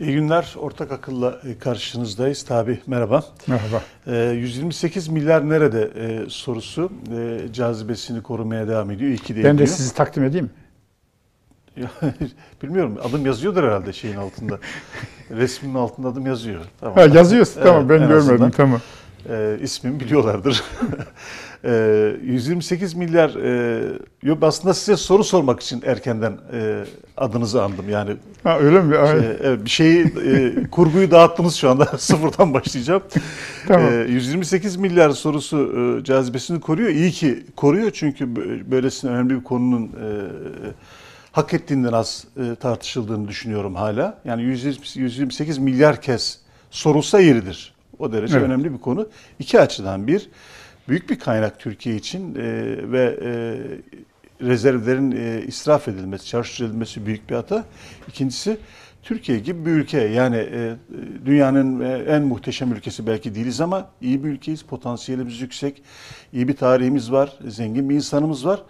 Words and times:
İyi 0.00 0.12
günler. 0.12 0.54
Ortak 0.58 0.92
akılla 0.92 1.40
e, 1.44 1.58
karşınızdayız. 1.58 2.42
Tabi 2.42 2.80
merhaba. 2.86 3.24
Merhaba. 3.46 3.82
128 4.32 5.08
e, 5.08 5.12
milyar 5.12 5.48
nerede 5.48 5.90
e, 5.96 6.30
sorusu 6.30 6.92
cazibesini 7.52 8.22
korumaya 8.22 8.68
devam 8.68 8.90
ediyor. 8.90 9.10
İyi 9.10 9.18
ki 9.18 9.36
de 9.36 9.44
Ben 9.44 9.58
de 9.58 9.66
sizi 9.66 9.94
takdim 9.94 10.24
edeyim 10.24 10.50
Bilmiyorum. 12.62 12.98
Adım 13.04 13.26
yazıyordur 13.26 13.64
herhalde 13.64 13.92
şeyin 13.92 14.16
altında. 14.16 14.58
Resmin 15.30 15.74
altında 15.74 16.08
adım 16.08 16.26
yazıyor. 16.26 16.60
Tamam. 16.80 16.96
Ha, 16.96 17.04
yazıyorsun. 17.04 17.62
Tamam 17.62 17.88
ben 17.88 17.98
görmedim. 17.98 18.16
Azından. 18.16 18.50
Tamam. 18.50 18.80
E, 19.28 19.58
ismimi 19.62 20.00
biliyorlardır. 20.00 20.64
e, 21.64 22.16
128 22.22 22.94
milyar 22.94 23.30
e, 23.30 24.36
aslında 24.42 24.74
size 24.74 24.96
soru 24.96 25.24
sormak 25.24 25.60
için 25.60 25.82
erkenden 25.86 26.38
e, 26.52 26.84
adınızı 27.16 27.62
andım. 27.62 27.88
Yani 27.88 28.16
ha, 28.42 28.58
öyle 28.58 28.80
mi? 28.80 28.94
Şey, 28.94 29.36
evet, 29.42 29.64
bir 29.64 29.70
şeyi 29.70 30.04
e, 30.04 30.54
kurguyu 30.70 31.10
dağıttınız 31.10 31.54
şu 31.54 31.70
anda. 31.70 31.84
Sıfırdan 31.98 32.54
başlayacağım. 32.54 33.02
tamam. 33.68 33.92
E, 33.92 34.10
128 34.10 34.76
milyar 34.76 35.10
sorusu 35.10 35.98
e, 36.00 36.04
cazibesini 36.04 36.60
koruyor. 36.60 36.88
İyi 36.88 37.10
ki 37.10 37.44
koruyor 37.56 37.90
çünkü 37.90 38.36
böylesine 38.70 39.10
önemli 39.10 39.38
bir 39.38 39.44
konunun 39.44 39.86
e, 39.86 40.06
hak 41.32 41.54
ettiğinden 41.54 41.92
az 41.92 42.24
e, 42.36 42.54
tartışıldığını 42.54 43.28
düşünüyorum 43.28 43.74
hala. 43.74 44.18
Yani 44.24 44.42
128 44.42 45.58
milyar 45.58 46.02
kez 46.02 46.38
sorulsa 46.70 47.20
yeridir. 47.20 47.74
O 47.98 48.12
derece 48.12 48.36
evet. 48.36 48.46
önemli 48.46 48.72
bir 48.72 48.78
konu. 48.78 49.08
İki 49.38 49.60
açıdan 49.60 50.06
bir, 50.06 50.28
büyük 50.90 51.10
bir 51.10 51.18
kaynak 51.18 51.60
Türkiye 51.60 51.96
için 51.96 52.34
e, 52.34 52.42
ve 52.92 53.18
e, 53.22 53.30
rezervlerin 54.46 55.10
e, 55.10 55.42
israf 55.46 55.88
edilmesi, 55.88 56.26
çarşı 56.26 56.64
edilmesi 56.64 57.06
büyük 57.06 57.30
bir 57.30 57.34
hata. 57.34 57.64
İkincisi 58.08 58.58
Türkiye 59.02 59.38
gibi 59.38 59.66
bir 59.66 59.70
ülke 59.70 60.00
yani 60.00 60.36
e, 60.36 60.76
dünyanın 61.26 61.80
en 62.06 62.22
muhteşem 62.22 62.72
ülkesi 62.72 63.06
belki 63.06 63.34
değiliz 63.34 63.60
ama 63.60 63.88
iyi 64.00 64.24
bir 64.24 64.28
ülkeyiz, 64.28 64.62
potansiyelimiz 64.62 65.40
yüksek, 65.40 65.82
iyi 66.32 66.48
bir 66.48 66.56
tarihimiz 66.56 67.12
var, 67.12 67.38
zengin 67.48 67.90
bir 67.90 67.94
insanımız 67.94 68.46
var. 68.46 68.62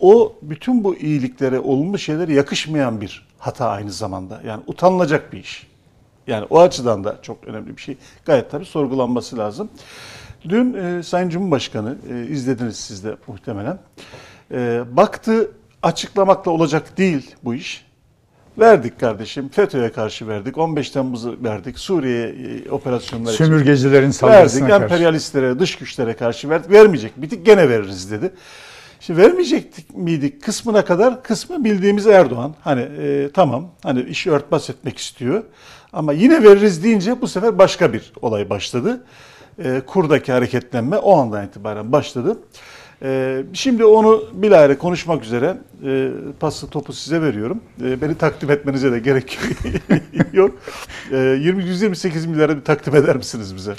O 0.00 0.36
bütün 0.42 0.84
bu 0.84 0.96
iyiliklere, 0.96 1.58
olumlu 1.60 1.98
şeylere 1.98 2.34
yakışmayan 2.34 3.00
bir 3.00 3.26
hata 3.38 3.68
aynı 3.68 3.92
zamanda. 3.92 4.42
Yani 4.46 4.62
utanılacak 4.66 5.32
bir 5.32 5.38
iş. 5.38 5.66
Yani 6.26 6.46
o 6.50 6.60
açıdan 6.60 7.04
da 7.04 7.18
çok 7.22 7.44
önemli 7.44 7.76
bir 7.76 7.82
şey. 7.82 7.96
Gayet 8.24 8.50
tabii 8.50 8.64
sorgulanması 8.64 9.38
lazım. 9.38 9.70
Dün 10.48 10.74
e, 10.74 11.02
Sayın 11.02 11.28
Cumhurbaşkanı 11.28 11.96
e, 12.10 12.26
izlediniz 12.26 12.76
siz 12.76 13.04
de 13.04 13.16
muhtemelen. 13.26 13.78
E, 14.52 14.82
baktı 14.90 15.50
açıklamakla 15.82 16.50
olacak 16.50 16.98
değil 16.98 17.34
bu 17.44 17.54
iş. 17.54 17.86
Verdik 18.58 19.00
kardeşim. 19.00 19.48
FETÖ'ye 19.48 19.92
karşı 19.92 20.28
verdik. 20.28 20.58
15 20.58 20.90
Temmuz'u 20.90 21.36
verdik. 21.44 21.78
Suriye 21.78 22.28
e, 22.28 22.70
operasyonları 22.70 23.34
Sömürgecilerin 23.34 24.10
saldırısına 24.10 24.60
verdik. 24.62 24.70
karşı. 24.70 24.84
Emperyalistlere, 24.84 25.58
dış 25.58 25.76
güçlere 25.76 26.14
karşı 26.14 26.48
verdik. 26.48 26.70
Vermeyecek. 26.70 27.22
Bitik 27.22 27.46
gene 27.46 27.68
veririz 27.68 28.10
dedi. 28.10 28.32
Şimdi 29.00 29.20
vermeyecektik 29.22 29.96
miydik 29.96 30.42
kısmına 30.42 30.84
kadar 30.84 31.22
kısmı 31.22 31.64
bildiğimiz 31.64 32.06
Erdoğan. 32.06 32.54
Hani 32.60 32.80
e, 32.80 33.30
tamam 33.34 33.70
hani 33.82 34.02
işi 34.02 34.30
örtbas 34.30 34.70
etmek 34.70 34.98
istiyor. 34.98 35.44
Ama 35.92 36.12
yine 36.12 36.42
veririz 36.42 36.84
deyince 36.84 37.20
bu 37.20 37.28
sefer 37.28 37.58
başka 37.58 37.92
bir 37.92 38.12
olay 38.22 38.50
başladı. 38.50 39.04
E, 39.58 39.82
kurdaki 39.86 40.32
hareketlenme 40.32 40.96
o 40.96 41.16
andan 41.16 41.46
itibaren 41.46 41.92
başladı. 41.92 42.38
E, 43.02 43.42
şimdi 43.52 43.84
onu 43.84 44.24
bilahare 44.32 44.78
konuşmak 44.78 45.24
üzere 45.24 45.56
e, 45.84 46.10
pası 46.40 46.70
topu 46.70 46.92
size 46.92 47.22
veriyorum. 47.22 47.60
E, 47.82 48.00
beni 48.00 48.14
takdim 48.14 48.50
etmenize 48.50 48.92
de 48.92 48.98
gerek 48.98 49.38
yok. 50.32 50.58
E, 51.12 51.16
20 51.16 51.64
128 51.64 52.26
milyara 52.26 52.56
bir 52.56 52.64
takdim 52.64 52.96
eder 52.96 53.16
misiniz 53.16 53.56
bize? 53.56 53.74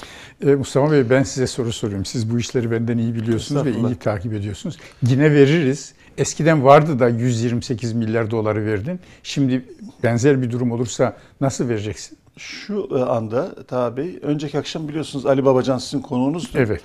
E, 0.46 0.56
Mustafa 0.56 0.92
Bey 0.92 1.10
ben 1.10 1.24
size 1.24 1.48
soru 1.48 1.74
soruyorum. 1.74 2.06
Siz 2.06 2.32
bu 2.32 2.40
işleri 2.40 2.72
benden 2.72 2.98
iyi 2.98 3.16
biliyorsunuz 3.16 3.66
ve 3.66 3.72
iyi 3.72 3.96
takip 3.96 4.34
ediyorsunuz. 4.34 4.78
Yine 5.04 5.32
veririz. 5.32 5.94
Eskiden 6.18 6.64
vardı 6.64 7.00
da 7.00 7.10
128 7.10 7.94
milyar 7.94 8.32
doları 8.32 8.66
verdin. 8.66 9.00
Şimdi 9.24 9.66
benzer 10.04 10.42
bir 10.42 10.52
durum 10.52 10.72
olursa 10.72 11.18
nasıl 11.42 11.70
vereceksin? 11.70 12.18
Şu 12.38 12.90
e, 12.92 12.96
anda 12.96 13.64
tabi 13.64 14.20
önceki 14.22 14.60
akşam 14.60 14.88
biliyorsunuz 14.88 15.26
Ali 15.26 15.46
Babacan 15.46 15.78
sizin 15.78 16.02
konuğunuzdu. 16.02 16.58
Evet. 16.58 16.82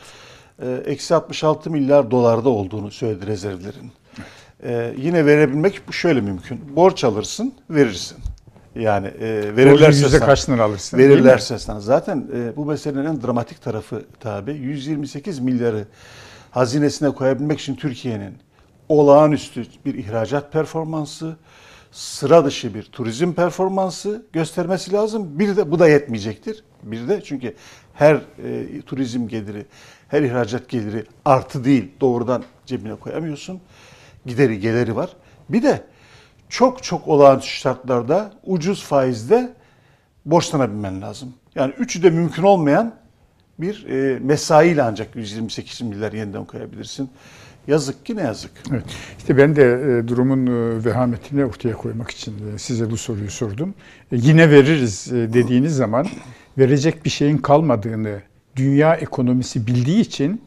E, 0.62 0.82
eksi 0.86 1.14
66 1.14 1.70
milyar 1.70 2.10
dolarda 2.10 2.48
olduğunu 2.48 2.90
söyledi 2.90 3.26
rezervlerin. 3.26 3.92
Ee, 4.64 4.94
yine 4.98 5.26
verebilmek 5.26 5.82
şöyle 5.90 6.20
mümkün. 6.20 6.76
Borç 6.76 7.04
alırsın, 7.04 7.54
verirsin. 7.70 8.18
Yani 8.74 9.06
e, 9.06 9.56
verirlerse 9.56 10.04
yüzde 10.04 10.18
kaç 10.18 10.48
lira 10.48 10.62
alırsın? 10.62 10.98
Verirlerse 10.98 11.58
sana. 11.58 11.80
Zaten 11.80 12.28
e, 12.34 12.56
bu 12.56 12.64
meselenin 12.64 13.04
en 13.04 13.22
dramatik 13.22 13.62
tarafı 13.62 14.04
tabi 14.20 14.52
128 14.52 15.38
milyarı 15.38 15.84
hazinesine 16.50 17.10
koyabilmek 17.10 17.60
için 17.60 17.74
Türkiye'nin 17.74 18.34
olağanüstü 18.88 19.66
bir 19.86 19.94
ihracat 19.94 20.52
performansı, 20.52 21.36
sıra 21.96 22.44
dışı 22.44 22.74
bir 22.74 22.82
turizm 22.82 23.32
performansı 23.32 24.26
göstermesi 24.32 24.92
lazım. 24.92 25.38
Bir 25.38 25.56
de 25.56 25.70
bu 25.70 25.78
da 25.78 25.88
yetmeyecektir. 25.88 26.64
Bir 26.82 27.08
de 27.08 27.20
çünkü 27.24 27.54
her 27.94 28.14
e, 28.14 28.80
turizm 28.86 29.28
geliri, 29.28 29.66
her 30.08 30.22
ihracat 30.22 30.68
geliri 30.68 31.04
artı 31.24 31.64
değil 31.64 31.90
doğrudan 32.00 32.44
cebine 32.66 32.94
koyamıyorsun. 32.94 33.60
Gideri 34.26 34.60
geliri 34.60 34.96
var. 34.96 35.16
Bir 35.48 35.62
de 35.62 35.84
çok 36.48 36.82
çok 36.82 37.08
olağanüstü 37.08 37.50
şartlarda 37.50 38.32
ucuz 38.44 38.84
faizde 38.84 39.54
borçlanabilmen 40.24 41.02
lazım. 41.02 41.34
Yani 41.54 41.74
üçü 41.78 42.02
de 42.02 42.10
mümkün 42.10 42.42
olmayan 42.42 42.94
bir 43.58 43.86
e, 43.86 44.18
mesaiyle 44.18 44.82
ancak 44.82 45.16
128 45.16 45.80
milyar 45.80 46.12
yeniden 46.12 46.44
koyabilirsin. 46.44 47.10
Yazık 47.68 48.06
ki 48.06 48.16
ne 48.16 48.22
yazık. 48.22 48.50
Evet. 48.70 48.84
İşte 49.18 49.36
ben 49.36 49.56
de 49.56 49.62
e, 49.64 50.08
durumun 50.08 50.46
e, 50.46 50.84
vehametini 50.84 51.44
ortaya 51.44 51.72
koymak 51.74 52.10
için 52.10 52.34
e, 52.54 52.58
size 52.58 52.90
bu 52.90 52.96
soruyu 52.96 53.30
sordum. 53.30 53.74
E, 54.12 54.16
yine 54.16 54.50
veririz 54.50 55.12
e, 55.12 55.16
dediğiniz 55.32 55.76
zaman 55.76 56.06
verecek 56.58 57.04
bir 57.04 57.10
şeyin 57.10 57.38
kalmadığını 57.38 58.20
dünya 58.56 58.94
ekonomisi 58.94 59.66
bildiği 59.66 60.00
için 60.00 60.40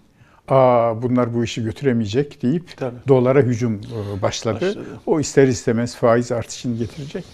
Aa, 0.47 1.01
bunlar 1.01 1.33
bu 1.33 1.43
işi 1.43 1.63
götüremeyecek 1.63 2.41
deyip 2.41 2.77
Tabii. 2.77 2.95
dolara 3.07 3.41
hücum 3.41 3.73
e, 3.75 4.21
başladı. 4.21 4.55
başladı. 4.65 4.85
O 5.05 5.19
ister 5.19 5.47
istemez 5.47 5.95
faiz 5.95 6.31
artışını 6.31 6.77
getirecek. 6.77 7.25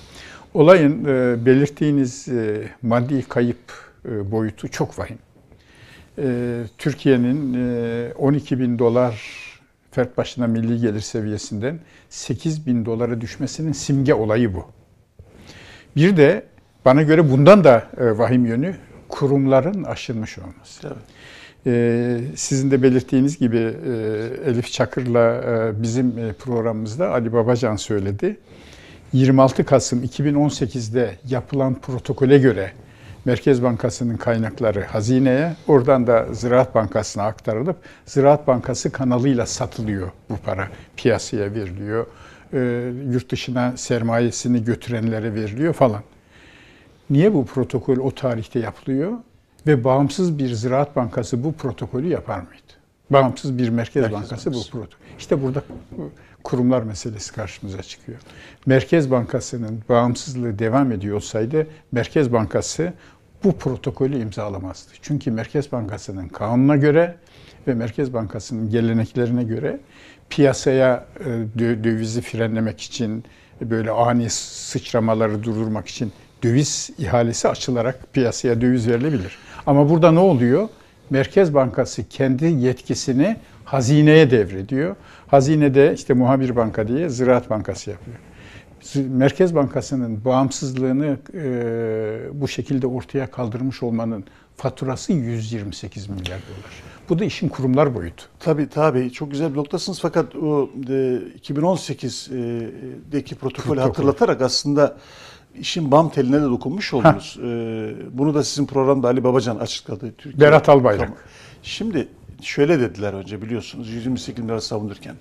Olayın 0.53 1.05
e, 1.05 1.45
belirttiğiniz 1.45 2.27
e, 2.27 2.67
maddi 2.81 3.23
kayıp 3.29 3.57
e, 4.09 4.31
boyutu 4.31 4.67
çok 4.67 4.99
vahim. 4.99 5.17
E, 6.17 6.23
Türkiye'nin 6.77 7.53
e, 7.53 8.13
12 8.13 8.59
bin 8.59 8.79
dolar 8.79 9.21
fert 9.95 10.17
başına 10.17 10.47
milli 10.47 10.81
gelir 10.81 11.01
seviyesinden 11.01 11.79
8 12.09 12.67
bin 12.67 12.85
dolara 12.85 13.21
düşmesinin 13.21 13.71
simge 13.71 14.13
olayı 14.13 14.53
bu. 14.53 14.65
Bir 15.95 16.17
de 16.17 16.45
bana 16.85 17.01
göre 17.01 17.31
bundan 17.31 17.63
da 17.63 17.87
e, 17.97 18.17
vahim 18.17 18.45
yönü 18.45 18.75
kurumların 19.09 19.83
aşılmış 19.83 20.37
olması. 20.39 20.81
Tabii. 20.81 20.93
Ee, 21.67 22.19
sizin 22.35 22.71
de 22.71 22.83
belirttiğiniz 22.83 23.39
gibi 23.39 23.57
e, 23.57 23.91
Elif 24.49 24.71
Çakır'la 24.71 25.33
e, 25.33 25.83
bizim 25.83 26.17
e, 26.17 26.33
programımızda 26.33 27.09
Ali 27.09 27.33
Babacan 27.33 27.75
söyledi. 27.75 28.37
26 29.13 29.63
Kasım 29.63 30.03
2018'de 30.03 31.15
yapılan 31.29 31.75
protokole 31.75 32.37
göre 32.37 32.71
Merkez 33.25 33.63
Bankası'nın 33.63 34.17
kaynakları 34.17 34.83
hazineye, 34.83 35.55
oradan 35.67 36.07
da 36.07 36.25
Ziraat 36.33 36.75
Bankası'na 36.75 37.23
aktarılıp 37.23 37.77
Ziraat 38.05 38.47
Bankası 38.47 38.91
kanalıyla 38.91 39.45
satılıyor 39.45 40.11
bu 40.29 40.37
para. 40.37 40.67
Piyasaya 40.97 41.53
veriliyor, 41.53 42.05
yurt 43.13 43.31
dışına 43.31 43.77
sermayesini 43.77 44.63
götürenlere 44.63 45.33
veriliyor 45.33 45.73
falan. 45.73 46.01
Niye 47.09 47.33
bu 47.33 47.45
protokol 47.45 47.97
o 47.97 48.11
tarihte 48.11 48.59
yapılıyor? 48.59 49.11
Ve 49.67 49.83
bağımsız 49.83 50.39
bir 50.39 50.49
Ziraat 50.53 50.95
Bankası 50.95 51.43
bu 51.43 51.53
protokolü 51.53 52.07
yapar 52.07 52.39
mıydı? 52.39 52.61
Bağımsız 53.09 53.57
bir 53.57 53.69
Merkez, 53.69 54.03
Merkez 54.03 54.21
Bankası 54.21 54.53
bu 54.53 54.63
protokol. 54.71 55.05
İşte 55.19 55.43
burada 55.43 55.63
kurumlar 56.43 56.81
meselesi 56.81 57.33
karşımıza 57.33 57.83
çıkıyor. 57.83 58.17
Merkez 58.65 59.11
Bankası'nın 59.11 59.81
bağımsızlığı 59.89 60.59
devam 60.59 60.91
ediyor 60.91 61.15
olsaydı 61.15 61.67
Merkez 61.91 62.33
Bankası 62.33 62.93
bu 63.43 63.57
protokolü 63.57 64.21
imzalamazdı. 64.21 64.91
Çünkü 65.01 65.31
Merkez 65.31 65.71
Bankası'nın 65.71 66.27
kanuna 66.27 66.75
göre 66.75 67.15
ve 67.67 67.73
Merkez 67.73 68.13
Bankası'nın 68.13 68.69
geleneklerine 68.69 69.43
göre 69.43 69.79
piyasaya 70.29 71.05
e, 71.19 71.59
dövizi 71.59 72.21
frenlemek 72.21 72.81
için 72.81 73.23
böyle 73.61 73.91
ani 73.91 74.29
sıçramaları 74.29 75.43
durdurmak 75.43 75.87
için 75.87 76.11
döviz 76.43 76.89
ihalesi 76.97 77.47
açılarak 77.47 78.13
piyasaya 78.13 78.61
döviz 78.61 78.87
verilebilir. 78.87 79.37
Ama 79.65 79.89
burada 79.89 80.11
ne 80.11 80.19
oluyor? 80.19 80.69
Merkez 81.09 81.53
Bankası 81.53 82.09
kendi 82.09 82.45
yetkisini 82.45 83.37
hazineye 83.65 84.31
devrediyor. 84.31 84.95
Hazinede 85.27 85.93
işte 85.93 86.13
muhabir 86.13 86.55
banka 86.55 86.87
diye 86.87 87.09
Ziraat 87.09 87.49
Bankası 87.49 87.89
yapıyor. 87.89 88.17
Merkez 88.95 89.55
Bankası'nın 89.55 90.25
bağımsızlığını 90.25 91.17
e, 91.33 92.41
bu 92.41 92.47
şekilde 92.47 92.87
ortaya 92.87 93.31
kaldırmış 93.31 93.83
olmanın 93.83 94.23
faturası 94.57 95.13
128 95.13 96.09
milyar 96.09 96.25
dolar. 96.27 96.95
Bu 97.09 97.19
da 97.19 97.25
işin 97.25 97.49
kurumlar 97.49 97.95
boyutu. 97.95 98.23
Tabii 98.39 98.69
tabii 98.69 99.11
çok 99.11 99.31
güzel 99.31 99.51
bir 99.51 99.57
noktasınız 99.57 99.99
fakat 99.99 100.35
o 100.35 100.69
e, 100.89 101.19
2018'deki 101.41 103.35
protokolü 103.35 103.67
Protokol. 103.75 103.87
hatırlatarak 103.87 104.41
aslında 104.41 104.97
işin 105.59 105.91
bam 105.91 106.09
teline 106.09 106.37
de 106.41 106.45
dokunmuş 106.45 106.93
oldunuz. 106.93 107.37
E, 107.43 107.43
bunu 108.17 108.33
da 108.33 108.43
sizin 108.43 108.65
programda 108.65 109.07
Ali 109.07 109.23
Babacan 109.23 109.55
açıkladı. 109.57 110.13
Türkiye. 110.17 110.47
Berat 110.47 110.69
Albayrak. 110.69 111.07
Tamam. 111.07 111.17
Şimdi 111.63 112.07
şöyle 112.41 112.79
dediler 112.79 113.13
önce 113.13 113.41
biliyorsunuz 113.41 113.89
128 113.89 114.43
milyar 114.43 114.59
savunurken. 114.59 115.15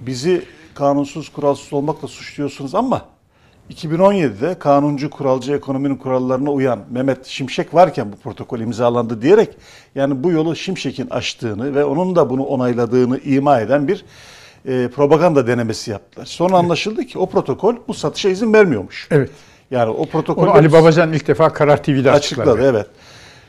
Bizi 0.00 0.44
kanunsuz, 0.78 1.28
kuralsız 1.28 1.72
olmakla 1.72 2.08
suçluyorsunuz 2.08 2.74
ama 2.74 3.02
2017'de 3.70 4.58
kanuncu, 4.58 5.10
kuralcı 5.10 5.52
ekonominin 5.52 5.96
kurallarına 5.96 6.50
uyan 6.50 6.80
Mehmet 6.90 7.26
Şimşek 7.26 7.74
varken 7.74 8.12
bu 8.12 8.16
protokol 8.16 8.60
imzalandı 8.60 9.22
diyerek 9.22 9.48
yani 9.94 10.24
bu 10.24 10.30
yolu 10.30 10.56
Şimşek'in 10.56 11.10
açtığını 11.10 11.74
ve 11.74 11.84
onun 11.84 12.16
da 12.16 12.30
bunu 12.30 12.42
onayladığını 12.42 13.18
ima 13.18 13.60
eden 13.60 13.88
bir 13.88 14.04
e, 14.66 14.88
propaganda 14.88 15.46
denemesi 15.46 15.90
yaptılar. 15.90 16.26
Sonra 16.26 16.56
anlaşıldı 16.56 17.04
ki 17.04 17.18
o 17.18 17.26
protokol 17.26 17.76
bu 17.88 17.94
satışa 17.94 18.28
izin 18.28 18.52
vermiyormuş. 18.52 19.08
Evet. 19.10 19.30
Yani 19.70 19.90
o 19.90 20.06
protokol 20.06 20.42
Onu 20.42 20.50
Ali 20.50 20.72
Babacan 20.72 21.12
ilk 21.12 21.28
defa 21.28 21.52
Karar 21.52 21.82
TV'de 21.82 22.10
açıkladı. 22.10 22.50
açıkladı. 22.50 22.70
Evet. 22.70 22.86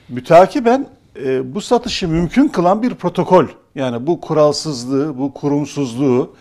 Mütakiben 0.09 0.87
e, 1.25 1.55
bu 1.55 1.61
satışı 1.61 2.07
mümkün 2.07 2.47
kılan 2.47 2.83
bir 2.83 2.95
protokol. 2.95 3.45
Yani 3.75 4.07
bu 4.07 4.21
kuralsızlığı, 4.21 5.17
bu 5.17 5.33
kurumsuzluğu, 5.33 6.33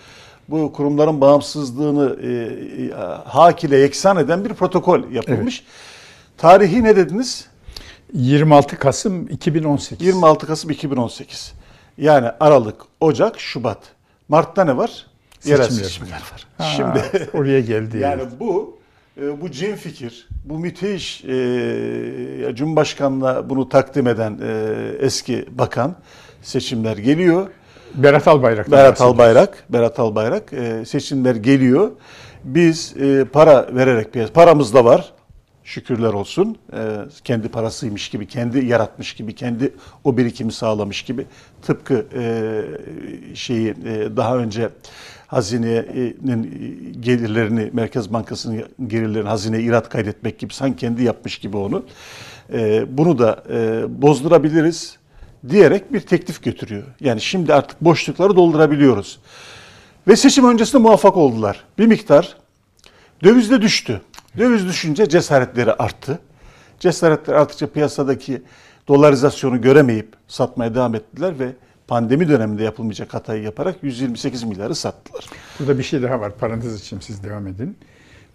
bu 0.48 0.72
kurumların 0.72 1.20
bağımsızlığını 1.20 2.16
e, 2.22 2.28
e, 2.28 2.90
hak 3.24 3.64
ile 3.64 3.76
yeksan 3.76 4.16
eden 4.16 4.44
bir 4.44 4.54
protokol 4.54 5.10
yapılmış. 5.10 5.64
Tarihi 6.36 6.84
ne 6.84 6.96
dediniz? 6.96 7.46
26 8.12 8.78
Kasım 8.78 9.28
2018. 9.28 10.06
26 10.06 10.46
Kasım 10.46 10.70
2018. 10.70 11.52
Yani 11.98 12.28
Aralık, 12.40 12.80
Ocak, 13.00 13.40
Şubat. 13.40 13.78
Mart'ta 14.28 14.64
ne 14.64 14.76
var? 14.76 15.06
Yerel 15.44 15.62
Seçimler. 15.64 15.84
seçimler 15.84 16.12
var. 16.32 16.46
Ha, 16.58 16.64
Şimdi 16.76 17.30
oraya 17.34 17.60
geldi. 17.60 17.98
Yani 18.02 18.22
bu 18.40 18.78
e, 19.20 19.40
bu 19.40 19.50
cin 19.50 19.74
fikir, 19.74 20.28
bu 20.44 20.58
müthiş 20.58 21.24
e, 21.24 22.52
Cumhurbaşkanı'na 22.54 23.50
bunu 23.50 23.68
takdim 23.68 24.06
eden 24.06 24.38
e, 24.42 24.74
eski 25.00 25.46
bakan 25.50 25.96
seçimler 26.42 26.96
geliyor. 26.96 27.48
Berat 27.94 28.28
Albayrak. 28.28 28.70
Berat 28.70 29.00
Albayrak, 29.00 29.64
Berat 29.68 29.98
Albayrak 29.98 30.52
e, 30.52 30.84
seçimler 30.84 31.34
geliyor. 31.34 31.90
Biz 32.44 32.94
e, 33.00 33.24
para 33.24 33.66
vererek 33.74 34.14
piyas- 34.14 34.32
paramız 34.32 34.74
da 34.74 34.84
var. 34.84 35.12
Şükürler 35.64 36.12
olsun. 36.12 36.58
E, 36.72 36.78
kendi 37.24 37.48
parasıymış 37.48 38.08
gibi, 38.08 38.26
kendi 38.26 38.66
yaratmış 38.66 39.12
gibi, 39.14 39.34
kendi 39.34 39.74
o 40.04 40.16
birikimi 40.16 40.52
sağlamış 40.52 41.02
gibi. 41.02 41.26
Tıpkı 41.62 42.06
e, 42.14 42.62
şeyi 43.34 43.68
e, 43.70 44.16
daha 44.16 44.36
önce 44.36 44.68
hazinenin 45.26 46.96
gelirlerini, 47.00 47.70
Merkez 47.72 48.12
Bankası'nın 48.12 48.64
gelirlerini 48.86 49.28
hazineye 49.28 49.62
irat 49.62 49.88
kaydetmek 49.88 50.38
gibi 50.38 50.54
sanki 50.54 50.76
kendi 50.76 51.02
yapmış 51.02 51.38
gibi 51.38 51.56
onu. 51.56 51.84
E, 52.52 52.84
bunu 52.98 53.18
da 53.18 53.42
e, 53.50 53.84
bozdurabiliriz 54.02 54.97
diyerek 55.48 55.92
bir 55.92 56.00
teklif 56.00 56.42
götürüyor. 56.42 56.84
Yani 57.00 57.20
şimdi 57.20 57.54
artık 57.54 57.80
boşlukları 57.80 58.36
doldurabiliyoruz. 58.36 59.20
Ve 60.08 60.16
seçim 60.16 60.48
öncesinde 60.48 60.82
muvaffak 60.82 61.16
oldular. 61.16 61.64
Bir 61.78 61.86
miktar 61.86 62.36
döviz 63.24 63.50
de 63.50 63.62
düştü. 63.62 64.00
Döviz 64.38 64.66
düşünce 64.66 65.08
cesaretleri 65.08 65.72
arttı. 65.72 66.18
Cesaretleri 66.80 67.36
arttıkça 67.36 67.66
piyasadaki 67.66 68.42
dolarizasyonu 68.88 69.60
göremeyip 69.60 70.08
satmaya 70.28 70.74
devam 70.74 70.94
ettiler 70.94 71.38
ve 71.38 71.52
pandemi 71.88 72.28
döneminde 72.28 72.62
yapılmayacak 72.62 73.14
hatayı 73.14 73.42
yaparak 73.42 73.76
128 73.82 74.42
milyarı 74.42 74.74
sattılar. 74.74 75.24
Burada 75.58 75.78
bir 75.78 75.82
şey 75.82 76.02
daha 76.02 76.20
var. 76.20 76.32
Parantez 76.38 76.80
için 76.80 77.00
siz 77.00 77.24
devam 77.24 77.46
edin. 77.46 77.76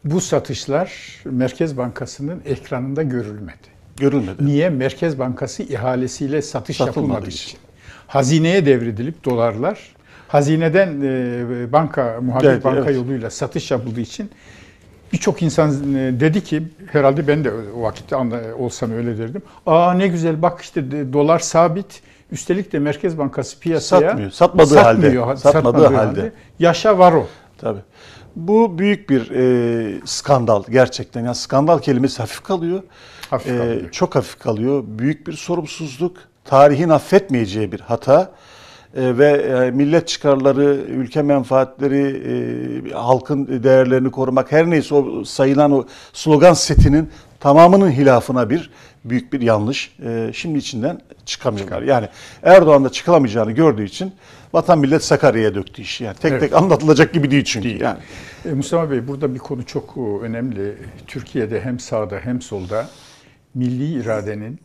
Bu 0.04 0.22
satışlar 0.22 1.22
Merkez 1.26 1.78
Bankası'nın 1.78 2.42
ekranında 2.46 3.04
görülmedi. 3.04 3.73
Görülmedi. 3.98 4.45
Niye? 4.45 4.69
Merkez 4.69 5.19
Bankası 5.19 5.63
ihalesiyle 5.63 6.42
satış 6.42 6.78
Satılmadığı 6.78 7.00
yapılmadığı 7.00 7.30
için. 7.30 7.48
için. 7.48 7.60
Hazineye 8.07 8.66
devredilip 8.66 9.25
dolarlar, 9.25 9.80
hazineden 10.28 11.01
e, 11.01 11.72
banka, 11.72 12.19
muhabir 12.22 12.48
Evet, 12.48 12.63
banka 12.63 12.80
evet. 12.80 12.95
yoluyla 12.95 13.30
satış 13.30 13.72
yapıldığı 13.72 14.01
için 14.01 14.31
birçok 15.13 15.42
insan 15.42 15.94
e, 15.95 16.19
dedi 16.19 16.44
ki, 16.44 16.63
herhalde 16.92 17.28
ben 17.28 17.44
de 17.44 17.51
o 17.78 17.81
vakitte 17.81 18.16
olsam 18.60 18.92
öyle 18.92 19.18
derdim. 19.18 19.42
Aa 19.66 19.94
ne 19.94 20.07
güzel 20.07 20.42
bak 20.42 20.62
işte 20.62 21.13
dolar 21.13 21.40
sabit, 21.40 22.01
üstelik 22.31 22.74
de 22.74 22.80
Merkez 22.80 23.18
Bankası 23.18 23.60
piyasaya 23.60 24.10
Satmıyor, 24.10 24.31
satmadığı 24.31 24.78
halde, 24.78 25.01
satmıyor, 25.01 25.36
satmadığı 25.36 25.88
halde. 25.88 26.31
Yaşa 26.60 26.98
var 26.98 27.13
o. 27.13 27.28
Tabii. 27.57 27.80
Bu 28.36 28.80
büyük 28.80 29.10
bir 29.10 29.31
e, 29.31 30.01
skandal 30.06 30.63
gerçekten. 30.69 31.25
Yani 31.25 31.36
skandal 31.36 31.80
kelimesi 31.80 32.18
hafif 32.18 32.44
kalıyor. 32.44 32.84
Hafif 33.33 33.51
E, 33.53 33.57
kalıyor. 33.57 33.91
çok 33.91 34.15
hafif 34.15 34.39
kalıyor. 34.39 34.83
Büyük 34.88 35.27
bir 35.27 35.33
sorumsuzluk. 35.33 36.18
Tarihin 36.45 36.89
affetmeyeceği 36.89 37.71
bir 37.71 37.80
hata. 37.80 38.31
E, 38.95 39.18
ve 39.18 39.27
e, 39.31 39.71
millet 39.71 40.07
çıkarları, 40.07 40.65
ülke 40.88 41.21
menfaatleri, 41.21 42.24
e, 42.89 42.94
halkın 42.94 43.63
değerlerini 43.63 44.12
korumak 44.12 44.51
her 44.51 44.69
neyse 44.69 44.95
o 44.95 45.24
sayılan 45.24 45.71
o 45.71 45.85
slogan 46.13 46.53
setinin 46.53 47.09
tamamının 47.39 47.91
hilafına 47.91 48.50
bir 48.50 48.69
büyük 49.06 49.33
bir 49.33 49.41
yanlış. 49.41 49.95
E, 50.06 50.30
şimdi 50.33 50.57
içinden 50.59 51.00
çıkamıyorlar. 51.25 51.81
Yani 51.81 52.07
Erdoğan 52.44 52.83
da 52.85 52.89
çıkılamayacağını 52.91 53.51
gördüğü 53.51 53.83
için 53.85 54.13
vatan 54.53 54.80
millet 54.80 55.03
Sakarya'ya 55.03 55.56
döktü 55.56 55.81
işi. 55.81 56.03
Yani 56.03 56.15
tek 56.18 56.31
Evet. 56.31 56.41
tek 56.41 56.53
anlatılacak 56.53 57.13
gibi 57.13 57.31
değil 57.31 57.44
çünkü. 57.44 57.83
Yani 57.83 57.97
E, 58.45 58.50
Mustafa 58.53 58.91
Bey 58.91 59.07
burada 59.07 59.33
bir 59.33 59.39
konu 59.39 59.65
çok 59.65 59.94
e, 59.97 60.25
önemli. 60.25 60.75
Türkiye'de 61.07 61.62
hem 61.62 61.80
sağda 61.80 62.19
hem 62.24 62.41
solda 62.41 62.88
milli 63.54 64.02
iradenin 64.02 64.60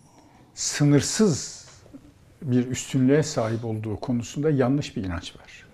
sınırsız 0.54 1.68
bir 2.42 2.66
üstünlüğe 2.66 3.22
sahip 3.22 3.64
olduğu 3.64 3.96
konusunda 3.96 4.50
yanlış 4.50 4.96
bir 4.96 5.04
inanç 5.04 5.36
var. 5.36 5.66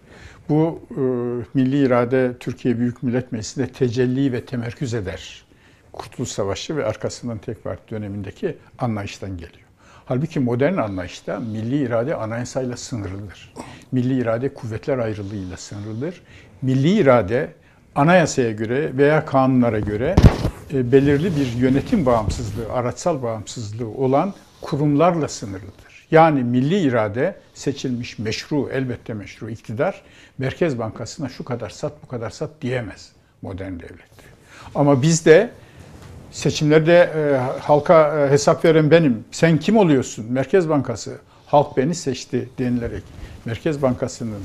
Bu 0.49 0.81
e, 0.91 1.01
milli 1.55 1.87
irade 1.87 2.33
Türkiye 2.41 2.79
Büyük 2.79 3.03
Millet 3.03 3.33
Meclisi'nde 3.33 3.67
tecelli 3.67 4.33
ve 4.33 4.45
temerküz 4.45 4.95
eder. 4.95 5.45
Kurtuluş 5.93 6.29
Savaşı 6.29 6.77
ve 6.77 6.85
arkasından 6.85 7.39
tek 7.39 7.65
parti 7.65 7.91
dönemindeki 7.91 8.57
anlayıştan 8.79 9.31
geliyor. 9.31 9.65
Halbuki 10.05 10.41
modern 10.41 10.77
anlayışta 10.77 11.41
milli 11.41 11.83
irade 11.83 12.15
anayasayla 12.15 12.77
sınırlıdır. 12.77 13.55
Milli 13.93 14.21
irade 14.21 14.55
kuvvetler 14.55 14.99
ayrılığıyla 14.99 15.57
sınırlıdır. 15.57 16.23
Milli 16.63 16.91
irade 16.91 17.55
anayasaya 17.95 18.53
göre 18.53 18.97
veya 18.97 19.25
kanunlara 19.25 19.81
göre 19.81 20.17
e, 20.73 20.93
belirli 20.93 21.37
bir 21.37 21.53
yönetim 21.53 22.07
bağımsızlığı, 22.07 22.73
araçsal 22.73 23.23
bağımsızlığı 23.23 23.89
olan 23.89 24.35
kurumlarla 24.61 25.29
sınırlıdır. 25.29 26.07
Yani 26.11 26.45
milli 26.45 26.79
irade 26.79 27.37
seçilmiş 27.55 28.19
meşru, 28.19 28.69
elbette 28.73 29.15
meşru 29.15 29.51
iktidar 29.51 30.03
Merkez 30.39 30.79
Bankası'na 30.79 31.29
şu 31.29 31.45
kadar 31.45 31.71
sat, 31.71 31.93
bu 32.03 32.09
kadar 32.09 32.31
sat 32.31 32.51
diyemez 32.63 33.13
modern 33.43 33.73
devlette. 33.73 34.25
Ama 34.75 35.03
bizde 35.03 35.51
Seçimlerde 36.35 37.11
e, 37.17 37.37
halka 37.61 38.19
e, 38.19 38.31
hesap 38.31 38.65
veren 38.65 38.91
benim. 38.91 39.25
Sen 39.31 39.59
kim 39.59 39.77
oluyorsun? 39.77 40.27
Merkez 40.33 40.69
Bankası. 40.69 41.19
Halk 41.47 41.77
beni 41.77 41.95
seçti 41.95 42.49
denilerek 42.59 43.03
Merkez 43.45 43.83
Bankası'nın 43.83 44.43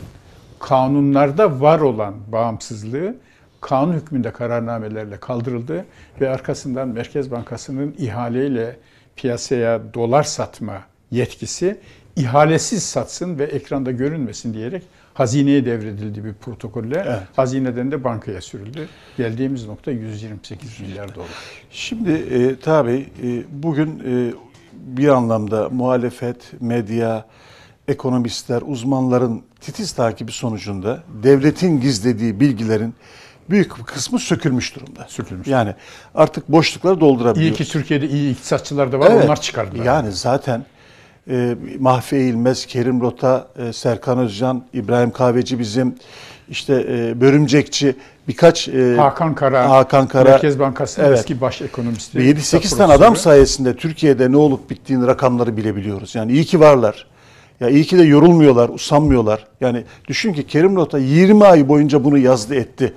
kanunlarda 0.59 1.61
var 1.61 1.79
olan 1.79 2.13
bağımsızlığı 2.31 3.15
kanun 3.61 3.93
hükmünde 3.93 4.31
kararnamelerle 4.31 5.17
kaldırıldı 5.17 5.85
ve 6.21 6.29
arkasından 6.29 6.87
Merkez 6.87 7.31
Bankası'nın 7.31 7.95
ihaleyle 7.97 8.75
piyasaya 9.15 9.93
dolar 9.93 10.23
satma 10.23 10.81
yetkisi 11.11 11.79
ihalesiz 12.15 12.83
satsın 12.83 13.39
ve 13.39 13.43
ekranda 13.43 13.91
görünmesin 13.91 14.53
diyerek 14.53 14.83
hazineye 15.13 15.65
devredildi 15.65 16.25
bir 16.25 16.33
protokolle. 16.33 17.03
Evet. 17.07 17.21
Hazineden 17.35 17.91
de 17.91 18.03
bankaya 18.03 18.41
sürüldü. 18.41 18.87
Geldiğimiz 19.17 19.67
nokta 19.67 19.91
128 19.91 20.79
milyar 20.79 21.15
dolar. 21.15 21.27
Şimdi 21.71 22.11
e, 22.11 22.59
tabii 22.59 23.05
e, 23.23 23.43
bugün 23.63 23.99
e, 24.05 24.33
bir 24.73 25.07
anlamda 25.07 25.69
muhalefet, 25.69 26.61
medya, 26.61 27.25
ekonomistler, 27.87 28.61
uzmanların 28.65 29.43
titiz 29.61 29.91
takibi 29.91 30.31
sonucunda 30.31 31.03
devletin 31.23 31.81
gizlediği 31.81 32.39
bilgilerin 32.39 32.93
büyük 33.49 33.77
bir 33.77 33.83
kısmı 33.83 34.19
sökülmüş 34.19 34.75
durumda. 34.75 35.05
Sökülmüş. 35.07 35.47
Yani 35.47 35.75
artık 36.15 36.49
boşlukları 36.51 36.99
doldurabiliyoruz. 36.99 37.59
İyi 37.59 37.65
ki 37.65 37.71
Türkiye'de 37.71 38.09
iyi 38.09 38.31
iktisatçılar 38.31 38.91
da 38.91 38.99
var, 38.99 39.11
Evet. 39.11 39.25
onlar 39.25 39.41
çıkardılar. 39.41 39.85
Yani 39.85 40.11
zaten 40.11 40.65
e, 41.29 41.55
Mahfi 41.79 42.17
İlmez, 42.17 42.65
Kerim 42.65 43.01
Rota, 43.01 43.47
e, 43.69 43.73
Serkan 43.73 44.17
Özcan, 44.19 44.63
İbrahim 44.73 45.11
Kahveci 45.11 45.59
bizim 45.59 45.95
işte 46.49 46.85
e, 46.89 47.21
Börümcekçi, 47.21 47.95
birkaç 48.27 48.67
e, 48.67 48.95
Hakan 48.97 49.35
Kara, 49.35 49.69
Hakan 49.69 50.07
Kara 50.07 50.29
Merkez 50.29 50.59
Bankası'nın 50.59 51.05
Evet. 51.07 51.19
eski 51.19 51.41
baş 51.41 51.61
ekonomisti. 51.61 52.17
ve 52.19 52.23
7-8 52.23 52.69
tıp 52.69 52.77
tane 52.77 52.93
adam 52.93 53.15
sayesinde 53.15 53.75
Türkiye'de 53.75 54.31
ne 54.31 54.37
olup 54.37 54.69
bittiğini 54.69 55.07
rakamları 55.07 55.57
bilebiliyoruz. 55.57 56.15
Yani 56.15 56.31
iyi 56.31 56.45
ki 56.45 56.59
varlar. 56.59 57.07
Ya 57.59 57.69
iyi 57.69 57.83
ki 57.83 57.97
de 57.97 58.03
yorulmuyorlar, 58.03 58.69
usanmıyorlar. 58.69 59.47
Yani 59.61 59.83
düşün 60.07 60.33
ki 60.33 60.47
Kerim 60.47 60.75
Nota 60.75 60.97
20 60.99 61.45
ay 61.45 61.67
boyunca 61.67 62.03
bunu 62.03 62.17
yazdı 62.17 62.55
etti. 62.55 62.93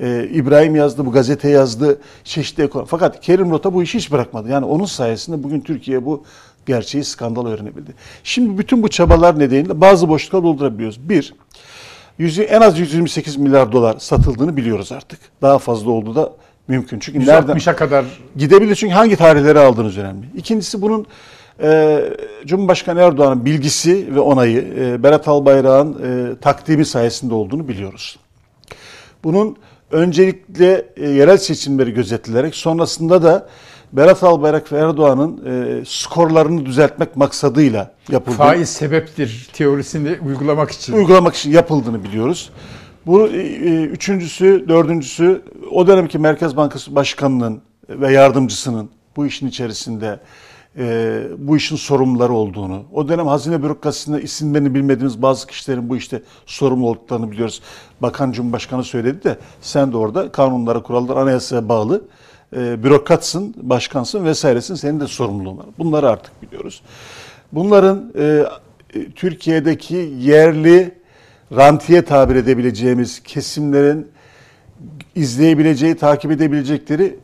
Ee, 0.00 0.28
İbrahim 0.32 0.76
yazdı, 0.76 1.06
bu 1.06 1.12
gazete 1.12 1.48
yazdı, 1.48 2.00
çeşitli 2.24 2.62
ekonomi. 2.62 2.88
Fakat 2.88 3.20
Kerim 3.20 3.50
Nota 3.50 3.74
bu 3.74 3.82
işi 3.82 3.98
hiç 3.98 4.12
bırakmadı. 4.12 4.48
Yani 4.48 4.66
onun 4.66 4.84
sayesinde 4.84 5.42
bugün 5.42 5.60
Türkiye 5.60 6.04
bu 6.04 6.24
gerçeği 6.66 7.04
skandal 7.04 7.46
öğrenebildi. 7.46 7.94
Şimdi 8.24 8.58
bütün 8.58 8.82
bu 8.82 8.88
çabalar 8.88 9.38
nedeniyle 9.38 9.80
bazı 9.80 10.08
boşluklar 10.08 10.42
doldurabiliyoruz. 10.42 11.08
Bir, 11.08 11.34
yüzü, 12.18 12.42
en 12.42 12.60
az 12.60 12.78
128 12.78 13.36
milyar 13.36 13.72
dolar 13.72 13.98
satıldığını 13.98 14.56
biliyoruz 14.56 14.92
artık. 14.92 15.20
Daha 15.42 15.58
fazla 15.58 15.90
olduğu 15.90 16.14
da 16.14 16.32
mümkün. 16.68 16.98
Çünkü 16.98 17.26
nereden 17.26 17.56
160'a 17.56 17.76
kadar 17.76 18.04
gidebilir 18.36 18.74
çünkü 18.74 18.94
hangi 18.94 19.16
tarihleri 19.16 19.58
aldığınız 19.58 19.98
önemli. 19.98 20.26
İkincisi 20.36 20.82
bunun 20.82 21.06
e, 21.62 22.00
Cumhurbaşkanı 22.46 23.00
Erdoğan'ın 23.00 23.44
bilgisi 23.44 24.14
ve 24.14 24.20
onayı 24.20 24.74
e, 24.78 25.02
Berat 25.02 25.28
Albayrak'ın 25.28 25.92
e, 25.92 26.36
takdimi 26.40 26.84
sayesinde 26.84 27.34
olduğunu 27.34 27.68
biliyoruz. 27.68 28.18
Bunun 29.24 29.56
öncelikle 29.90 30.84
e, 30.96 31.08
yerel 31.08 31.36
seçimleri 31.36 31.94
gözetilerek 31.94 32.54
sonrasında 32.54 33.22
da 33.22 33.48
Berat 33.92 34.22
Albayrak 34.22 34.72
ve 34.72 34.78
Erdoğan'ın 34.78 35.44
e, 35.46 35.84
skorlarını 35.86 36.66
düzeltmek 36.66 37.16
maksadıyla 37.16 37.94
yapıldığı 38.10 38.36
faiz 38.36 38.68
sebeptir 38.68 39.48
teorisini 39.52 40.18
uygulamak 40.26 40.70
için. 40.70 40.92
uygulamak 40.92 41.34
için 41.34 41.50
yapıldığını 41.50 42.04
biliyoruz. 42.04 42.50
Bu 43.06 43.28
e, 43.28 43.38
e, 43.38 43.84
üçüncüsü, 43.84 44.64
dördüncüsü 44.68 45.42
o 45.70 45.86
dönemki 45.86 46.18
Merkez 46.18 46.56
Bankası 46.56 46.94
Başkanı'nın 46.94 47.62
ve 47.88 48.12
yardımcısının 48.12 48.90
bu 49.16 49.26
işin 49.26 49.46
içerisinde 49.46 50.20
e, 50.78 51.22
bu 51.38 51.56
işin 51.56 51.76
sorumluları 51.76 52.32
olduğunu, 52.32 52.82
o 52.92 53.08
dönem 53.08 53.26
hazine 53.26 53.62
bürokrasisinde 53.62 54.22
isimlerini 54.22 54.74
bilmediğimiz 54.74 55.22
bazı 55.22 55.46
kişilerin 55.46 55.88
bu 55.88 55.96
işte 55.96 56.22
sorumlu 56.46 56.88
olduklarını 56.88 57.30
biliyoruz. 57.30 57.62
Bakan 58.02 58.32
Cumhurbaşkanı 58.32 58.84
söyledi 58.84 59.24
de 59.24 59.38
sen 59.60 59.92
de 59.92 59.96
orada 59.96 60.32
kanunlara, 60.32 60.82
kurallara, 60.82 61.20
anayasaya 61.20 61.68
bağlı 61.68 62.02
e, 62.56 62.82
bürokratsın, 62.82 63.54
başkansın 63.62 64.24
vesairesin, 64.24 64.74
senin 64.74 65.00
de 65.00 65.06
sorumluluğun 65.06 65.58
var. 65.58 65.66
Bunları 65.78 66.08
artık 66.08 66.42
biliyoruz. 66.42 66.82
Bunların 67.52 68.12
e, 68.18 68.44
Türkiye'deki 69.14 70.12
yerli 70.18 70.94
rantiye 71.56 72.04
tabir 72.04 72.36
edebileceğimiz 72.36 73.22
kesimlerin 73.22 74.08
izleyebileceği, 75.14 75.94
takip 75.94 76.30
edebilecekleri 76.30 77.18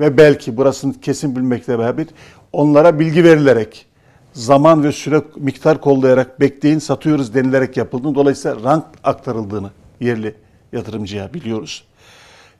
ve 0.00 0.16
belki 0.16 0.56
burasını 0.56 1.00
kesin 1.00 1.36
bilmekle 1.36 1.78
beraber 1.78 2.06
onlara 2.52 2.98
bilgi 2.98 3.24
verilerek, 3.24 3.86
zaman 4.32 4.84
ve 4.84 4.92
süre 4.92 5.22
miktar 5.36 5.80
kollayarak 5.80 6.40
bekleyin 6.40 6.78
satıyoruz 6.78 7.34
denilerek 7.34 7.76
yapıldığını, 7.76 8.14
dolayısıyla 8.14 8.62
rant 8.62 8.86
aktarıldığını 9.04 9.70
yerli 10.00 10.34
yatırımcıya 10.72 11.34
biliyoruz. 11.34 11.84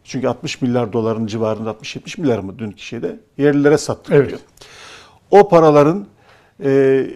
Çünkü 0.04 0.28
60 0.28 0.62
milyar 0.62 0.92
doların 0.92 1.26
civarında 1.26 1.70
60-70 1.70 2.20
milyar 2.20 2.38
mı 2.38 2.58
dünkü 2.58 2.82
şeyde 2.82 3.20
yerlilere 3.38 3.78
sattık 3.78 4.14
Evet. 4.14 4.28
diyor. 4.28 4.40
O 5.30 5.48
paraların 5.48 6.06
e, 6.64 6.68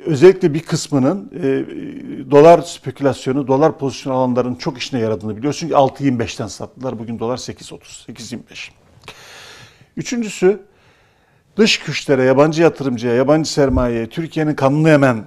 özellikle 0.07 0.55
bir 0.55 0.61
kısmının 0.61 1.31
e, 1.37 1.43
dolar 2.31 2.63
spekülasyonu, 2.63 3.47
dolar 3.49 3.79
pozisyon 3.79 4.15
alanların 4.15 4.55
çok 4.55 4.79
işine 4.79 5.01
yaradığını 5.01 5.37
biliyoruz. 5.37 5.59
Çünkü 5.61 5.75
6.25'ten 5.75 6.47
sattılar. 6.47 6.99
Bugün 6.99 7.19
dolar 7.19 7.37
8.30, 7.37 8.13
8.25. 8.13 8.39
Üçüncüsü 9.97 10.61
dış 11.57 11.79
güçlere, 11.79 12.25
yabancı 12.25 12.63
yatırımcıya, 12.63 13.15
yabancı 13.15 13.53
sermayeye, 13.53 14.07
Türkiye'nin 14.07 14.55
kanını 14.55 14.91
emen 14.91 15.25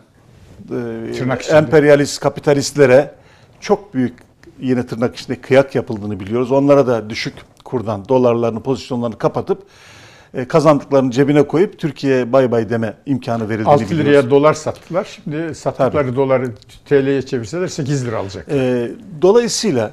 e, 0.72 1.56
emperyalist, 1.56 2.20
kapitalistlere 2.20 3.12
çok 3.60 3.94
büyük 3.94 4.14
yine 4.60 4.86
tırnak 4.86 5.16
içinde 5.16 5.42
kıyak 5.42 5.76
yapıldığını 5.76 6.20
biliyoruz. 6.20 6.52
Onlara 6.52 6.88
da 6.88 7.10
düşük 7.10 7.34
kurdan 7.64 8.08
dolarlarını, 8.08 8.64
pozisyonlarını 8.64 9.18
kapatıp 9.18 9.64
e, 10.34 10.48
kazandıklarını 10.48 11.12
cebine 11.12 11.44
koyup 11.44 11.80
Türkiye'ye 11.80 12.34
bay 12.34 12.52
bay 12.52 12.70
deme 12.70 12.94
imkanı 13.06 13.50
verildiğini 13.50 13.70
6 13.70 13.86
biliyoruz. 13.86 14.06
liraya 14.06 14.30
dolar 14.30 14.54
sattılar. 14.54 15.20
Şimdi 15.24 15.56
sattıkları 15.56 16.16
doları 16.16 16.56
TL'ye 16.86 17.22
çevirseler 17.22 17.68
8 17.68 18.06
lira 18.08 18.18
alacak. 18.18 18.48
E, 18.52 18.92
dolayısıyla 19.22 19.92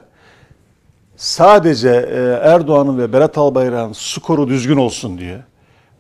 sadece 1.17 1.91
e, 1.91 2.21
Erdoğan'ın 2.43 2.99
ve 2.99 3.13
Berat 3.13 3.39
Albayrak'ın 3.39 3.93
skoru 3.93 4.49
düzgün 4.49 4.77
olsun 4.77 5.19
diye 5.19 5.41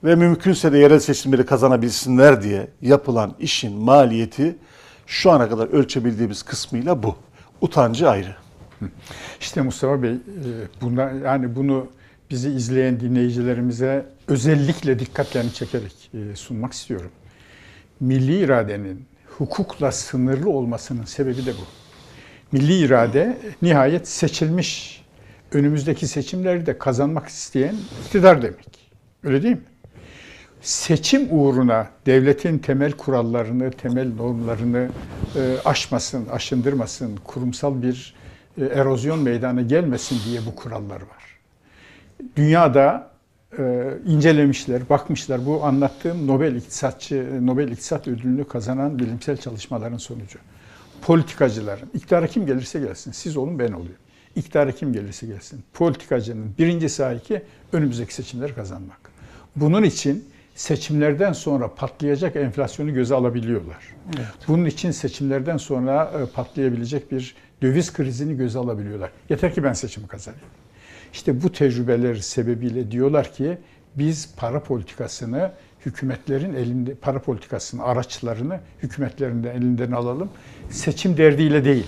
ve 0.04 0.14
mümkünse 0.14 0.72
de 0.72 0.78
yerel 0.78 0.98
seçimleri 0.98 1.46
kazanabilsinler 1.46 2.42
diye 2.42 2.68
yapılan 2.82 3.34
işin 3.38 3.72
maliyeti 3.72 4.56
şu 5.06 5.30
ana 5.30 5.48
kadar 5.48 5.68
ölçebildiğimiz 5.68 6.42
kısmıyla 6.42 7.02
bu. 7.02 7.16
Utancı 7.60 8.10
ayrı. 8.10 8.36
İşte 9.40 9.62
Mustafa 9.62 10.02
Bey, 10.02 10.10
e, 10.10 10.18
buna, 10.80 11.10
yani 11.10 11.56
bunu 11.56 11.88
bizi 12.30 12.50
izleyen 12.50 13.00
dinleyicilerimize 13.00 14.06
özellikle 14.28 14.98
dikkatlerini 14.98 15.52
çekerek 15.52 16.10
e, 16.14 16.36
sunmak 16.36 16.72
istiyorum. 16.72 17.10
Milli 18.00 18.38
iradenin 18.38 19.04
hukukla 19.38 19.92
sınırlı 19.92 20.50
olmasının 20.50 21.04
sebebi 21.04 21.46
de 21.46 21.52
bu. 21.52 21.64
Milli 22.52 22.78
irade 22.78 23.38
nihayet 23.62 24.08
seçilmiş, 24.08 25.02
önümüzdeki 25.52 26.08
seçimleri 26.08 26.66
de 26.66 26.78
kazanmak 26.78 27.28
isteyen 27.28 27.74
iktidar 28.04 28.42
demek. 28.42 28.90
Öyle 29.24 29.42
değil 29.42 29.56
mi? 29.56 29.62
Seçim 30.64 31.28
uğruna 31.30 31.88
devletin 32.06 32.58
temel 32.58 32.92
kurallarını, 32.92 33.70
temel 33.70 34.14
normlarını 34.14 34.88
e, 35.36 35.56
aşmasın, 35.64 36.26
aşındırmasın, 36.28 37.16
kurumsal 37.24 37.82
bir 37.82 38.14
e, 38.58 38.64
erozyon 38.64 39.18
meydana 39.18 39.62
gelmesin 39.62 40.18
diye 40.24 40.40
bu 40.46 40.56
kurallar 40.56 41.00
var. 41.00 41.38
Dünyada 42.36 43.10
e, 43.58 43.84
incelemişler, 44.06 44.88
bakmışlar. 44.90 45.46
Bu 45.46 45.64
anlattığım 45.64 46.26
Nobel 46.26 46.54
İktisatçı, 46.54 47.46
Nobel 47.46 47.68
İktisat 47.68 48.08
Ödülünü 48.08 48.44
kazanan 48.44 48.98
bilimsel 48.98 49.36
çalışmaların 49.36 49.98
sonucu. 49.98 50.38
Politikacıların, 51.02 51.88
iktidara 51.94 52.26
kim 52.26 52.46
gelirse 52.46 52.80
gelsin, 52.80 53.12
siz 53.12 53.36
olun 53.36 53.58
ben 53.58 53.72
olayım. 53.72 53.96
İktidara 54.36 54.72
kim 54.72 54.92
gelirse 54.92 55.26
gelsin. 55.26 55.64
Politikacının 55.72 56.54
birinci 56.58 56.88
sahiki 56.88 57.42
önümüzdeki 57.72 58.14
seçimleri 58.14 58.54
kazanmak. 58.54 59.10
Bunun 59.56 59.82
için 59.82 60.24
seçimlerden 60.54 61.32
sonra 61.32 61.74
patlayacak 61.74 62.36
enflasyonu 62.36 62.94
göze 62.94 63.14
alabiliyorlar. 63.14 63.94
Bunun 64.48 64.64
için 64.64 64.90
seçimlerden 64.90 65.56
sonra 65.56 66.12
e, 66.22 66.26
patlayabilecek 66.26 67.12
bir 67.12 67.34
döviz 67.62 67.92
krizini 67.92 68.36
göze 68.36 68.58
alabiliyorlar. 68.58 69.10
Yeter 69.28 69.54
ki 69.54 69.64
ben 69.64 69.72
seçimi 69.72 70.06
kazanayım. 70.06 70.46
İşte 71.12 71.42
bu 71.42 71.52
tecrübeler 71.52 72.14
sebebiyle 72.14 72.90
diyorlar 72.90 73.32
ki 73.32 73.58
biz 73.96 74.34
para 74.36 74.62
politikasını 74.62 75.52
hükümetlerin 75.86 76.54
elinde 76.54 76.94
para 76.94 77.22
politikasının 77.22 77.82
araçlarını 77.82 78.60
hükümetlerin 78.82 79.44
de 79.44 79.50
elinden 79.50 79.92
alalım. 79.92 80.30
Seçim 80.70 81.16
derdiyle 81.16 81.64
değil. 81.64 81.86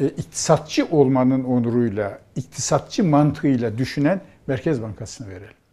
E, 0.00 0.06
iktisatçı 0.06 0.86
olmanın 0.90 1.44
onuruyla, 1.44 2.18
iktisatçı 2.36 3.04
mantığıyla 3.04 3.78
düşünen 3.78 4.20
Merkez 4.46 4.82
Bankası'na 4.82 5.28
verelim. 5.28 5.65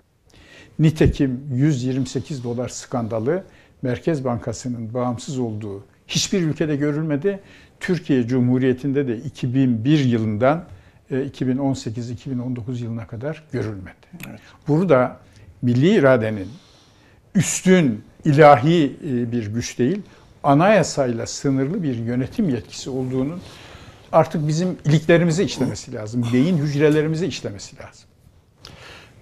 Nitekim 0.79 1.41
128 1.53 2.43
dolar 2.43 2.69
skandalı 2.69 3.43
Merkez 3.81 4.25
Bankası'nın 4.25 4.93
bağımsız 4.93 5.39
olduğu 5.39 5.85
hiçbir 6.07 6.41
ülkede 6.41 6.75
görülmedi. 6.75 7.39
Türkiye 7.79 8.27
Cumhuriyeti'nde 8.27 9.07
de 9.07 9.17
2001 9.17 9.99
yılından 9.99 10.65
2018-2019 11.11 12.83
yılına 12.83 13.07
kadar 13.07 13.43
görülmedi. 13.51 14.07
Evet. 14.29 14.39
Burada 14.67 15.19
milli 15.61 15.89
iradenin 15.89 16.47
üstün 17.35 18.03
ilahi 18.25 18.97
bir 19.31 19.47
güç 19.47 19.79
değil, 19.79 20.01
anayasayla 20.43 21.25
sınırlı 21.25 21.83
bir 21.83 21.95
yönetim 21.95 22.49
yetkisi 22.49 22.89
olduğunun 22.89 23.41
artık 24.11 24.47
bizim 24.47 24.77
iliklerimizi 24.85 25.43
işlemesi 25.43 25.93
lazım, 25.93 26.25
beyin 26.33 26.57
hücrelerimizi 26.57 27.25
işlemesi 27.25 27.75
lazım. 27.77 28.09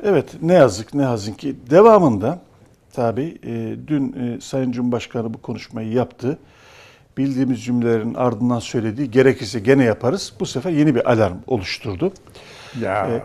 Evet 0.03 0.25
ne 0.41 0.53
yazık 0.53 0.93
ne 0.93 1.03
yazık 1.03 1.39
ki 1.39 1.55
devamında 1.69 2.39
tabi 2.93 3.37
e, 3.45 3.75
dün 3.87 4.13
e, 4.13 4.41
Sayın 4.41 4.71
Cumhurbaşkanı 4.71 5.33
bu 5.33 5.41
konuşmayı 5.41 5.91
yaptı. 5.91 6.37
Bildiğimiz 7.17 7.63
cümlelerin 7.63 8.13
ardından 8.13 8.59
söylediği 8.59 9.11
gerekirse 9.11 9.59
gene 9.59 9.83
yaparız. 9.83 10.33
Bu 10.39 10.45
sefer 10.45 10.71
yeni 10.71 10.95
bir 10.95 11.11
alarm 11.11 11.33
oluşturdu. 11.47 12.13
Ya 12.81 13.07
E, 13.07 13.23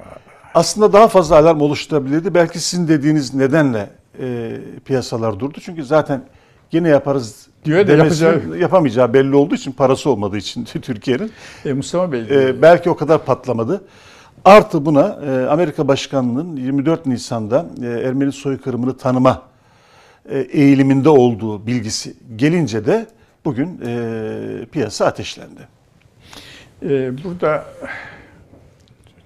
aslında 0.54 0.92
daha 0.92 1.09
fazla 1.09 1.37
alarm 1.37 1.61
oluşturabilirdi. 1.61 2.35
Belki 2.35 2.61
sizin 2.61 2.88
dediğiniz 2.88 3.35
nedenle 3.35 3.90
e, 4.21 4.52
piyasalar 4.85 5.40
durdu. 5.40 5.59
Çünkü 5.62 5.85
zaten 5.85 6.23
yine 6.73 6.88
yaparız 6.88 7.47
Diyor 7.64 7.87
da 7.87 7.92
yapacağı- 7.92 8.59
yapamayacağı 8.59 9.12
belli 9.14 9.37
olduğu 9.37 9.54
için 9.54 9.73
parası 9.73 10.11
olmadığı 10.11 10.37
için 10.37 10.64
Türkiye'nin 10.83 11.30
E, 11.64 11.73
Mustafa 11.73 12.12
Bey, 12.12 12.21
e, 12.21 12.62
belki 12.62 12.90
o 12.90 12.97
kadar 12.97 13.25
patlamadı. 13.25 13.85
Artı 14.46 14.86
buna 14.86 15.18
e, 15.26 15.46
Amerika 15.46 15.88
Başkanı'nın 15.88 16.56
24 16.56 17.06
Nisan'da 17.06 17.66
e, 17.82 17.86
Ermeni 17.86 18.32
soykırımını 18.32 18.96
tanıma 18.96 19.42
e, 20.28 20.38
eğiliminde 20.38 21.08
olduğu 21.08 21.66
bilgisi 21.66 22.16
gelince 22.36 22.86
de 22.86 23.06
bugün 23.44 23.80
e, 23.86 24.66
piyasa 24.72 25.06
ateşlendi. 25.06 25.68
e, 26.82 27.24
burada 27.24 27.64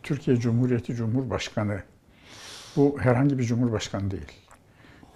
Türkiye 0.02 0.36
Cumhuriyeti 0.36 0.94
Cumhurbaşkanı 0.94 1.82
bu 2.76 2.96
herhangi 3.00 3.38
bir 3.38 3.44
cumhurbaşkanı 3.44 4.10
değil. 4.10 4.32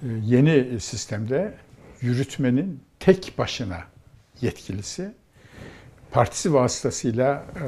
E, 0.02 0.06
yeni 0.22 0.80
sistemde 0.80 1.54
yürütmenin 2.00 2.80
tek 3.00 3.34
başına 3.38 3.78
yetkilisi 4.40 5.12
partisi 6.14 6.54
vasıtasıyla 6.54 7.44
e, 7.56 7.66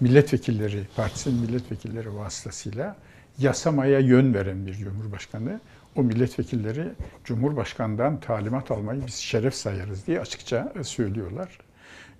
milletvekilleri, 0.00 0.86
partisinin 0.96 1.40
milletvekilleri 1.40 2.16
vasıtasıyla 2.16 2.96
yasamaya 3.38 3.98
yön 3.98 4.34
veren 4.34 4.66
bir 4.66 4.74
cumhurbaşkanı. 4.74 5.60
O 5.96 6.02
milletvekilleri 6.02 6.88
cumhurbaşkanından 7.24 8.20
talimat 8.20 8.70
almayı 8.70 9.06
biz 9.06 9.14
şeref 9.14 9.54
sayarız 9.54 10.06
diye 10.06 10.20
açıkça 10.20 10.72
söylüyorlar. 10.82 11.58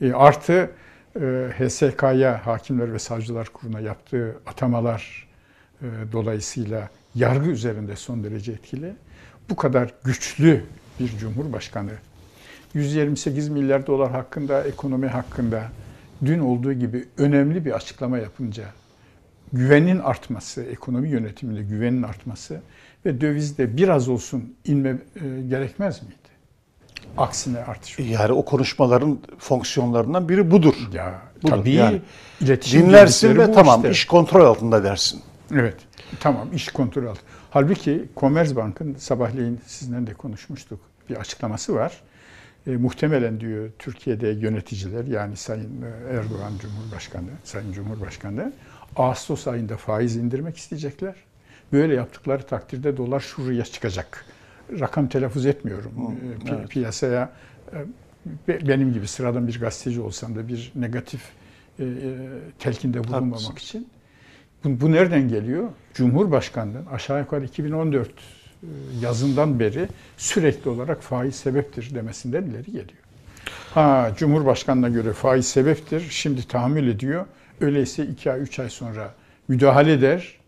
E, 0.00 0.12
artı 0.12 0.70
e, 1.20 1.50
HSK'ya, 1.58 2.46
Hakimler 2.46 2.92
ve 2.92 2.98
Savcılar 2.98 3.48
Kurulu'na 3.48 3.80
yaptığı 3.80 4.36
atamalar 4.46 5.28
e, 5.82 5.86
dolayısıyla 6.12 6.88
yargı 7.14 7.50
üzerinde 7.50 7.96
son 7.96 8.24
derece 8.24 8.52
etkili. 8.52 8.92
Bu 9.50 9.56
kadar 9.56 9.94
güçlü 10.04 10.64
bir 11.00 11.08
cumhurbaşkanı 11.18 11.92
128 12.74 13.48
milyar 13.48 13.86
dolar 13.86 14.10
hakkında, 14.10 14.64
ekonomi 14.64 15.06
hakkında 15.06 15.62
dün 16.24 16.38
olduğu 16.38 16.72
gibi 16.72 17.04
önemli 17.18 17.64
bir 17.64 17.72
açıklama 17.72 18.18
yapınca 18.18 18.64
güvenin 19.52 19.98
artması, 19.98 20.62
ekonomi 20.62 21.08
yönetiminde 21.08 21.62
güvenin 21.62 22.02
artması 22.02 22.60
ve 23.06 23.20
dövizde 23.20 23.76
biraz 23.76 24.08
olsun 24.08 24.54
inme 24.64 24.88
e, 24.90 24.96
gerekmez 25.48 26.02
miydi? 26.02 26.14
Aksine 27.16 27.58
artış. 27.58 27.98
Yani 27.98 28.32
o 28.32 28.44
konuşmaların 28.44 29.18
fonksiyonlarından 29.38 30.28
biri 30.28 30.50
budur. 30.50 30.74
Ya 30.92 31.22
Budur. 31.42 31.50
tabii 31.50 31.70
Yani 31.70 32.00
iletişim 32.40 32.82
Dinlersin 32.82 33.38
ve 33.38 33.52
tamam 33.52 33.80
işte. 33.80 33.90
iş 33.90 34.04
kontrol 34.06 34.44
altında 34.44 34.84
dersin. 34.84 35.20
Evet. 35.54 35.76
Tamam 36.20 36.48
iş 36.54 36.68
kontrol 36.68 37.06
altı. 37.06 37.20
Halbuki 37.50 38.04
Commerzbank'ın 38.16 38.94
sabahleyin 38.94 39.60
sizinle 39.66 40.06
de 40.06 40.14
konuşmuştuk. 40.14 40.80
Bir 41.10 41.16
açıklaması 41.16 41.74
var. 41.74 41.92
E, 42.68 42.76
muhtemelen 42.76 43.40
diyor 43.40 43.70
Türkiye'de 43.78 44.28
yöneticiler 44.28 45.04
yani 45.04 45.36
Sayın 45.36 45.82
e, 45.82 46.14
Erdoğan 46.14 46.52
Cumhurbaşkanı, 46.62 47.28
Sayın 47.44 47.72
Cumhurbaşkanı 47.72 48.52
Ağustos 48.96 49.46
ayında 49.48 49.76
faiz 49.76 50.16
indirmek 50.16 50.56
isteyecekler. 50.56 51.14
Böyle 51.72 51.94
yaptıkları 51.94 52.42
takdirde 52.42 52.96
dolar 52.96 53.20
şuraya 53.20 53.64
çıkacak. 53.64 54.24
Rakam 54.80 55.08
telaffuz 55.08 55.46
etmiyorum. 55.46 55.92
E, 56.42 56.48
pi- 56.48 56.56
evet. 56.58 56.68
Piyasaya 56.68 57.32
e, 57.72 57.76
be- 58.48 58.68
benim 58.68 58.92
gibi 58.92 59.06
sıradan 59.08 59.48
bir 59.48 59.60
gazeteci 59.60 60.00
olsam 60.00 60.36
da 60.36 60.48
bir 60.48 60.72
negatif 60.74 61.22
e, 61.80 61.84
telkinde 62.58 63.04
bulunmamak 63.04 63.34
Haklısın. 63.34 63.54
için. 63.56 63.88
Bu, 64.64 64.80
bu 64.80 64.92
nereden 64.92 65.28
geliyor? 65.28 65.68
Cumhurbaşkanlığının 65.94 66.86
aşağı 66.86 67.20
yukarı 67.20 67.44
2014 67.44 68.08
e, 68.08 68.12
yazından 69.02 69.60
beri 69.60 69.88
sürekli 70.16 70.70
olarak 70.70 71.02
faiz 71.02 71.34
sebeptir 71.36 71.94
demesinden 71.94 72.42
ileri 72.42 72.64
geliyor. 72.66 72.98
Ha 73.74 74.12
Cumhurbaşkanına 74.16 74.88
göre 74.88 75.12
faiz 75.12 75.46
sebeptir. 75.46 76.06
Şimdi 76.10 76.48
tahammül 76.48 76.88
ediyor. 76.88 77.26
Öyleyse 77.60 78.06
2 78.06 78.32
ay 78.32 78.40
3 78.40 78.58
ay 78.58 78.70
sonra 78.70 79.14
müdahale 79.48 79.92
eder. 79.92 80.38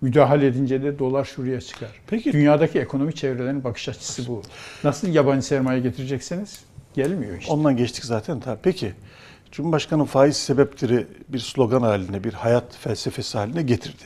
Müdahale 0.00 0.46
edince 0.46 0.82
de 0.82 0.98
dolar 0.98 1.24
şuraya 1.24 1.60
çıkar. 1.60 1.90
Peki- 2.06 2.32
Dünyadaki 2.32 2.78
ekonomi 2.78 3.14
çevrelerinin 3.14 3.64
bakış 3.64 3.88
açısı 3.88 4.28
bu. 4.28 4.42
Nasıl 4.84 5.08
yabancı 5.08 5.46
sermaye 5.46 5.80
getireceksiniz? 5.80 6.60
Gelmiyor 6.94 7.38
işte. 7.38 7.52
Ondan 7.52 7.76
geçtik 7.76 8.04
zaten. 8.04 8.40
Tabii. 8.40 8.58
Peki 8.62 8.92
Cumhurbaşkanı 9.52 10.04
faiz 10.04 10.36
sebepleri 10.36 11.06
bir 11.28 11.38
slogan 11.38 11.80
haline, 11.82 12.24
bir 12.24 12.32
hayat 12.32 12.76
felsefesi 12.76 13.38
haline 13.38 13.62
getirdi. 13.62 14.02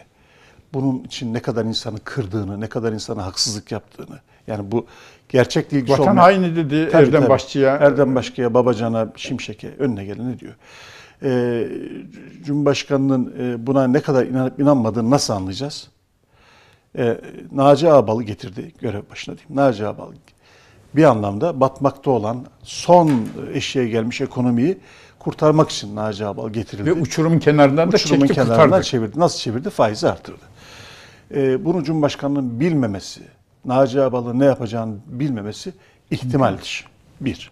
Bunun 0.75 0.99
için 1.05 1.35
ne 1.35 1.41
kadar 1.41 1.65
insanı 1.65 1.99
kırdığını, 2.05 2.61
ne 2.61 2.67
kadar 2.69 2.93
insana 2.93 3.27
haksızlık 3.27 3.73
yaptığını. 3.73 4.19
Yani 4.47 4.73
bu 4.73 4.87
gerçek 5.29 5.73
ilgisi 5.73 5.93
Vatan 5.93 6.07
olmayan- 6.07 6.17
haini 6.23 6.57
dedi 6.57 6.89
Tabii, 6.93 7.03
Erdem 7.07 7.21
tabii. 7.21 7.31
Başçı'ya. 7.31 7.77
Erdem 7.77 8.15
Başkan'a, 8.15 8.55
Babacan'a, 8.55 9.09
Şimşek'e 9.17 9.69
önüne 9.79 10.05
geleni 10.05 10.39
diyor. 10.39 10.55
Ee, 11.23 11.69
Cumhurbaşkanı'nın 12.45 13.35
e, 13.39 13.67
buna 13.67 13.87
ne 13.87 14.01
kadar 14.01 14.27
inanıp 14.27 14.61
inanmadığını 14.61 15.11
nasıl 15.11 15.35
anlayacağız? 15.35 15.89
Ee, 16.99 17.21
Naci 17.53 17.91
Ağbal'ı 17.91 18.23
getirdi 18.23 18.73
görev 18.81 19.03
başına 19.11 19.35
diyeyim. 19.39 19.57
Naci 19.57 19.87
Ağbal 19.87 20.13
bir 20.97 21.05
anlamda 21.05 21.61
batmakta 21.61 22.11
olan 22.11 22.47
son 22.63 23.11
eşiğe 23.55 23.89
gelmiş 23.89 24.21
ekonomiyi 24.21 24.79
kurtarmak 25.19 25.71
için 25.71 25.97
Naci 25.97 26.27
Ağbal 26.27 26.51
getirildi. 26.51 26.91
Ve 26.91 26.93
uçurumun 26.93 27.39
kenarından 27.39 27.93
da 27.93 27.97
Uçurumun 27.97 28.21
çekti 28.27 28.35
kenarından 28.35 28.65
kurtardı. 28.65 28.85
çevirdi. 28.85 29.21
Nasıl 29.21 29.39
çevirdi? 29.39 29.71
Faizi 29.71 30.09
artırdı. 30.09 30.52
Ee, 31.35 31.65
bunu 31.65 31.85
Cumhurbaşkanı'nın 31.85 32.61
bilmemesi, 32.61 33.21
Naci 33.65 34.03
Ağbal'ın 34.03 34.39
ne 34.41 34.45
yapacağını 34.45 34.95
bilmemesi 35.07 35.73
ihtimal 36.11 36.59
dışı. 36.59 36.85
Bir. 37.21 37.51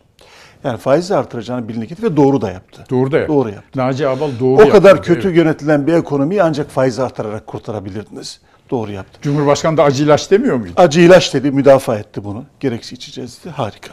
Yani 0.65 0.79
faizi 0.79 1.17
artıracağını 1.17 1.69
bildiğini 1.69 1.87
getirdi 1.89 2.07
ve 2.13 2.17
doğru 2.17 2.41
da 2.41 2.51
yaptı. 2.51 2.85
Doğru 2.91 3.13
da 3.13 3.19
yaptı. 3.19 3.33
Doğru 3.35 3.49
yaptı. 3.49 3.79
Naci 3.81 4.09
Abal 4.09 4.31
doğru 4.41 4.57
o 4.57 4.61
yaptı. 4.61 4.73
kadar 4.73 5.03
kötü 5.03 5.29
Evet. 5.29 5.37
yönetilen 5.39 5.87
bir 5.87 5.93
ekonomiyi 5.93 6.43
ancak 6.43 6.71
faizi 6.71 7.03
artırarak 7.03 7.47
kurtarabilirdiniz. 7.47 8.41
Doğru 8.71 8.93
yaptı. 8.93 9.19
Cumhurbaşkanı 9.23 9.77
da 9.77 9.85
acı 9.85 10.05
ilaç 10.05 10.31
demiyor 10.31 10.57
muydu? 10.57 10.73
Acı 10.77 11.01
ilaç 11.01 11.35
dedi, 11.35 11.51
müdafaa 11.51 11.99
etti 11.99 12.25
bunu. 12.25 12.45
Gereksiz 12.61 12.93
içeceğiz 12.99 13.39
dedi. 13.45 13.53
Harika. 13.53 13.93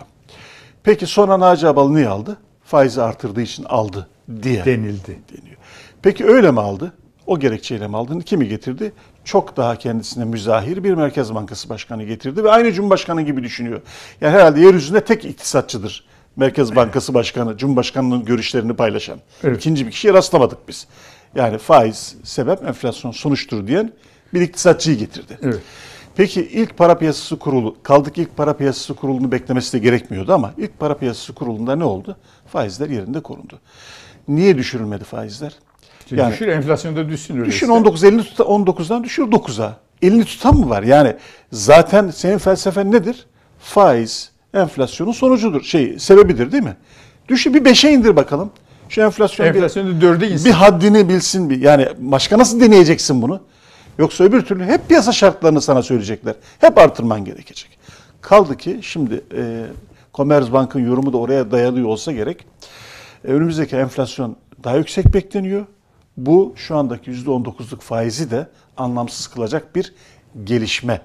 Peki 0.83 1.05
sonra 1.05 1.39
Naci 1.39 1.67
Ağbal 1.67 1.89
niye 1.89 2.07
aldı? 2.09 2.37
Faizi 2.63 3.01
artırdığı 3.01 3.41
için 3.41 3.63
aldı 3.63 4.07
diye 4.43 4.65
Denildi. 4.65 5.19
deniyor. 5.37 5.57
Peki 6.01 6.25
öyle 6.25 6.51
mi 6.51 6.59
aldı? 6.61 6.93
O 7.27 7.39
gerekçeyle 7.39 7.87
mi 7.87 7.97
aldı? 7.97 8.19
Kimi 8.19 8.47
getirdi? 8.47 8.91
Çok 9.27 9.57
daha 9.57 9.75
kendisine 9.75 10.25
müzahir 10.25 10.83
bir 10.83 10.93
Merkez 10.93 11.35
Bankası 11.35 11.69
Başkanı 11.69 12.03
getirdi 12.03 12.43
ve 12.43 12.51
aynı 12.51 12.71
Cumhurbaşkanı 12.71 13.21
gibi 13.21 13.43
düşünüyor. 13.43 13.81
Yani 14.21 14.33
herhalde 14.33 14.59
yeryüzünde 14.59 15.05
tek 15.05 15.25
iktisatçıdır 15.25 16.05
Merkez 16.35 16.75
Bankası 16.75 17.13
Başkanı, 17.13 17.57
Cumhurbaşkanının 17.57 18.25
görüşlerini 18.25 18.73
paylaşan. 18.73 19.19
Evet. 19.43 19.57
İkinci 19.57 19.85
bir 19.85 19.91
kişiye 19.91 20.13
rastlamadık 20.13 20.67
biz. 20.67 20.87
Yani 21.35 21.57
faiz 21.57 22.15
sebep, 22.23 22.63
enflasyon 22.63 23.11
sonuçtur 23.11 23.67
diyen 23.67 23.93
bir 24.33 24.41
iktisatçıyı 24.41 24.97
getirdi. 24.97 25.39
Evet. 25.41 25.59
Peki 26.15 26.41
ilk 26.41 26.77
para 26.77 26.97
piyasası 26.97 27.39
kurulu, 27.39 27.75
kaldık 27.83 28.17
ilk 28.17 28.37
para 28.37 28.53
piyasası 28.57 28.93
kurulunu 28.93 29.31
beklemesi 29.31 29.73
de 29.73 29.79
gerekmiyordu 29.79 30.33
ama 30.33 30.53
ilk 30.57 30.79
para 30.79 30.97
piyasası 30.97 31.33
kurulunda 31.33 31.75
ne 31.75 31.83
oldu? 31.83 32.17
Faizler 32.47 32.89
yerinde 32.89 33.19
korundu. 33.19 33.59
Niye 34.27 34.57
düşürülmedi 34.57 35.03
faizler? 35.03 35.53
Yani 36.15 36.33
Düşür 36.33 36.47
enflasyonda 36.47 37.09
düşsün 37.09 37.33
öyleyse. 37.33 37.51
düşün 37.51 37.67
19 37.67 38.03
elini 38.03 38.23
tuta, 38.23 38.43
19'dan 38.43 39.03
düşür 39.03 39.23
9'a. 39.23 39.77
Elini 40.01 40.25
tutan 40.25 40.55
mı 40.55 40.69
var? 40.69 40.83
Yani 40.83 41.15
zaten 41.51 42.09
senin 42.09 42.37
felsefen 42.37 42.91
nedir? 42.91 43.25
Faiz 43.59 44.31
enflasyonun 44.53 45.11
sonucudur. 45.11 45.61
Şey 45.63 45.99
sebebidir 45.99 46.51
değil 46.51 46.63
mi? 46.63 46.75
Düşün 47.27 47.53
bir 47.53 47.65
5'e 47.65 47.91
indir 47.91 48.15
bakalım. 48.15 48.51
Şu 48.89 49.01
enflasyon 49.01 49.47
bir- 49.49 49.53
Enflasyonu 49.55 50.01
dörde 50.01 50.29
insin. 50.29 50.45
bir 50.45 50.51
haddini 50.51 51.09
bilsin 51.09 51.49
bir. 51.49 51.61
Yani 51.61 51.87
başka 51.97 52.37
nasıl 52.37 52.61
deneyeceksin 52.61 53.21
bunu? 53.21 53.41
Yoksa 53.99 54.23
öbür 54.23 54.41
türlü 54.41 54.65
hep 54.65 54.87
piyasa 54.87 55.11
şartlarını 55.11 55.61
sana 55.61 55.81
söyleyecekler. 55.81 56.35
Hep 56.59 56.77
artırman 56.77 57.25
gerekecek. 57.25 57.79
Kaldı 58.21 58.57
ki 58.57 58.79
şimdi 58.81 59.21
e, 59.37 59.63
Commerzbank'ın 60.13 60.85
yorumu 60.87 61.13
da 61.13 61.17
oraya 61.17 61.51
dayanıyor 61.51 61.87
olsa 61.87 62.11
gerek. 62.11 62.45
E, 63.25 63.31
önümüzdeki 63.31 63.75
enflasyon 63.75 64.35
daha 64.63 64.77
yüksek 64.77 65.13
bekleniyor. 65.13 65.65
Bu 66.17 66.53
şu 66.55 66.77
andaki 66.77 67.11
%19'luk 67.11 67.81
faizi 67.81 68.31
de 68.31 68.47
anlamsız 68.77 69.27
kılacak 69.27 69.75
bir 69.75 69.93
gelişme. 70.43 71.01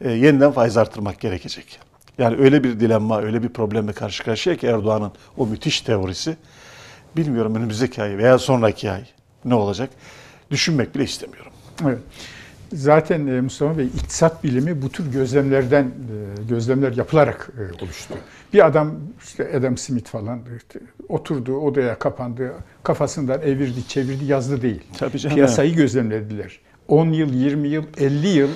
E, 0.00 0.10
yeniden 0.10 0.52
faiz 0.52 0.76
artırmak 0.76 1.20
gerekecek. 1.20 1.78
Yani 2.18 2.36
öyle 2.36 2.64
bir 2.64 2.80
dilemma, 2.80 3.20
öyle 3.20 3.42
bir 3.42 3.48
problemle 3.48 3.92
karşı 3.92 4.24
karşıya 4.24 4.56
ki 4.56 4.66
Erdoğan'ın 4.66 5.12
o 5.36 5.46
müthiş 5.46 5.80
teorisi 5.80 6.36
bilmiyorum 7.16 7.54
önümüzdeki 7.54 8.02
ay 8.02 8.18
veya 8.18 8.38
sonraki 8.38 8.90
ay 8.90 9.04
ne 9.44 9.54
olacak 9.54 9.90
düşünmek 10.50 10.94
bile 10.94 11.04
istemiyorum. 11.04 11.52
Evet. 11.84 11.98
Zaten 12.72 13.26
e, 13.26 13.40
Mustafa 13.40 13.78
Bey 13.78 13.86
iktisat 13.86 14.44
bilimi 14.44 14.82
bu 14.82 14.88
tür 14.88 15.12
gözlemlerden 15.12 15.84
e, 15.84 16.42
gözlemler 16.48 16.92
yapılarak 16.92 17.50
e, 17.58 17.84
oluştu. 17.84 18.14
Bir 18.52 18.66
adam 18.66 18.94
işte 19.22 19.52
Adam 19.56 19.76
Smith 19.76 20.10
falan 20.10 20.40
oturdu 21.08 21.56
odaya 21.56 21.98
kapandı 21.98 22.52
kafasından 22.82 23.42
evirdi 23.42 23.88
çevirdi 23.88 24.24
yazdı 24.24 24.62
değil. 24.62 24.82
Tabii 24.98 25.18
canım, 25.18 25.36
Piyasayı 25.36 25.74
gözlemlediler. 25.74 26.60
10 26.88 27.06
yıl, 27.12 27.32
20 27.32 27.68
yıl, 27.68 27.84
50 27.98 28.28
yıl 28.28 28.48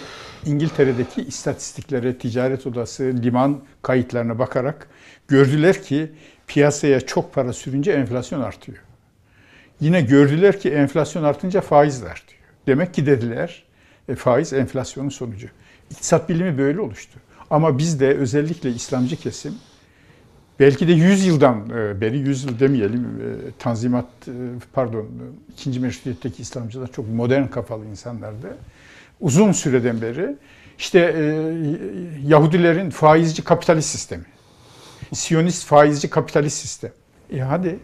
İngiltere'deki 0.46 1.22
istatistiklere, 1.22 2.18
ticaret 2.18 2.66
odası, 2.66 3.14
liman 3.22 3.61
kayıtlarına 3.83 4.38
bakarak 4.38 4.88
gördüler 5.29 5.83
ki 5.83 6.12
piyasaya 6.46 7.00
çok 7.00 7.35
para 7.35 7.53
sürünce 7.53 7.92
enflasyon 7.92 8.40
artıyor. 8.40 8.79
Yine 9.81 10.00
gördüler 10.00 10.61
ki 10.61 10.70
enflasyon 10.70 11.24
artınca 11.24 11.61
faiz 11.61 12.03
de 12.03 12.09
artıyor. 12.09 12.40
Demek 12.66 12.94
ki 12.94 13.07
dediler 13.07 13.63
faiz 14.17 14.53
enflasyonun 14.53 15.09
sonucu. 15.09 15.49
İktisat 15.90 16.29
bilimi 16.29 16.59
böyle 16.59 16.81
oluştu. 16.81 17.19
Ama 17.51 17.79
bizde 17.79 18.14
özellikle 18.14 18.71
İslamcı 18.71 19.17
kesim 19.17 19.55
belki 20.61 20.88
de 20.88 20.93
100 20.93 21.27
yıldan 21.27 21.71
e, 21.71 22.01
beri, 22.01 22.19
100 22.19 22.45
yıl 22.45 22.59
demeyelim, 22.59 23.05
e, 23.05 23.51
Tanzimat, 23.59 24.07
e, 24.29 24.33
pardon, 24.73 25.07
ikinci 25.53 25.81
meşrutiyetteki 25.81 26.43
İslamcılar 26.43 26.93
çok 26.93 27.09
modern 27.09 27.47
kafalı 27.47 27.87
insanlardı. 27.87 28.57
Uzun 29.21 29.53
süreden 29.53 30.03
beri 30.03 30.37
işte 30.79 30.99
Yahudilerin 32.27 32.90
faizci 32.90 33.45
kapitalist 33.45 33.88
sistemi, 33.88 34.25
Siyonist 35.12 35.64
faizci 35.67 36.11
kapitalist 36.11 36.59
sistem. 36.59 36.90
E 37.33 37.40
hadi. 37.40 37.79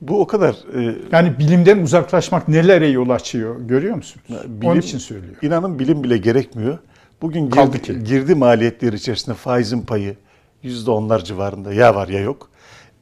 Bu 0.00 0.20
o 0.20 0.26
kadar... 0.26 0.54
E, 0.80 0.96
yani 1.12 1.38
bilimden 1.38 1.78
uzaklaşmak 1.78 2.48
nelere 2.48 2.88
yol 2.88 3.10
açıyor 3.10 3.60
görüyor 3.60 3.96
musunuz? 3.96 4.26
Bilim, 4.28 4.70
Onun 4.70 4.80
için 4.80 4.98
söylüyor. 4.98 5.34
İnanın 5.42 5.78
bilim 5.78 6.04
bile 6.04 6.18
gerekmiyor. 6.18 6.78
Bugün 7.22 7.50
girdi, 7.50 7.82
ki. 7.82 8.04
girdi 8.04 8.34
maliyetleri 8.34 8.96
içerisinde 8.96 9.34
faizin 9.34 9.80
payı 9.80 10.16
yüzde 10.62 10.90
onlar 10.90 11.24
civarında 11.24 11.72
ya 11.72 11.94
var 11.94 12.08
ya 12.08 12.20
yok. 12.20 12.48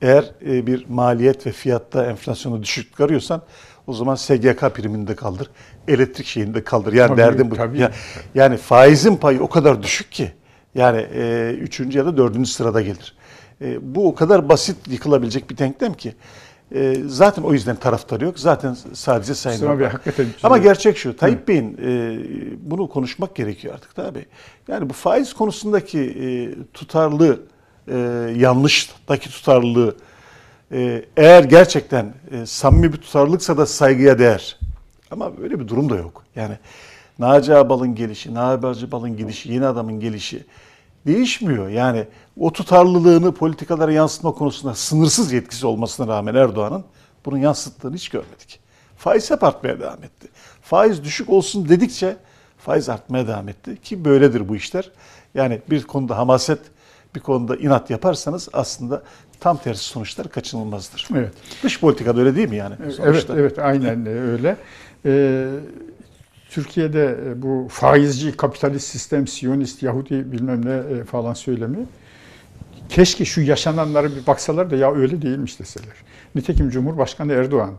Eğer 0.02 0.24
e, 0.46 0.66
bir 0.66 0.86
maliyet 0.88 1.46
ve 1.46 1.52
fiyatta 1.52 2.06
enflasyonu 2.06 2.62
düşük 2.62 2.90
çıkarıyorsan 2.90 3.42
o 3.86 3.92
zaman 3.92 4.14
SGK 4.14 4.74
priminde 4.74 5.16
kaldır, 5.16 5.50
elektrik 5.88 6.26
şeyinde 6.26 6.64
kaldır. 6.64 6.92
Yani 6.92 7.08
tabii, 7.08 7.18
derdim 7.18 7.50
bu. 7.50 7.54
Tabii. 7.54 7.78
Ya, 7.78 7.92
yani 8.34 8.56
faizin 8.56 9.16
payı 9.16 9.42
o 9.42 9.48
kadar 9.48 9.82
düşük 9.82 10.12
ki 10.12 10.32
yani 10.74 11.06
e, 11.14 11.50
üçüncü 11.60 11.98
ya 11.98 12.06
da 12.06 12.16
dördüncü 12.16 12.50
sırada 12.50 12.80
gelir. 12.80 13.14
E, 13.60 13.94
bu 13.94 14.08
o 14.08 14.14
kadar 14.14 14.48
basit 14.48 14.76
yıkılabilecek 14.88 15.50
bir 15.50 15.58
denklem 15.58 15.94
ki. 15.94 16.14
E, 16.74 16.96
zaten 17.06 17.42
o 17.42 17.52
yüzden 17.52 17.76
taraftarı 17.76 18.24
yok. 18.24 18.38
Zaten 18.38 18.76
sadece 18.92 19.34
Sayın 19.34 19.66
Abi, 19.66 19.84
hakikaten 19.84 20.26
Ama 20.42 20.58
gerçek 20.58 20.96
şu. 20.98 21.16
Tayyip 21.16 21.48
Bey'in 21.48 21.78
e, 21.82 22.18
bunu 22.70 22.88
konuşmak 22.88 23.34
gerekiyor 23.34 23.74
artık 23.74 23.94
tabii. 23.94 24.26
Yani 24.68 24.90
bu 24.90 24.94
faiz 24.94 25.32
konusundaki 25.32 26.00
e, 26.00 26.26
tutarlı 26.72 27.40
e, 27.88 27.96
yanlıştaki 28.36 29.30
tutarlılığı 29.30 29.96
e, 30.72 31.04
eğer 31.16 31.44
gerçekten 31.44 32.14
e, 32.30 32.46
samimi 32.46 32.92
bir 32.92 32.98
tutarlılıksa 32.98 33.56
da 33.56 33.66
saygıya 33.66 34.18
değer. 34.18 34.58
Ama 35.10 35.38
böyle 35.38 35.60
bir 35.60 35.68
durum 35.68 35.90
da 35.90 35.96
yok. 35.96 36.22
Yani 36.36 36.58
Naci 37.18 37.54
Abal'ın 37.54 37.94
gelişi, 37.94 38.34
Naci 38.34 38.86
Abal'ın 38.86 39.16
gidişi, 39.16 39.52
yeni 39.52 39.66
adamın 39.66 40.00
gelişi 40.00 40.44
değişmiyor. 41.06 41.68
Yani 41.68 42.04
o 42.40 42.52
tutarlılığını 42.52 43.32
politikalara 43.32 43.92
yansıtma 43.92 44.32
konusunda 44.32 44.74
sınırsız 44.74 45.32
yetkisi 45.32 45.66
olmasına 45.66 46.06
rağmen 46.06 46.34
Erdoğan'ın 46.34 46.84
bunu 47.24 47.38
yansıttığını 47.38 47.94
hiç 47.94 48.08
görmedik. 48.08 48.60
Faiz 48.96 49.30
hep 49.30 49.44
artmaya 49.44 49.80
devam 49.80 50.04
etti. 50.04 50.28
Faiz 50.62 51.04
düşük 51.04 51.30
olsun 51.30 51.68
dedikçe 51.68 52.16
faiz 52.58 52.88
artmaya 52.88 53.28
devam 53.28 53.48
etti 53.48 53.76
ki 53.82 54.04
böyledir 54.04 54.48
bu 54.48 54.56
işler. 54.56 54.90
Yani 55.34 55.60
bir 55.70 55.82
konuda 55.82 56.18
hamaset, 56.18 56.58
bir 57.14 57.20
konuda 57.20 57.56
inat 57.56 57.90
yaparsanız 57.90 58.48
aslında 58.52 59.02
tam 59.40 59.56
tersi 59.56 59.84
sonuçlar 59.84 60.28
kaçınılmazdır. 60.28 61.08
Evet. 61.14 61.32
Dış 61.62 61.80
politikada 61.80 62.20
öyle 62.20 62.36
değil 62.36 62.48
mi 62.48 62.56
yani? 62.56 62.74
Sonuçta? 62.76 63.04
Evet, 63.04 63.30
evet 63.30 63.58
aynen 63.58 64.06
öyle. 64.06 64.56
Ee, 65.04 65.48
Türkiye'de 66.56 67.18
e, 67.26 67.42
bu 67.42 67.68
faizci, 67.70 68.36
kapitalist 68.36 68.88
sistem, 68.88 69.26
Siyonist, 69.26 69.82
Yahudi 69.82 70.32
bilmem 70.32 70.66
ne 70.66 70.98
e, 70.98 71.04
falan 71.04 71.34
söylemi 71.34 71.78
keşke 72.88 73.24
şu 73.24 73.40
yaşananlara 73.40 74.16
bir 74.16 74.26
baksalar 74.26 74.70
da 74.70 74.76
ya 74.76 74.94
öyle 74.94 75.22
değilmiş 75.22 75.60
deseler. 75.60 75.94
Nitekim 76.34 76.70
Cumhurbaşkanı 76.70 77.32
Erdoğan 77.32 77.74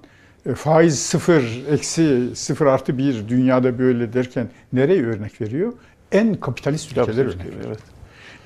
e, 0.46 0.54
faiz 0.54 1.00
sıfır, 1.00 1.63
eksi 1.72 2.36
sıfır 2.36 2.66
artı 2.66 2.98
bir 2.98 3.30
dünyada 3.30 3.80
böyle 3.80 4.13
derken 4.13 4.50
nereye 4.74 5.06
örnek 5.06 5.42
veriyor? 5.42 5.74
En 6.12 6.36
kapitalist 6.36 6.92
ülkeler 6.92 7.26
örnek 7.26 7.40
veriyor. 7.40 7.63
Evet. 7.68 7.80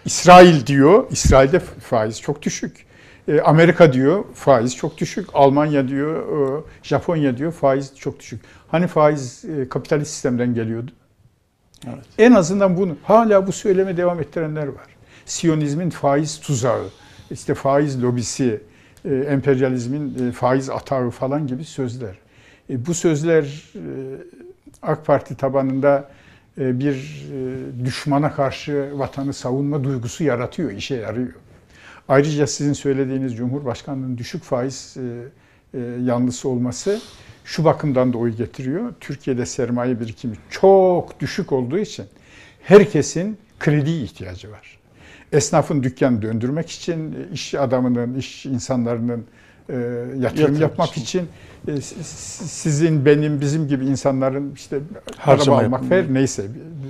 İsrail 0.06 0.65
diyor, 0.65 1.08
İsrail'de 1.12 1.60
faiz 1.60 2.22
çok 2.22 2.41
düşük. 2.41 2.86
Amerika 3.39 3.94
diyor 3.94 4.24
faiz 4.34 4.76
çok 4.76 4.98
düşük. 4.98 5.30
Almanya 5.34 5.88
diyor, 5.88 6.63
Japonya 6.84 7.38
diyor 7.38 7.52
faiz 7.52 7.96
çok 7.96 8.20
düşük. 8.20 8.41
Hani 8.67 8.88
faiz 8.88 9.46
e, 9.46 9.70
kapitalist 9.70 10.12
sistemden 10.12 10.54
geliyordu. 10.54 10.91
Evet. 11.88 12.06
En 12.17 12.32
azından 12.32 12.78
bunu 12.78 12.98
hala 13.04 13.48
bu 13.48 13.52
söyleme 13.52 13.98
devam 13.98 14.20
ettirenler 14.20 14.67
var. 14.67 14.88
Siyonizmin 15.26 15.89
faiz 15.89 16.39
tuzağı, 16.39 16.86
işte 17.32 17.54
faiz 17.54 18.04
lobisi, 18.04 18.62
e, 19.06 19.15
emperyalizmin 19.15 20.30
e, 20.30 20.32
faiz 20.32 20.70
atağı 20.70 21.10
falan 21.10 21.48
gibi 21.48 21.65
sözler. 21.65 22.15
Bu 22.70 22.94
sözler 22.94 23.74
AK 24.82 25.06
Parti 25.06 25.38
tabanında 25.38 26.10
bir 26.58 27.28
düşmana 27.86 28.32
karşı 28.32 28.89
vatanı 28.94 29.34
savunma 29.34 29.84
duygusu 29.84 30.24
yaratıyor, 30.24 30.72
işe 30.72 30.96
yarıyor. 30.96 31.34
Ayrıca 32.08 32.48
sizin 32.48 32.74
söylediğiniz 32.74 33.36
Cumhurbaşkanlığının 33.36 34.18
düşük 34.18 34.44
faiz 34.44 34.98
yanlısı 36.04 36.50
olması 36.50 37.02
şu 37.46 37.66
bakımdan 37.66 38.14
da 38.14 38.18
oy 38.18 38.36
getiriyor. 38.36 38.94
Türkiye'de 39.00 39.46
sermaye 39.46 40.00
birikimi 40.00 40.36
çok 40.50 41.20
düşük 41.20 41.52
olduğu 41.52 41.78
için 41.80 42.06
herkesin 42.64 43.38
kredi 43.60 43.92
ihtiyacı 43.92 44.52
var. 44.52 44.80
Esnafın 45.32 45.84
dükkanı 45.84 46.22
döndürmek 46.22 46.70
için, 46.70 47.28
iş 47.34 47.56
adamının, 47.56 48.16
iş 48.16 48.46
insanlarının 48.46 49.26
e, 49.70 49.74
yatırım 49.74 50.22
Yatırım 50.22 50.62
yapmak 50.62 50.98
için, 50.98 51.02
için 51.02 51.30
e, 51.68 51.82
sizin, 51.82 53.06
benim, 53.06 53.42
bizim 53.42 53.68
gibi 53.68 53.86
insanların 53.86 54.54
işte 54.56 54.80
Harcama 55.18 55.58
araba 55.58 55.66
almak, 55.66 55.90
fer, 55.90 56.14
neyse 56.14 56.48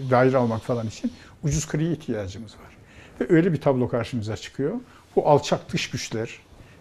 daire 0.09 0.37
almak 0.37 0.61
falan 0.61 0.87
için 0.87 1.11
ucuz 1.43 1.67
kredi 1.67 1.91
ihtiyacımız 1.91 2.51
var. 2.51 2.77
Ve 3.21 3.35
öyle 3.35 3.53
bir 3.53 3.61
tablo 3.61 3.87
karşımıza 3.89 4.37
çıkıyor. 4.37 4.73
Bu 5.15 5.27
alçak 5.29 5.73
dış 5.73 5.89
güçler, 5.89 6.39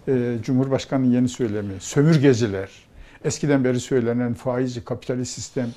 e, 0.08 0.36
Cumhurbaşkanı'nın 0.42 1.10
yeni 1.10 1.28
söylemi, 1.28 1.72
sömürgeciler, 1.80 2.68
eskiden 3.24 3.64
beri 3.64 3.80
söylenen 3.80 4.34
faizci 4.34 4.84
kapitalist 4.84 5.34
sistem, 5.34 5.70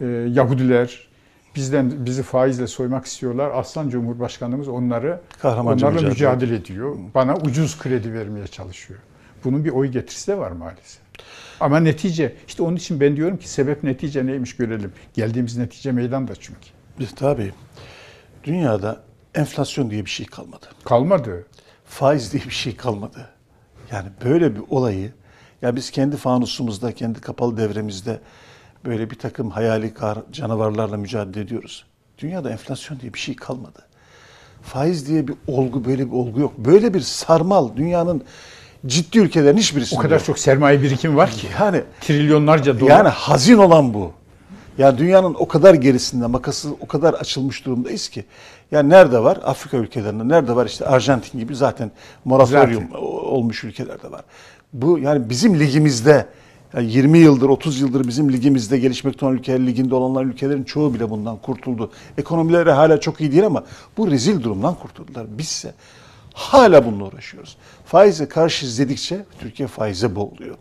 e, 0.00 0.04
Yahudiler 0.06 1.08
bizden 1.56 2.06
bizi 2.06 2.22
faizle 2.22 2.66
soymak 2.66 3.06
istiyorlar. 3.06 3.50
Aslan 3.54 3.88
Cumhurbaşkanımız 3.88 4.68
onları 4.68 5.20
onlarla 5.44 5.90
mücadele. 5.90 6.08
mücadele 6.08 6.54
ediyor. 6.54 6.96
Bana 7.14 7.36
ucuz 7.36 7.78
kredi 7.78 8.12
vermeye 8.12 8.46
çalışıyor. 8.46 9.00
Bunun 9.44 9.64
bir 9.64 9.70
oy 9.70 9.88
getirisi 9.88 10.32
de 10.32 10.38
var 10.38 10.50
maalesef. 10.50 10.98
Ama 11.60 11.80
netice, 11.80 12.36
işte 12.48 12.62
onun 12.62 12.76
için 12.76 13.00
ben 13.00 13.16
diyorum 13.16 13.36
ki 13.36 13.48
sebep 13.48 13.82
netice 13.82 14.26
neymiş 14.26 14.56
görelim. 14.56 14.92
Geldiğimiz 15.14 15.56
netice 15.56 15.92
meydanda 15.92 16.34
çünkü. 16.34 16.68
Tabii. 17.16 17.52
Dünyada 18.44 19.02
enflasyon 19.34 19.90
diye 19.90 20.04
bir 20.04 20.10
şey 20.10 20.26
kalmadı. 20.26 20.66
Kalmadı. 20.84 21.46
Faiz 21.86 22.32
diye 22.32 22.42
bir 22.42 22.50
şey 22.50 22.76
kalmadı. 22.76 23.28
Yani 23.92 24.08
böyle 24.24 24.56
bir 24.56 24.62
olayı 24.70 25.12
ya 25.62 25.76
biz 25.76 25.90
kendi 25.90 26.16
fanusumuzda, 26.16 26.92
kendi 26.92 27.20
kapalı 27.20 27.56
devremizde 27.56 28.20
böyle 28.84 29.10
bir 29.10 29.18
takım 29.18 29.50
hayali 29.50 29.94
canavarlarla 30.32 30.96
mücadele 30.96 31.40
ediyoruz. 31.44 31.84
Dünyada 32.18 32.50
enflasyon 32.50 33.00
diye 33.00 33.14
bir 33.14 33.18
şey 33.18 33.36
kalmadı. 33.36 33.86
Faiz 34.62 35.08
diye 35.08 35.28
bir 35.28 35.34
olgu, 35.46 35.84
böyle 35.84 36.06
bir 36.06 36.12
olgu 36.12 36.40
yok. 36.40 36.58
Böyle 36.58 36.94
bir 36.94 37.00
sarmal 37.00 37.76
dünyanın 37.76 38.24
ciddi 38.86 39.18
ülkelerin 39.18 39.56
hiçbirisinde 39.56 40.00
O 40.00 40.02
kadar 40.02 40.16
yok. 40.16 40.24
çok 40.26 40.38
sermaye 40.38 40.82
birikimi 40.82 41.16
var 41.16 41.30
ki. 41.30 41.46
Yani 41.60 41.82
trilyonlarca 42.00 42.80
dolar. 42.80 42.90
Yani 42.90 43.08
hazin 43.08 43.58
olan 43.58 43.94
bu. 43.94 44.12
Yani 44.78 44.98
dünyanın 44.98 45.34
o 45.38 45.48
kadar 45.48 45.74
gerisinde 45.74 46.26
makası 46.26 46.68
o 46.80 46.86
kadar 46.86 47.14
açılmış 47.14 47.64
durumdayız 47.64 48.08
ki. 48.08 48.24
Yani 48.70 48.90
nerede 48.90 49.22
var? 49.22 49.38
Afrika 49.44 49.76
ülkelerinde. 49.76 50.28
Nerede 50.28 50.56
var? 50.56 50.66
işte 50.66 50.86
Arjantin 50.86 51.38
gibi 51.38 51.56
zaten 51.56 51.90
moratorium 52.24 52.84
zaten. 52.92 53.04
olmuş 53.04 53.64
ülkelerde 53.64 54.10
var. 54.10 54.24
Bu 54.72 54.98
yani 54.98 55.30
bizim 55.30 55.60
ligimizde 55.60 56.26
yani 56.74 56.92
20 56.92 57.18
yıldır 57.18 57.48
30 57.48 57.80
yıldır 57.80 58.08
bizim 58.08 58.32
ligimizde 58.32 58.78
gelişmekte 58.78 59.26
olan 59.26 59.36
ülkeler 59.36 59.66
liginde 59.66 59.94
olanlar 59.94 60.24
ülkelerin 60.24 60.64
çoğu 60.64 60.94
bile 60.94 61.10
bundan 61.10 61.36
kurtuldu. 61.36 61.90
Ekonomileri 62.18 62.70
hala 62.70 63.00
çok 63.00 63.20
iyi 63.20 63.32
değil 63.32 63.46
ama 63.46 63.64
bu 63.96 64.10
rezil 64.10 64.42
durumdan 64.42 64.74
kurtuldular. 64.74 65.26
Bizse 65.38 65.74
hala 66.34 66.86
bununla 66.86 67.04
uğraşıyoruz. 67.04 67.56
Faize 67.86 68.28
karşı 68.28 68.66
izledikçe 68.66 69.24
Türkiye 69.38 69.68
faize 69.68 70.14
boğuluyor. 70.14 70.56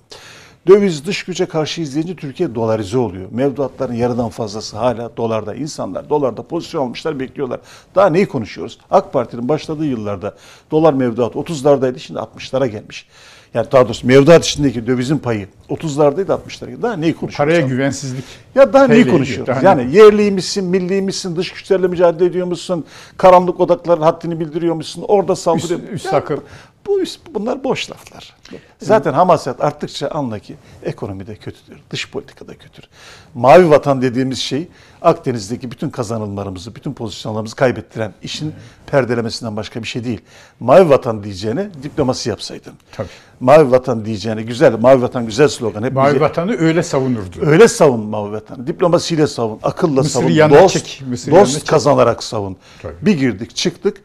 Döviz 0.67 1.05
dış 1.05 1.23
güce 1.23 1.45
karşı 1.45 1.81
izleyince 1.81 2.15
Türkiye 2.15 2.55
dolarize 2.55 2.97
oluyor. 2.97 3.27
Mevduatların 3.31 3.93
yarıdan 3.93 4.29
fazlası 4.29 4.77
hala 4.77 5.17
dolarda. 5.17 5.55
İnsanlar 5.55 6.09
dolarda 6.09 6.43
pozisyon 6.43 6.81
almışlar 6.81 7.19
bekliyorlar. 7.19 7.59
Daha 7.95 8.07
neyi 8.09 8.25
konuşuyoruz? 8.25 8.79
AK 8.91 9.13
Parti'nin 9.13 9.49
başladığı 9.49 9.85
yıllarda 9.85 10.35
dolar 10.71 10.93
mevduat 10.93 11.35
30'lardaydı 11.35 11.99
şimdi 11.99 12.19
60'lara 12.19 12.67
gelmiş. 12.67 13.07
Yani 13.53 13.67
daha 13.71 13.85
doğrusu 13.85 14.07
mevduat 14.07 14.45
içindeki 14.45 14.87
dövizin 14.87 15.17
payı 15.17 15.47
30'lardaydı 15.69 16.27
60'lardaydı. 16.27 16.81
Daha 16.81 16.93
neyi 16.93 17.13
konuşuyoruz? 17.15 17.37
Paraya 17.37 17.65
abi? 17.65 17.69
güvensizlik. 17.69 18.23
Ya 18.55 18.73
daha 18.73 18.87
neyi 18.87 19.07
konuşuyoruz? 19.07 19.47
daha 19.47 19.61
yani 19.61 19.95
yerli 19.95 20.31
misin, 20.31 20.65
milli 20.65 21.01
misin, 21.01 21.35
dış 21.35 21.51
güçlerle 21.51 21.87
mücadele 21.87 22.25
ediyor 22.29 22.47
musun? 22.47 22.85
Karanlık 23.17 23.59
odakların 23.59 24.01
haddini 24.01 24.39
bildiriyor 24.39 24.75
musun? 24.75 25.05
Orada 25.07 25.35
saldırıyor. 25.35 25.79
Üst- 25.79 25.93
üst 25.93 26.09
takım. 26.11 26.41
Bu 26.87 27.03
bunlar 27.33 27.63
boş 27.63 27.91
laflar. 27.91 28.35
Zaten 28.81 29.13
hamaset 29.13 29.63
arttıkça 29.63 30.07
anla 30.07 30.39
ki 30.39 30.55
ekonomide 30.83 31.35
kötüdür, 31.35 31.77
dış 31.89 32.11
politikada 32.11 32.53
kötüdür. 32.57 32.89
Mavi 33.33 33.69
vatan 33.69 34.01
dediğimiz 34.01 34.39
şey 34.39 34.67
Akdeniz'deki 35.01 35.71
bütün 35.71 35.89
kazanımlarımızı, 35.89 36.75
bütün 36.75 36.93
pozisyonlarımızı 36.93 37.55
kaybettiren 37.55 38.13
işin 38.23 38.53
perdelemesinden 38.87 39.55
başka 39.55 39.83
bir 39.83 39.87
şey 39.87 40.03
değil. 40.03 40.21
Mavi 40.59 40.89
vatan 40.89 41.23
diyeceğine 41.23 41.69
diplomasi 41.83 42.29
yapsaydın. 42.29 42.73
Tabii. 42.91 43.07
Mavi 43.39 43.71
vatan 43.71 44.05
diyeceğine 44.05 44.41
güzel, 44.43 44.73
mavi 44.79 45.01
vatan 45.01 45.25
güzel 45.25 45.47
slogan. 45.47 45.83
Hep 45.83 45.93
Mavi 45.93 46.09
bize- 46.09 46.19
vatanı 46.19 46.57
öyle 46.57 46.83
savunurdu. 46.83 47.37
Öyle 47.41 47.67
savun 47.67 47.99
mavi 48.05 48.31
vatanı. 48.31 48.67
Diplomasiyle 48.67 49.27
savun, 49.27 49.59
akılla 49.63 50.01
Mısır'ı 50.01 50.33
savun, 50.35 50.51
dost, 50.63 50.73
çek, 50.73 51.01
yanına 51.27 51.41
dost 51.41 51.67
kazanarak 51.67 52.23
savun. 52.23 52.57
Tabii. 52.81 52.93
Bir 53.01 53.17
girdik 53.17 53.55
çıktık. 53.55 53.97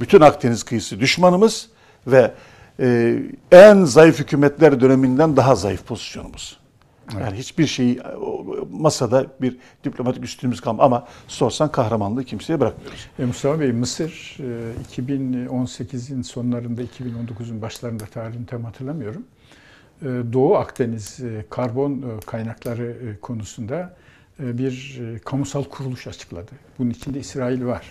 Bütün 0.00 0.20
Akdeniz 0.20 0.62
kıyısı 0.62 1.00
düşmanımız 1.00 1.68
ve 2.10 2.34
e, 2.80 3.18
en 3.52 3.84
zayıf 3.84 4.18
hükümetler 4.18 4.80
döneminden 4.80 5.36
daha 5.36 5.54
zayıf 5.54 5.86
pozisyonumuz. 5.86 6.58
Yani 7.20 7.38
hiçbir 7.38 7.66
şeyi 7.66 8.02
o, 8.02 8.46
masada 8.72 9.26
bir 9.40 9.56
diplomatik 9.84 10.24
üstünlüğümüz 10.24 10.60
kalmadı 10.60 10.82
ama 10.82 11.06
sorsan 11.28 11.72
kahramanlığı 11.72 12.24
kimseye 12.24 12.60
bırakmıyoruz. 12.60 13.06
E, 13.18 13.24
Mustafa 13.24 13.60
Bey, 13.60 13.72
Mısır 13.72 14.36
e, 14.40 15.00
2018'in 15.00 16.22
sonlarında, 16.22 16.82
2019'un 16.82 17.62
başlarında 17.62 18.04
tarihini 18.04 18.46
tam 18.46 18.64
hatırlamıyorum. 18.64 19.24
E, 20.02 20.06
Doğu 20.32 20.56
Akdeniz 20.56 21.20
e, 21.20 21.44
karbon 21.50 21.92
e, 21.92 22.20
kaynakları 22.26 22.86
e, 22.86 23.20
konusunda 23.20 23.96
e, 24.40 24.58
bir 24.58 25.00
e, 25.00 25.18
kamusal 25.18 25.64
kuruluş 25.64 26.06
açıkladı. 26.06 26.50
Bunun 26.78 26.90
içinde 26.90 27.18
İsrail 27.20 27.64
var. 27.64 27.90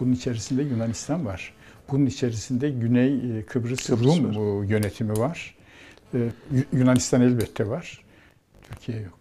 Bunun 0.00 0.12
içerisinde 0.12 0.62
Yunanistan 0.62 1.26
var. 1.26 1.54
Bunun 1.92 2.06
içerisinde 2.06 2.70
Güney 2.70 3.38
e, 3.38 3.42
Kıbrıs, 3.42 3.86
Kıbrıs 3.86 4.06
Rum 4.18 4.62
e, 4.62 4.66
yönetimi 4.66 5.12
var. 5.18 5.54
E, 6.14 6.18
Yu- 6.52 6.64
Yunanistan 6.72 7.20
elbette 7.20 7.68
var. 7.68 8.00
Türkiye 8.70 9.00
yok. 9.00 9.18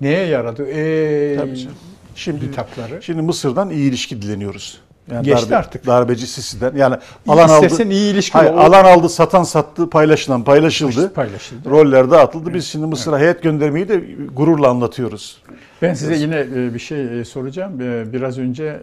Neye 0.00 0.26
yaradı? 0.26 0.66
Ey 0.66 1.36
Tabii 1.36 1.56
canım. 1.56 1.76
Şimdi 2.14 2.46
hitapları. 2.46 3.02
şimdi 3.02 3.22
Mısır'dan 3.22 3.70
iyi 3.70 3.88
ilişki 3.88 4.22
dileniyoruz. 4.22 4.80
Yani 5.12 5.24
Geçti 5.24 5.56
artık. 5.56 5.86
Darbeci 5.86 6.26
Sisi'den. 6.26 6.76
Yani 6.76 6.96
alan 7.28 7.48
aldı. 7.48 7.66
İstesen 7.66 7.90
iyi 7.90 8.12
ilişki 8.14 8.38
Hayır, 8.38 8.50
alan 8.52 8.84
aldı, 8.84 9.08
satan 9.08 9.42
sattı, 9.42 9.90
paylaşılan 9.90 10.44
paylaşıldı. 10.44 11.12
paylaşıldı. 11.12 11.70
Roller 11.70 12.10
dağıtıldı. 12.10 12.54
Biz 12.54 12.64
şimdi 12.66 12.86
Mısır'a 12.86 13.18
heyet 13.18 13.42
göndermeyi 13.42 13.88
de 13.88 14.04
gururla 14.36 14.68
anlatıyoruz. 14.68 15.42
Ben 15.82 15.94
size 15.94 16.14
yine 16.14 16.40
e, 16.40 16.74
bir 16.74 16.78
şey 16.78 17.24
soracağım. 17.24 17.78
Biraz 18.12 18.38
önce 18.38 18.80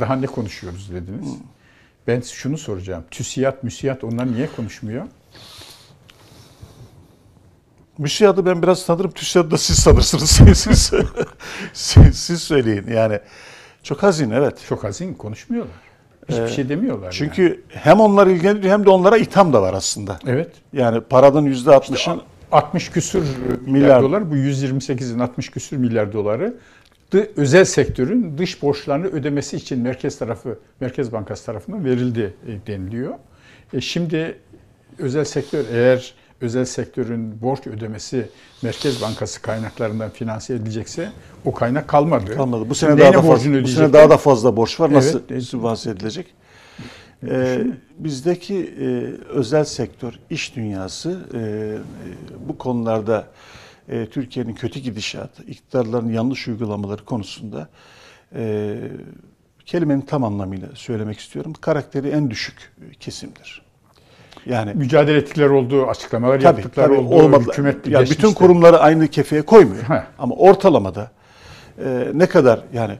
daha 0.00 0.16
ne 0.16 0.26
konuşuyoruz 0.26 0.90
dediniz. 0.92 1.28
Ben 2.06 2.20
şunu 2.20 2.58
soracağım. 2.58 3.04
TÜSİAD, 3.10 3.56
MÜSİAD 3.62 4.02
onlar 4.02 4.32
niye 4.32 4.48
konuşmuyor? 4.56 5.04
Müsiyat'ı 7.98 8.46
ben 8.46 8.62
biraz 8.62 8.86
tanırım. 8.86 9.10
TÜSİAD'ı 9.10 9.50
da 9.50 9.58
siz 9.58 9.76
sanırsınız. 9.78 10.30
siz, 10.58 10.90
siz, 11.72 12.16
siz 12.18 12.42
söyleyin. 12.42 12.86
Yani 12.92 13.20
çok 13.82 14.02
hazin 14.02 14.30
evet. 14.30 14.58
Çok 14.68 14.84
hazin 14.84 15.14
konuşmuyorlar. 15.14 15.74
Hiçbir 16.28 16.42
Ee, 16.42 16.48
şey 16.48 16.68
demiyorlar. 16.68 17.02
yani. 17.04 17.12
Çünkü 17.14 17.62
hem 17.68 18.00
onlar 18.00 18.26
ilgilendiriyor 18.26 18.72
hem 18.72 18.84
de 18.86 18.90
onlara 18.90 19.16
itham 19.16 19.52
da 19.52 19.62
var 19.62 19.74
aslında. 19.74 20.18
Evet. 20.26 20.50
Yani 20.72 21.00
paranın 21.00 21.42
yüzde 21.44 21.74
altmışın 21.74 22.22
60 22.52 22.90
küsür 22.90 23.20
milyar, 23.20 23.58
Milyar. 23.72 24.02
dolar, 24.02 24.30
bu 24.30 24.34
128'in 24.36 25.18
60 25.18 25.50
küsür 25.50 25.76
milyar 25.76 26.12
doları 26.12 26.54
özel 27.36 27.64
sektörün 27.64 28.38
dış 28.38 28.62
borçlarını 28.62 29.06
ödemesi 29.06 29.56
için 29.56 29.78
merkez 29.78 30.18
tarafı, 30.18 30.58
Merkez 30.80 31.12
Bankası 31.12 31.46
tarafından 31.46 31.84
verildi 31.84 32.34
deniliyor. 32.66 33.14
E, 33.72 33.80
şimdi 33.80 34.38
özel 34.98 35.24
sektör 35.24 35.64
eğer 35.72 36.14
özel 36.40 36.64
sektörün 36.64 37.42
borç 37.42 37.66
ödemesi 37.66 38.28
Merkez 38.62 39.02
Bankası 39.02 39.42
kaynaklarından 39.42 40.10
finanse 40.10 40.54
edilecekse 40.54 41.12
o 41.44 41.54
kaynak 41.54 41.88
kalmadı. 41.88 42.36
kalmadı. 42.36 42.70
Bu 42.70 42.74
sene 42.74 42.98
daha 42.98 43.12
da 43.12 43.22
fazla, 43.22 43.62
bu 43.62 43.68
sene 43.68 43.92
daha 43.92 44.10
da 44.10 44.16
fazla 44.16 44.56
borç 44.56 44.80
var. 44.80 44.92
Nasıl 44.92 45.20
Evet. 45.30 45.42
sübvanse 45.42 45.90
edilecek? 45.90 46.26
Ee, 47.28 47.66
bizdeki 47.98 48.74
e, 48.80 48.86
özel 49.28 49.64
sektör, 49.64 50.18
iş 50.30 50.56
dünyası 50.56 51.20
e, 51.34 51.38
e, 51.38 51.78
bu 52.48 52.58
konularda 52.58 53.26
e, 53.88 54.06
Türkiye'nin 54.06 54.54
kötü 54.54 54.80
gidişatı, 54.80 55.42
iktidarların 55.42 56.08
yanlış 56.08 56.48
uygulamaları 56.48 57.04
konusunda 57.04 57.68
e, 58.34 58.74
kelimenin 59.66 60.00
tam 60.00 60.24
anlamıyla 60.24 60.68
söylemek 60.74 61.18
istiyorum. 61.18 61.52
Karakteri 61.60 62.08
en 62.08 62.30
düşük 62.30 62.72
kesimdir. 63.00 63.64
Yani 64.46 64.74
Mücadele 64.74 65.18
ettikleri 65.18 65.48
olduğu 65.48 65.86
açıklamalar 65.86 66.40
tabii, 66.40 66.44
yaptıkları 66.44 66.88
tabii 66.88 66.98
olduğu 66.98 67.14
olmadı. 67.14 67.44
hükümet 67.48 67.86
yani 67.86 68.10
bütün 68.10 68.32
kurumları 68.32 68.78
aynı 68.78 69.08
kefeye 69.08 69.42
koymuyor. 69.42 69.82
Heh. 69.82 70.04
Ama 70.18 70.34
ortalamada 70.34 71.10
e, 71.84 72.06
ne 72.14 72.26
kadar 72.26 72.60
yani 72.72 72.98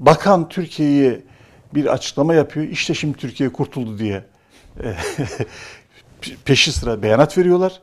bakan 0.00 0.48
Türkiye'yi 0.48 1.22
bir 1.74 1.86
açıklama 1.86 2.34
yapıyor. 2.34 2.66
İşte 2.66 2.94
şimdi 2.94 3.18
Türkiye 3.18 3.48
kurtuldu 3.48 3.98
diye 3.98 4.24
e, 4.84 4.94
peşi 6.44 6.72
sıra 6.72 7.02
beyanat 7.02 7.38
veriyorlar. 7.38 7.80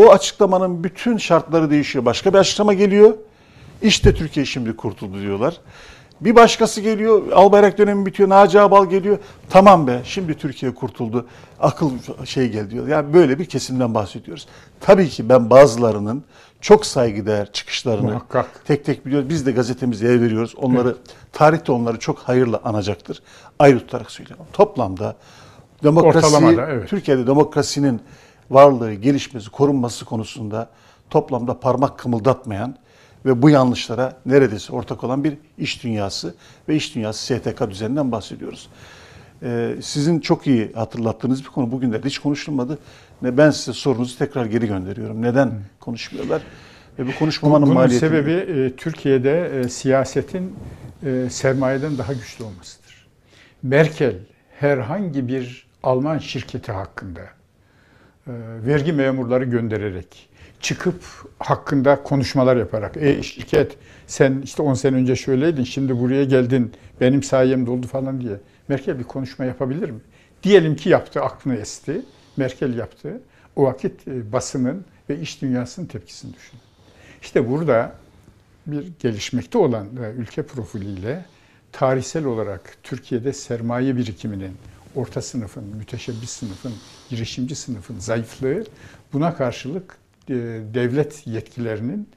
O 0.00 0.10
açıklamanın 0.10 0.84
bütün 0.84 1.16
şartları 1.16 1.70
değişiyor. 1.70 2.04
Başka 2.04 2.32
bir 2.32 2.38
açıklama 2.38 2.74
geliyor. 2.74 3.14
İşte 3.82 4.14
Türkiye 4.14 4.46
şimdi 4.46 4.76
kurtuldu 4.76 5.20
diyorlar. 5.20 5.60
Bir 6.20 6.36
başkası 6.36 6.80
geliyor, 6.80 7.32
Albayrak 7.32 7.78
dönemi 7.78 8.06
bitiyor, 8.06 8.28
Naci 8.28 8.60
Abal 8.60 8.86
geliyor. 8.86 9.18
Tamam 9.50 9.86
be, 9.86 10.00
şimdi 10.04 10.34
Türkiye 10.34 10.74
kurtuldu, 10.74 11.26
akıl 11.60 11.90
şey 12.24 12.48
geldi 12.48 12.70
diyor. 12.70 12.88
Yani 12.88 13.14
böyle 13.14 13.38
bir 13.38 13.44
kesimden 13.44 13.94
bahsediyoruz. 13.94 14.46
Tabii 14.80 15.08
ki 15.08 15.28
ben 15.28 15.50
bazılarının 15.50 16.24
çok 16.60 16.86
saygıdeğer 16.86 17.52
çıkışlarını 17.52 18.10
Muhakkak. 18.10 18.66
tek 18.66 18.84
tek 18.84 19.06
biliyoruz. 19.06 19.28
Biz 19.28 19.46
de 19.46 19.52
gazetemizde 19.52 20.08
yer 20.08 20.22
veriyoruz. 20.22 20.54
Onları, 20.56 20.96
tarihte 21.32 21.72
onları 21.72 21.98
çok 21.98 22.18
hayırla 22.18 22.60
anacaktır. 22.64 23.22
Ayrı 23.58 23.78
tutarak 23.78 24.10
söylüyorum. 24.10 24.46
Toplamda 24.52 25.16
demokrasi, 25.84 26.26
Ortalamada, 26.26 26.70
evet. 26.70 26.88
Türkiye'de 26.88 27.26
demokrasinin 27.26 28.00
varlığı, 28.50 28.94
gelişmesi, 28.94 29.50
korunması 29.50 30.04
konusunda 30.04 30.70
toplamda 31.10 31.60
parmak 31.60 31.98
kımıldatmayan 31.98 32.76
ve 33.24 33.42
bu 33.42 33.50
yanlışlara 33.50 34.16
neredeyse 34.26 34.72
ortak 34.72 35.04
olan 35.04 35.24
bir 35.24 35.38
iş 35.58 35.84
dünyası 35.84 36.34
ve 36.68 36.76
iş 36.76 36.94
dünyası 36.94 37.34
STK 37.34 37.70
düzeninden 37.70 38.12
bahsediyoruz. 38.12 38.68
Ee, 39.42 39.76
sizin 39.82 40.20
çok 40.20 40.46
iyi 40.46 40.72
hatırlattığınız 40.72 41.44
bir 41.44 41.48
konu 41.48 41.72
bugünlerde 41.72 42.08
hiç 42.08 42.18
konuşulmadı. 42.18 42.78
Ne 43.22 43.36
ben 43.36 43.50
size 43.50 43.72
sorunuzu 43.72 44.18
tekrar 44.18 44.46
geri 44.46 44.66
gönderiyorum. 44.66 45.22
Neden 45.22 45.52
konuşmuyorlar? 45.80 46.42
Ve 46.98 47.06
bu 47.06 47.18
konuşmamanın 47.18 47.66
Bunun 47.66 47.74
maliyeti 47.74 48.06
sebebi 48.06 48.32
e, 48.32 48.76
Türkiye'de 48.76 49.60
e, 49.60 49.68
siyasetin 49.68 50.56
e, 51.02 51.30
sermayeden 51.30 51.98
daha 51.98 52.12
güçlü 52.12 52.44
olmasıdır. 52.44 53.06
Merkel 53.62 54.14
herhangi 54.58 55.28
bir 55.28 55.66
Alman 55.82 56.18
şirketi 56.18 56.72
hakkında 56.72 57.20
vergi 58.66 58.92
memurları 58.92 59.44
göndererek 59.44 60.28
çıkıp 60.60 61.02
hakkında 61.38 62.02
konuşmalar 62.02 62.56
yaparak 62.56 62.96
e 62.96 63.22
şirket 63.22 63.76
sen 64.06 64.40
işte 64.44 64.62
10 64.62 64.74
sene 64.74 64.96
önce 64.96 65.16
şöyleydin 65.16 65.64
şimdi 65.64 66.00
buraya 66.00 66.24
geldin 66.24 66.72
benim 67.00 67.22
sayemde 67.22 67.70
oldu 67.70 67.86
falan 67.86 68.20
diye 68.20 68.36
Merkel 68.70 68.98
bir 68.98 69.04
konuşma 69.04 69.44
yapabilir 69.44 69.90
mi? 69.90 70.00
Diyelim 70.42 70.76
ki 70.76 70.88
yaptı 70.88 71.22
aklına 71.22 71.54
esti. 71.54 72.02
Merkel 72.36 72.74
yaptı. 72.74 73.20
O 73.56 73.64
vakit 73.64 74.08
e, 74.08 74.32
basının 74.32 74.84
ve 75.10 75.20
iş 75.20 75.42
dünyasının 75.42 75.86
tepkisini 75.86 76.34
düşünün. 76.34 76.62
İşte 77.22 77.50
burada 77.50 77.92
bir 78.66 78.92
gelişmekte 78.98 79.58
olan 79.58 79.86
e, 79.86 80.10
ülke 80.20 80.42
profiliyle 80.42 81.24
tarihsel 81.72 82.24
olarak 82.24 82.76
Türkiye'de 82.82 83.32
sermaye 83.32 83.96
birikiminin, 83.96 84.56
orta 84.96 85.22
sınıfın, 85.22 85.64
müteşebbis 85.64 86.30
sınıfın, 86.30 86.72
girişimci 87.08 87.54
sınıfın 87.54 87.98
zayıflığı 87.98 88.64
buna 89.12 89.34
karşılık 89.34 89.96
e, 90.28 90.34
devlet 90.74 91.26
yetkilerinin 91.26 92.08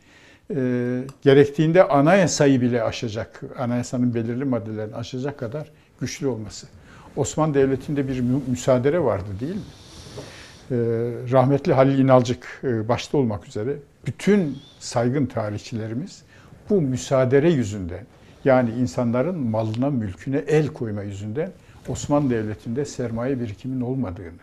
e, 0.56 1.02
gerektiğinde 1.22 1.84
anayasayı 1.88 2.62
bile 2.62 2.84
aşacak, 2.84 3.42
anayasanın 3.58 4.14
belirli 4.14 4.46
maddelerini 4.46 4.96
aşacak 4.96 5.40
kadar 5.40 5.72
güçlü 6.02 6.28
olması. 6.28 6.68
Osmanlı 7.16 7.54
Devleti'nde 7.54 8.08
bir 8.08 8.20
mü- 8.20 8.42
müsaadere 8.48 9.00
vardı 9.00 9.30
değil 9.40 9.56
mi? 9.56 9.62
Ee, 10.72 10.76
rahmetli 11.32 11.74
Halil 11.74 12.00
İnalcık 12.00 12.62
e, 12.64 12.88
başta 12.88 13.18
olmak 13.18 13.48
üzere 13.48 13.76
bütün 14.06 14.58
saygın 14.80 15.26
tarihçilerimiz 15.26 16.24
bu 16.70 16.82
müsaadere 16.82 17.52
yüzünden 17.52 18.06
yani 18.46 18.72
insanların 18.72 19.38
malına 19.38 19.90
mülküne 19.90 20.38
el 20.38 20.68
koyma 20.68 21.04
yüzünden 21.04 21.52
Osmanlı 21.90 22.30
Devleti'nde 22.30 22.86
sermaye 22.86 23.40
birikiminin 23.40 23.82
olmadığını, 23.82 24.42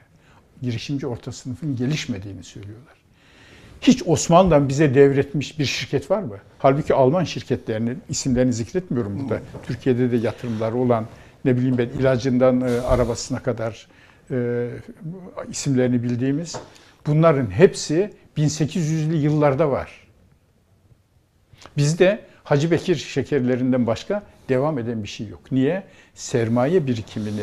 girişimci 0.62 1.06
orta 1.06 1.32
sınıfın 1.32 1.76
gelişmediğini 1.76 2.44
söylüyorlar. 2.44 2.94
Hiç 3.80 4.02
Osmanlı'dan 4.06 4.68
bize 4.68 4.94
devretmiş 4.94 5.58
bir 5.58 5.64
şirket 5.64 6.10
var 6.10 6.22
mı? 6.22 6.38
Halbuki 6.58 6.94
Alman 6.94 7.24
şirketlerinin 7.24 8.02
isimlerini 8.08 8.52
zikretmiyorum 8.52 9.20
burada. 9.20 9.42
Türkiye'de 9.66 10.12
de 10.12 10.16
yatırımları 10.16 10.76
olan 10.76 11.06
ne 11.44 11.56
bileyim 11.56 11.78
ben 11.78 11.88
ilacından 11.88 12.60
e, 12.60 12.80
arabasına 12.80 13.42
kadar 13.42 13.88
e, 14.30 14.68
isimlerini 15.50 16.02
bildiğimiz 16.02 16.56
bunların 17.06 17.50
hepsi 17.50 18.10
1800'lü 18.36 19.16
yıllarda 19.16 19.70
var. 19.70 20.08
Bizde 21.76 22.29
Hacı 22.50 22.70
Bekir 22.70 22.96
şekerlerinden 22.96 23.86
başka 23.86 24.22
devam 24.48 24.78
eden 24.78 25.02
bir 25.02 25.08
şey 25.08 25.28
yok. 25.28 25.52
Niye? 25.52 25.82
Sermaye 26.14 26.86
birikimini 26.86 27.42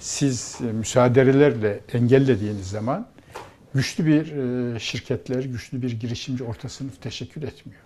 siz 0.00 0.58
e, 0.60 0.72
müsaadelerle 0.72 1.80
engellediğiniz 1.92 2.70
zaman 2.70 3.06
güçlü 3.74 4.06
bir 4.06 4.32
e, 4.74 4.78
şirketler, 4.80 5.44
güçlü 5.44 5.82
bir 5.82 6.00
girişimci 6.00 6.44
orta 6.44 6.68
sınıf 6.68 7.02
teşekkür 7.02 7.42
etmiyor. 7.42 7.80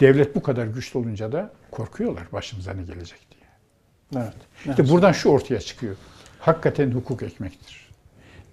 Devlet 0.00 0.34
bu 0.34 0.42
kadar 0.42 0.66
güçlü 0.66 0.98
olunca 0.98 1.32
da 1.32 1.52
korkuyorlar 1.70 2.24
başımıza 2.32 2.72
ne 2.72 2.82
gelecek 2.82 3.20
diye. 3.30 4.22
Evet. 4.22 4.70
İşte 4.70 4.88
buradan 4.88 5.12
şu 5.12 5.28
ortaya 5.28 5.60
çıkıyor. 5.60 5.96
Hakikaten 6.40 6.90
hukuk 6.90 7.22
ekmektir. 7.22 7.88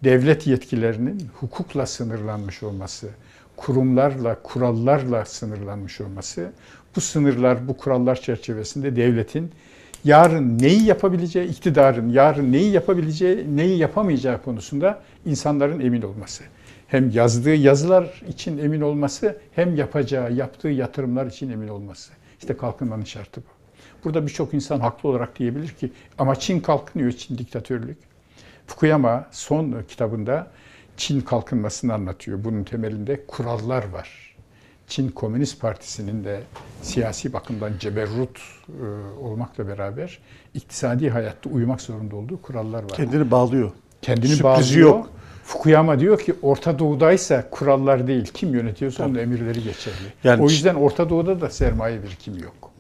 Devlet 0.04 0.48
yetkilerinin 0.48 1.30
hukukla 1.40 1.86
sınırlanmış 1.86 2.64
olması, 2.64 3.10
kurumlarla, 3.56 4.42
kurallarla 4.44 5.26
sınırlanmış 5.26 6.02
olması, 6.02 6.52
bu 6.96 7.02
sınırlar, 7.02 7.68
bu 7.68 7.78
kurallar 7.78 8.22
çerçevesinde 8.22 8.96
devletin 8.96 9.52
yarın 10.06 10.60
neyi 10.60 10.84
yapabileceği, 10.84 11.50
iktidarın 11.50 12.10
yarın 12.10 12.52
neyi 12.52 12.72
yapabileceği, 12.72 13.58
neyi 13.58 13.78
yapamayacağı 13.78 14.44
konusunda 14.44 15.02
insanların 15.26 15.80
emin 15.80 16.02
olması. 16.02 16.44
Hem 16.88 17.10
yazdığı 17.10 17.56
yazılar 17.56 18.22
için 18.28 18.58
emin 18.58 18.82
olması, 18.82 19.38
hem 19.56 19.76
yapacağı, 19.76 20.34
yaptığı 20.34 20.68
yatırımlar 20.68 21.26
için 21.26 21.52
emin 21.52 21.68
olması. 21.68 22.12
İşte 22.40 22.58
kalkınmanın 22.58 23.04
şartı 23.04 23.42
bu. 23.42 23.56
Burada 24.04 24.28
birçok 24.28 24.54
insan 24.54 24.80
haklı 24.80 25.10
olarak 25.10 25.40
diyebilir 25.40 25.68
ki 25.68 25.92
ama 26.18 26.36
Çin 26.36 26.60
kalkınıyor, 26.60 27.12
Çin 27.12 27.38
diktatörlük. 27.38 27.98
Fukuyama 28.68 29.28
son 29.32 29.84
kitabında 29.88 30.48
Çin 30.98 31.22
kalkınmasını 31.22 31.94
anlatıyor. 31.94 32.44
Bunun 32.44 32.64
temelinde 32.64 33.26
kurallar 33.28 33.90
var. 33.90 34.25
Çin 34.88 35.10
Komünist 35.10 35.62
Partisi'nin 35.62 36.24
de 36.24 36.42
siyasi 36.82 37.34
bakımdan 37.34 37.72
ceberrut 37.80 38.40
e, 38.70 38.86
olmakla 39.22 39.68
beraber 39.68 40.20
iktisadi 40.54 41.10
hayatta 41.10 41.50
uymak 41.50 41.82
zorunda 41.82 42.16
olduğu 42.16 42.42
kurallar 42.42 42.84
var. 42.84 42.90
Kendini 42.90 43.32
bağlıyor. 43.32 43.72
Kendini 44.02 44.28
Sürprizi 44.28 44.44
bağlıyor. 44.44 44.90
yok. 44.90 45.10
Fukuyama 45.44 46.00
diyor 46.00 46.20
ki 46.20 46.36
Orta 46.42 46.80
Doğu'daysa 46.80 47.50
kurallar 47.50 48.08
değil, 48.08 48.32
kim 48.34 48.54
yönetiyorsa 48.54 49.06
onun 49.06 49.16
emirleri 49.16 49.64
geçerli. 49.64 50.14
Yani 50.24 50.44
o 50.44 50.50
yüzden 50.50 50.76
Orta 50.76 51.10
Doğu'da 51.10 51.42
da 51.42 51.50
sermaye 51.50 52.04
birikimi 52.04 52.42
yok. 52.42 52.72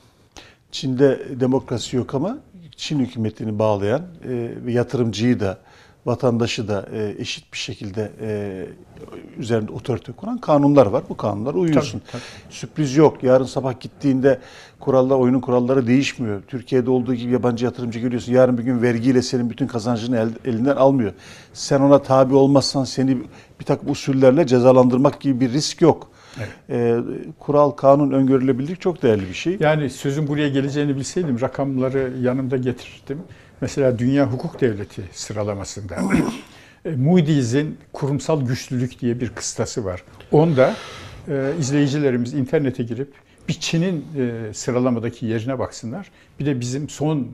Çin'de 0.71 1.39
demokrasi 1.39 1.95
yok 1.95 2.15
ama 2.15 2.37
Çin 2.75 2.99
hükümetini 2.99 3.59
bağlayan 3.59 4.01
e, 4.01 4.51
ve 4.65 4.71
yatırımcıyı 4.71 5.39
da 5.39 5.57
vatandaşı 6.05 6.67
da 6.67 6.85
e, 6.93 7.15
eşit 7.17 7.53
bir 7.53 7.57
şekilde 7.57 8.11
e, 8.21 8.65
üzerinde 9.37 9.71
otorite 9.71 10.11
kuran 10.11 10.37
kanunlar 10.37 10.85
var. 10.85 11.03
Bu 11.09 11.17
kanunlara 11.17 11.57
uyuyorsun. 11.57 12.01
Tabii, 12.11 12.21
Sürpriz 12.49 12.95
yok. 12.95 13.23
Yarın 13.23 13.45
sabah 13.45 13.79
gittiğinde 13.79 14.39
kurallar, 14.79 15.15
oyunun 15.15 15.39
kuralları 15.39 15.87
değişmiyor. 15.87 16.41
Türkiye'de 16.47 16.89
olduğu 16.89 17.13
gibi 17.15 17.33
yabancı 17.33 17.65
yatırımcı 17.65 17.99
görüyorsun. 17.99 18.33
Yarın 18.33 18.57
bir 18.57 18.63
gün 18.63 18.81
vergiyle 18.81 19.21
senin 19.21 19.49
bütün 19.49 19.67
kazancını 19.67 20.17
el- 20.17 20.51
elinden 20.51 20.75
almıyor. 20.75 21.13
Sen 21.53 21.81
ona 21.81 22.01
tabi 22.01 22.35
olmazsan 22.35 22.83
seni 22.83 23.17
bir 23.59 23.65
takım 23.65 23.89
usullerle 23.91 24.47
cezalandırmak 24.47 25.21
gibi 25.21 25.39
bir 25.39 25.53
risk 25.53 25.81
yok. 25.81 26.11
E, 26.69 26.97
kural, 27.39 27.71
kanun, 27.71 28.11
öngörülebilirlik 28.11 28.81
çok 28.81 29.03
değerli 29.03 29.29
bir 29.29 29.33
şey. 29.33 29.57
Yani 29.59 29.89
sözün 29.89 30.27
buraya 30.27 30.49
geleceğini 30.49 30.95
bilseydim 30.95 31.41
rakamları 31.41 32.13
yanımda 32.21 32.57
getirirdim. 32.57 33.19
Mesela 33.61 33.99
Dünya 33.99 34.31
Hukuk 34.31 34.61
Devleti 34.61 35.03
sıralamasında 35.11 35.95
e, 36.85 36.91
Moody's'in 36.91 37.77
kurumsal 37.93 38.45
güçlülük 38.45 38.99
diye 38.99 39.19
bir 39.19 39.29
kıstası 39.29 39.85
var. 39.85 40.03
Onda 40.31 40.75
e, 41.27 41.53
izleyicilerimiz 41.59 42.33
internete 42.33 42.83
girip 42.83 43.13
bir 43.47 43.53
Çin'in 43.53 44.05
e, 44.17 44.53
sıralamadaki 44.53 45.25
yerine 45.25 45.59
baksınlar. 45.59 46.11
Bir 46.39 46.45
de 46.45 46.59
bizim 46.59 46.89
son 46.89 47.27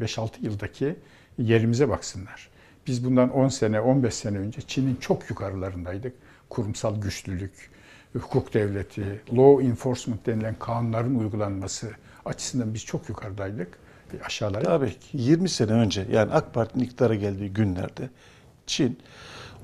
e, 0.00 0.04
5-6 0.04 0.28
yıldaki 0.40 0.96
yerimize 1.38 1.88
baksınlar. 1.88 2.48
Biz 2.86 3.04
bundan 3.04 3.30
10 3.30 3.48
sene, 3.48 3.80
15 3.80 4.14
sene 4.14 4.38
önce 4.38 4.60
Çin'in 4.60 4.96
çok 4.96 5.30
yukarılarındaydık. 5.30 6.14
Kurumsal 6.50 7.00
güçlülük, 7.00 7.70
hukuk 8.18 8.54
devleti, 8.54 9.20
law 9.36 9.66
enforcement 9.66 10.26
denilen 10.26 10.54
kanunların 10.58 11.14
uygulanması 11.14 11.90
açısından 12.24 12.74
biz 12.74 12.84
çok 12.84 13.08
yukarıdaydık. 13.08 13.68
Aşağılara 14.24 14.64
Tabii 14.64 14.92
20 15.12 15.48
sene 15.48 15.72
önce 15.72 16.06
yani 16.12 16.32
AK 16.32 16.54
Parti'nin 16.54 16.84
iktidara 16.84 17.14
geldiği 17.14 17.52
günlerde 17.52 18.10
Çin 18.66 18.98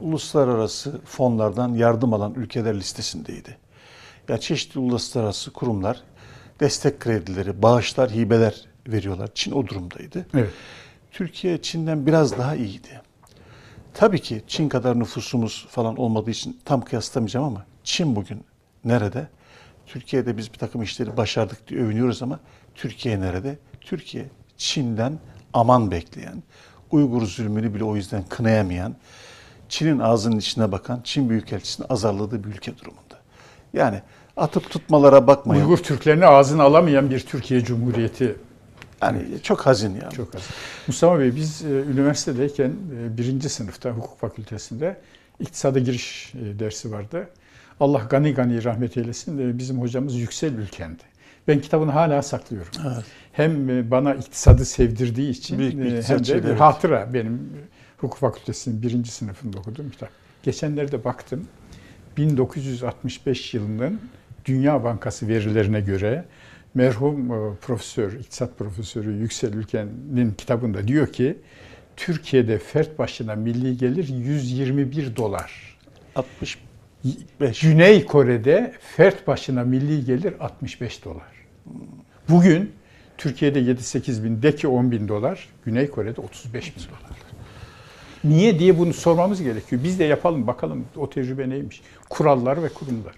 uluslararası 0.00 1.00
fonlardan 1.04 1.74
yardım 1.74 2.14
alan 2.14 2.34
ülkeler 2.34 2.76
listesindeydi. 2.76 3.56
Yani 4.28 4.40
çeşitli 4.40 4.78
uluslararası 4.78 5.52
kurumlar 5.52 6.02
destek 6.60 7.00
kredileri, 7.00 7.62
bağışlar, 7.62 8.10
hibeler 8.10 8.64
veriyorlar. 8.88 9.30
Çin 9.34 9.52
o 9.52 9.66
durumdaydı. 9.66 10.26
Evet. 10.34 10.50
Türkiye 11.10 11.62
Çin'den 11.62 12.06
biraz 12.06 12.38
daha 12.38 12.56
iyiydi. 12.56 13.00
Tabii 13.94 14.20
ki 14.20 14.42
Çin 14.46 14.68
kadar 14.68 14.98
nüfusumuz 14.98 15.66
falan 15.70 15.96
olmadığı 15.96 16.30
için 16.30 16.60
tam 16.64 16.80
kıyaslamayacağım 16.80 17.46
ama 17.46 17.66
Çin 17.84 18.16
bugün 18.16 18.44
nerede? 18.84 19.28
Türkiye'de 19.86 20.36
biz 20.36 20.52
bir 20.52 20.58
takım 20.58 20.82
işleri 20.82 21.16
başardık 21.16 21.68
diye 21.68 21.80
övünüyoruz 21.80 22.22
ama 22.22 22.40
Türkiye 22.74 23.20
nerede? 23.20 23.58
Türkiye 23.86 24.24
Çin'den 24.56 25.18
aman 25.52 25.90
bekleyen, 25.90 26.42
Uygur 26.90 27.22
zulmünü 27.22 27.74
bile 27.74 27.84
o 27.84 27.96
yüzden 27.96 28.22
kınayamayan, 28.28 28.96
Çin'in 29.68 29.98
ağzının 29.98 30.38
içine 30.38 30.72
bakan, 30.72 31.00
Çin 31.04 31.30
Büyükelçisi'nin 31.30 31.86
azarladığı 31.88 32.44
bir 32.44 32.48
ülke 32.48 32.78
durumunda. 32.78 33.18
Yani 33.72 34.02
atıp 34.36 34.70
tutmalara 34.70 35.26
bakmayın. 35.26 35.62
Uygur 35.62 35.78
Türklerini 35.78 36.26
ağzına 36.26 36.62
alamayan 36.62 37.10
bir 37.10 37.20
Türkiye 37.20 37.64
Cumhuriyeti 37.64 38.36
Yani 39.02 39.22
çok 39.42 39.66
hazin 39.66 39.94
yani. 40.02 40.14
çok 40.14 40.34
az. 40.34 40.42
Mustafa 40.86 41.18
Bey 41.18 41.36
biz 41.36 41.64
e, 41.64 41.68
üniversitedeyken 41.68 42.72
e, 42.98 43.18
birinci 43.18 43.48
sınıfta 43.48 43.90
hukuk 43.90 44.18
fakültesinde 44.18 45.00
iktisada 45.40 45.78
giriş 45.78 46.34
e, 46.34 46.58
dersi 46.58 46.92
vardı. 46.92 47.28
Allah 47.80 48.06
gani 48.10 48.34
gani 48.34 48.64
rahmet 48.64 48.96
eylesin 48.96 49.58
bizim 49.58 49.80
hocamız 49.80 50.14
Yüksel 50.14 50.52
Ülken'di. 50.52 51.02
Ben 51.48 51.60
kitabını 51.60 51.90
hala 51.90 52.22
saklıyorum. 52.22 52.72
Evet. 52.86 53.04
Hem 53.32 53.70
e, 53.70 53.90
bana 53.90 54.14
iktisadı 54.14 54.64
sevdirdiği 54.64 55.30
için 55.30 55.58
Büyük 55.58 55.78
bir 55.78 55.92
e, 55.92 56.02
hem 56.02 56.18
de 56.18 56.34
bir 56.34 56.48
evet. 56.48 56.60
hatıra 56.60 57.14
benim 57.14 57.34
e, 57.34 57.60
hukuk 57.98 58.18
fakültesinin 58.18 58.82
birinci 58.82 59.10
sınıfında 59.10 59.58
okuduğum 59.58 59.90
kitap. 59.90 60.08
Geçenlerde 60.42 61.04
baktım 61.04 61.48
1965 62.16 63.54
yılının 63.54 64.00
Dünya 64.44 64.84
Bankası 64.84 65.28
verilerine 65.28 65.80
göre 65.80 66.24
merhum 66.74 67.28
profesör, 67.56 68.12
iktisat 68.12 68.58
profesörü 68.58 69.12
Yüksel 69.12 69.52
Ülken'in 69.52 70.30
kitabında 70.30 70.88
diyor 70.88 71.12
ki 71.12 71.38
Türkiye'de 71.96 72.58
fert 72.58 72.98
başına 72.98 73.34
milli 73.34 73.76
gelir 73.76 74.08
121 74.08 75.16
dolar. 75.16 75.78
65. 76.14 77.60
Güney 77.62 78.06
Kore'de 78.06 78.74
fert 78.96 79.26
başına 79.26 79.64
milli 79.64 80.04
gelir 80.04 80.34
65 80.40 81.04
dolar. 81.04 81.35
Bugün 82.28 82.72
Türkiye'de 83.18 83.60
7-8 83.60 84.24
bin, 84.24 84.42
de 84.42 84.54
ki 84.54 84.68
10 84.68 84.90
bin 84.90 85.08
dolar, 85.08 85.48
Güney 85.64 85.90
Kore'de 85.90 86.20
35 86.20 86.76
bin 86.76 86.82
dolar. 86.82 87.16
Niye 88.24 88.58
diye 88.58 88.78
bunu 88.78 88.92
sormamız 88.92 89.42
gerekiyor. 89.42 89.84
Biz 89.84 89.98
de 89.98 90.04
yapalım 90.04 90.46
bakalım 90.46 90.84
o 90.96 91.10
tecrübe 91.10 91.48
neymiş. 91.48 91.82
Kurallar 92.10 92.62
ve 92.62 92.68
kurumlar. 92.68 93.14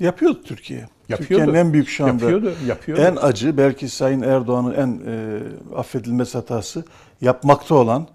Yapıyordu 0.00 0.42
Türkiye. 0.44 0.80
Yapıyordu. 1.08 1.18
Türkiye'nin 1.28 1.54
en 1.54 1.72
büyük 1.72 1.88
şu 1.88 2.04
anda 2.04 2.12
Yapıyordu, 2.12 2.52
yapıyordu. 2.66 3.02
en 3.02 3.16
acı 3.16 3.56
belki 3.56 3.88
Sayın 3.88 4.22
Erdoğan'ın 4.22 4.74
en 4.74 5.00
e, 5.12 5.38
affedilmez 5.76 6.34
hatası 6.34 6.84
yapmakta 7.20 7.74
olan 7.74 8.08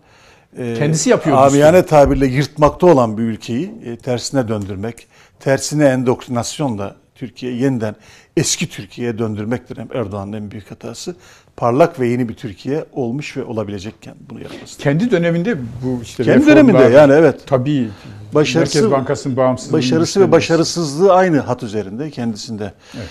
e, 0.58 0.74
Kendisi 0.78 1.10
yapıyordu 1.10 1.42
Amiyane 1.42 1.86
tabirle 1.86 2.26
yırtmakta 2.28 2.88
olan 2.88 3.18
bir 3.18 3.24
ülkeyi 3.24 3.74
e, 3.86 3.98
tersine 3.98 4.48
döndürmek, 4.48 5.08
tersine 5.40 5.86
endoktrinasyonla 5.86 6.96
Türkiye 7.16 7.54
yeniden 7.54 7.96
eski 8.38 8.70
Türkiye'ye 8.70 9.18
döndürmektir 9.18 9.78
hem 9.78 9.88
Erdoğan'ın 9.94 10.34
en 10.34 10.52
büyük 10.52 10.72
hatası. 10.72 11.16
Parlak 11.58 12.00
ve 12.00 12.08
yeni 12.08 12.30
bir 12.30 12.34
Türkiye 12.34 12.86
olmuş 12.94 13.38
ve 13.38 13.44
olabilecekken 13.44 14.16
bunu 14.30 14.42
yapması. 14.42 14.78
Kendi 14.78 15.12
döneminde 15.12 15.58
bu 15.84 16.00
işte 16.04 16.24
Kendi 16.24 16.46
döneminde 16.48 16.84
yani 16.84 17.14
evet. 17.14 17.42
Tabii. 17.46 17.90
Başarısı- 18.34 18.78
Merkez 18.78 18.92
Bankası'nın 18.92 19.38
bağımsızlığını 19.38 19.78
Başarısı 19.78 20.22
ve 20.22 20.32
başarısızlığı 20.32 21.14
aynı 21.14 21.40
hat 21.40 21.64
üzerinde 21.64 22.10
kendisinde. 22.12 22.74
Evet. 22.98 23.08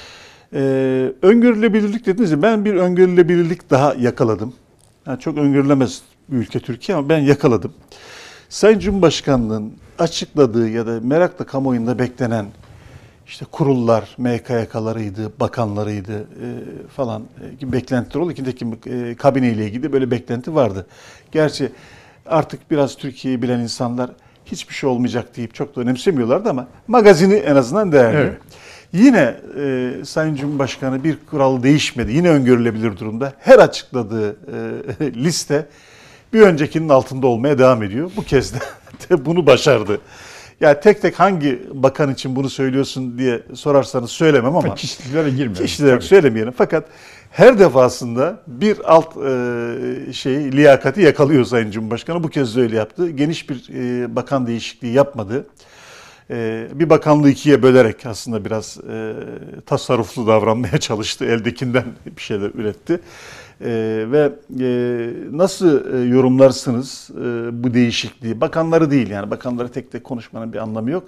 Ee, 0.55 1.13
öngörülebilirlik 1.23 2.07
dediniz 2.07 2.31
ya 2.31 2.43
ben 2.43 2.65
bir 2.65 2.75
öngörülebilirlik 2.75 3.71
daha 3.71 3.95
yakaladım. 3.95 4.55
Yani 5.07 5.21
çok 5.21 5.39
öngörülemez 5.39 6.03
bir 6.29 6.37
ülke 6.37 6.61
Türkiye 6.61 6.99
ama 6.99 7.09
ben 7.09 7.19
yakaladım. 7.19 7.73
Sayın 8.49 8.79
Cumhurbaşkanı'nın 8.79 9.73
açıkladığı 9.99 10.69
ya 10.69 10.87
da 10.87 11.01
merakla 11.03 11.47
kamuoyunda 11.47 11.99
beklenen 11.99 12.47
işte 13.33 13.45
kurullar, 13.53 14.15
MKYK'larıydı, 14.19 15.41
bakanlarıydı 15.41 16.21
e, 16.21 16.49
falan 16.97 17.23
e, 17.23 17.55
gibi 17.55 17.73
beklentiler 17.73 18.21
oldu. 18.21 18.33
İkindeki 18.33 18.67
e, 18.87 19.15
kabineyle 19.15 19.65
ilgili 19.65 19.93
böyle 19.93 20.11
beklenti 20.11 20.55
vardı. 20.55 20.87
Gerçi 21.33 21.73
artık 22.27 22.71
biraz 22.71 22.97
Türkiye'yi 22.97 23.43
bilen 23.43 23.61
insanlar 23.61 24.11
hiçbir 24.47 24.75
şey 24.75 24.91
olmayacak 24.91 25.37
deyip 25.37 25.55
çok 25.55 25.77
da 25.77 25.81
önemsemiyorlardı 25.81 26.51
ama 26.51 26.67
magazini 26.89 27.35
en 27.35 27.57
azından 27.57 27.93
değerli. 27.93 28.17
Evet. 28.17 28.39
Yine 28.93 29.37
e, 29.59 29.93
Sayın 30.05 30.35
Cumhurbaşkanı 30.35 31.05
bir 31.05 31.19
kural 31.31 31.63
değişmedi. 31.63 32.13
Yine 32.13 32.31
öngörülebilir 32.31 32.99
durumda. 32.99 33.33
Her 33.39 33.59
açıkladığı 33.59 34.31
e, 35.01 35.15
liste 35.15 35.67
bir 36.33 36.41
öncekinin 36.41 36.89
altında 36.89 37.27
olmaya 37.27 37.59
devam 37.59 37.83
ediyor. 37.83 38.11
Bu 38.17 38.25
kez 38.25 38.55
de, 38.55 38.59
de 39.11 39.25
bunu 39.25 39.47
başardı. 39.47 40.01
Ya 40.63 40.81
tek 40.81 41.03
tek 41.03 41.21
hangi 41.21 41.63
bakan 41.75 42.13
için 42.13 42.37
bunu 42.37 42.51
söylüyorsun 42.51 43.19
diye 43.19 43.43
sorarsanız 43.55 44.11
söylemem 44.11 44.57
ama 44.57 44.75
Kişilere 44.75 45.31
girmiyorum. 45.31 45.67
kişilere 45.67 46.01
söylemeyelim. 46.01 46.55
Fakat 46.57 46.85
her 47.31 47.59
defasında 47.59 48.37
bir 48.47 48.93
alt 48.93 49.17
e, 49.17 50.13
şeyi 50.13 50.53
liyakati 50.53 51.01
yakalıyor 51.01 51.45
Sayın 51.45 51.71
Cumhurbaşkanı. 51.71 52.23
Bu 52.23 52.29
kez 52.29 52.57
de 52.57 52.61
öyle 52.61 52.77
yaptı. 52.77 53.11
Geniş 53.11 53.51
bir 53.51 53.69
e, 53.75 54.17
bakan 54.17 54.47
değişikliği 54.47 54.93
yapmadı. 54.93 55.47
E, 56.31 56.69
bir 56.73 56.91
bakanlığı 56.91 57.31
ikiye 57.31 57.63
bölerek 57.63 58.07
aslında 58.07 58.45
biraz 58.45 58.79
e, 58.91 59.15
tasarruflu 59.67 60.27
davranmaya 60.27 60.79
çalıştı. 60.79 61.25
Eldekinden 61.25 61.85
bir 62.17 62.23
şeyler 62.23 62.51
üretti. 62.55 63.01
E, 63.65 64.05
ve 64.11 64.33
e, 64.61 64.67
nasıl 65.37 65.95
e, 65.95 66.09
yorumlarsınız 66.09 67.11
e, 67.11 67.63
bu 67.65 67.75
değişikliği? 67.75 68.41
Bakanları 68.41 68.91
değil 68.91 69.11
yani 69.11 69.31
bakanları 69.31 69.69
tek 69.69 69.93
tek 69.93 70.05
konuşmanın 70.05 70.53
bir 70.53 70.59
anlamı 70.59 70.91
yok. 70.91 71.05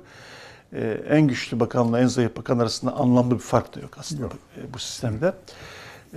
E, 0.72 1.00
en 1.08 1.28
güçlü 1.28 1.60
bakanla 1.60 2.00
en 2.00 2.06
zayıf 2.06 2.36
bakan 2.36 2.58
arasında 2.58 2.92
anlamlı 2.92 3.34
bir 3.34 3.40
fark 3.40 3.76
da 3.76 3.80
yok 3.80 3.90
aslında 3.98 4.22
Yok. 4.22 4.32
e, 4.56 4.74
bu 4.74 4.78
sistemde. 4.78 5.32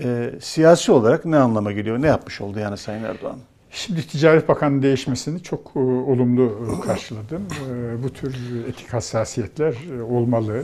E, 0.03 0.31
siyasi 0.41 0.91
olarak 0.91 1.25
ne 1.25 1.37
anlama 1.37 1.71
geliyor? 1.71 2.01
Ne 2.01 2.07
yapmış 2.07 2.41
oldu 2.41 2.59
yani 2.59 2.77
Sayın 2.77 3.03
Erdoğan? 3.03 3.37
Şimdi 3.71 4.07
Ticaret 4.07 4.49
Bakanı 4.49 4.81
değişmesini 4.81 5.43
çok 5.43 5.71
e, 5.75 5.79
olumlu 5.79 6.77
e, 6.83 6.85
karşıladım. 6.85 7.47
E, 7.71 8.03
bu 8.03 8.09
tür 8.13 8.35
etik 8.67 8.93
hassasiyetler 8.93 9.75
e, 9.97 10.01
olmalı. 10.01 10.63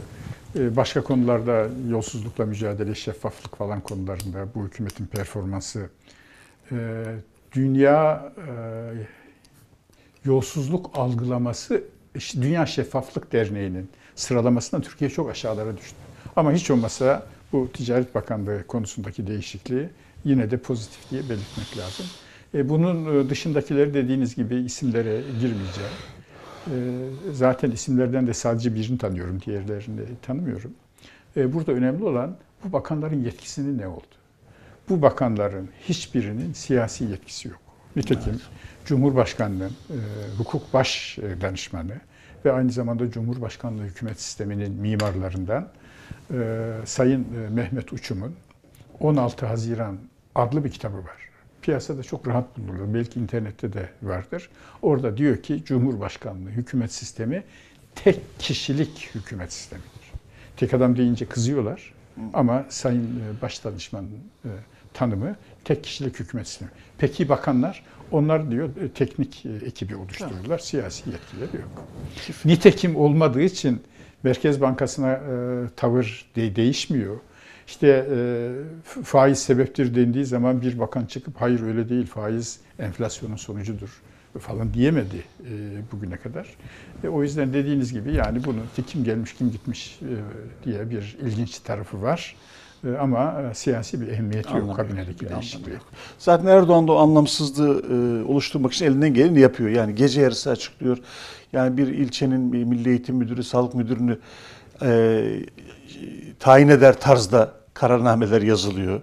E, 0.55 0.75
başka 0.75 1.03
konularda 1.03 1.67
yolsuzlukla 1.89 2.45
mücadele, 2.45 2.95
şeffaflık 2.95 3.57
falan 3.57 3.81
konularında 3.81 4.47
bu 4.55 4.63
hükümetin 4.63 5.05
performansı 5.05 5.89
e, 6.71 7.03
dünya 7.51 8.31
e, 8.37 8.51
yolsuzluk 10.25 10.91
algılaması 10.93 11.83
Dünya 12.41 12.65
Şeffaflık 12.65 13.31
Derneği'nin 13.31 13.89
sıralamasından 14.15 14.81
Türkiye 14.81 15.09
çok 15.09 15.29
aşağılara 15.29 15.77
düştü. 15.77 15.95
Ama 16.35 16.53
hiç 16.53 16.71
olmasa 16.71 17.27
bu 17.51 17.69
Ticaret 17.73 18.15
Bakanlığı 18.15 18.67
konusundaki 18.67 19.27
değişikliği 19.27 19.89
yine 20.25 20.51
de 20.51 20.57
pozitif 20.57 21.11
diye 21.11 21.21
belirtmek 21.21 21.77
lazım. 21.77 22.05
E, 22.53 22.69
bunun 22.69 23.25
e, 23.25 23.29
dışındakileri 23.29 23.93
dediğiniz 23.93 24.35
gibi 24.35 24.55
isimlere 24.55 25.21
girmeyeceğim. 25.21 25.91
E, 26.67 27.09
zaten 27.31 27.71
isimlerden 27.71 28.27
de 28.27 28.33
sadece 28.33 28.75
birini 28.75 28.97
tanıyorum, 28.97 29.41
diğerlerini 29.41 30.01
tanımıyorum. 30.21 30.73
E, 31.37 31.53
burada 31.53 31.71
önemli 31.71 32.03
olan 32.03 32.35
bu 32.63 32.73
bakanların 32.73 33.23
yetkisinin 33.23 33.77
ne 33.77 33.87
oldu? 33.87 34.05
Bu 34.89 35.01
bakanların 35.01 35.69
hiçbirinin 35.81 36.53
siyasi 36.53 37.03
yetkisi 37.03 37.47
yok. 37.47 37.59
Nitekim 37.95 38.41
Cumhurbaşkanlığı, 38.85 39.69
e, 39.89 39.97
hukuk 40.37 40.73
baş 40.73 41.19
e, 41.19 41.41
danışmanı 41.41 41.93
ve 42.45 42.51
aynı 42.51 42.71
zamanda 42.71 43.11
Cumhurbaşkanlığı 43.11 43.83
hükümet 43.83 44.21
sisteminin 44.21 44.71
mimarlarından 44.71 45.67
e, 46.33 46.71
Sayın 46.85 47.27
Mehmet 47.51 47.93
Uçum'un 47.93 48.35
16 48.99 49.45
Haziran 49.45 49.97
adlı 50.35 50.63
bir 50.63 50.71
kitabı 50.71 50.97
var. 50.97 51.22
Piyasada 51.63 52.03
çok 52.03 52.27
rahat 52.27 52.57
bulunur. 52.57 52.93
Belki 52.93 53.19
internette 53.19 53.73
de 53.73 53.89
vardır. 54.01 54.49
Orada 54.81 55.17
diyor 55.17 55.37
ki 55.37 55.63
Cumhurbaşkanlığı 55.65 56.49
hükümet 56.49 56.93
sistemi 56.93 57.43
tek 57.95 58.19
kişilik 58.39 59.09
hükümet 59.15 59.53
sistemidir. 59.53 59.89
Tek 60.57 60.73
adam 60.73 60.97
deyince 60.97 61.25
kızıyorlar 61.25 61.93
ama 62.33 62.65
Sayın 62.69 63.03
e, 63.19 63.41
Başdanışman 63.41 64.05
e, 64.45 64.49
tanımı 64.93 65.35
tek 65.63 65.83
kişilik 65.83 66.19
hükümet 66.19 66.47
sistemi. 66.47 66.71
Peki 66.97 67.29
bakanlar 67.29 67.83
onlar 68.11 68.51
diyor 68.51 68.69
e, 68.81 68.89
teknik 68.89 69.45
ekibi 69.65 69.95
oluştururlar. 69.95 70.59
Siyasi 70.59 71.09
yetkileri 71.09 71.61
yok. 71.61 71.87
Nitekim 72.45 72.95
olmadığı 72.95 73.41
için 73.41 73.81
Merkez 74.23 74.61
Bankası'na 74.61 75.19
tavır 75.75 76.25
de- 76.35 76.55
değişmiyor. 76.55 77.15
İşte 77.67 78.07
e, 78.11 78.51
faiz 79.03 79.39
sebeptir 79.39 79.95
dendiği 79.95 80.25
zaman 80.25 80.61
bir 80.61 80.79
bakan 80.79 81.05
çıkıp 81.05 81.41
hayır 81.41 81.61
öyle 81.61 81.89
değil 81.89 82.05
faiz 82.05 82.59
enflasyonun 82.79 83.35
sonucudur 83.35 84.01
falan 84.39 84.73
diyemedi 84.73 85.23
e, 85.41 85.51
bugüne 85.91 86.17
kadar. 86.17 86.47
E, 87.03 87.07
o 87.07 87.23
yüzden 87.23 87.53
dediğiniz 87.53 87.93
gibi 87.93 88.13
yani 88.13 88.43
bunun 88.43 88.63
kim 88.87 89.03
gelmiş 89.03 89.33
kim 89.33 89.51
gitmiş 89.51 89.99
e, 90.01 90.13
diye 90.65 90.89
bir 90.89 91.17
ilginç 91.21 91.59
tarafı 91.59 92.01
var. 92.01 92.35
E, 92.87 92.97
ama 92.97 93.41
e, 93.41 93.53
siyasi 93.53 94.01
bir 94.01 94.07
ehemmiyeti 94.07 94.49
Anlamı 94.49 94.67
yok 94.67 94.75
kabinedeki 94.75 95.29
değişikliği. 95.29 95.77
Zaten 96.19 96.47
Erdoğan 96.47 96.87
da 96.87 96.91
o 96.91 96.95
anlamsızlığı 96.95 97.83
e, 97.89 98.23
oluşturmak 98.23 98.73
için 98.73 98.85
elinden 98.85 99.13
geleni 99.13 99.39
yapıyor. 99.39 99.69
Yani 99.69 99.95
gece 99.95 100.21
yarısı 100.21 100.49
açıklıyor. 100.49 100.97
Yani 101.53 101.77
bir 101.77 101.87
ilçenin 101.87 102.53
bir 102.53 102.63
milli 102.63 102.89
eğitim 102.89 103.15
müdürü, 103.15 103.43
sağlık 103.43 103.73
müdürünü 103.73 104.19
e, 104.81 105.23
tayin 106.43 106.67
eder 106.67 106.99
tarzda 106.99 107.51
kararnameler 107.73 108.41
yazılıyor. 108.41 109.01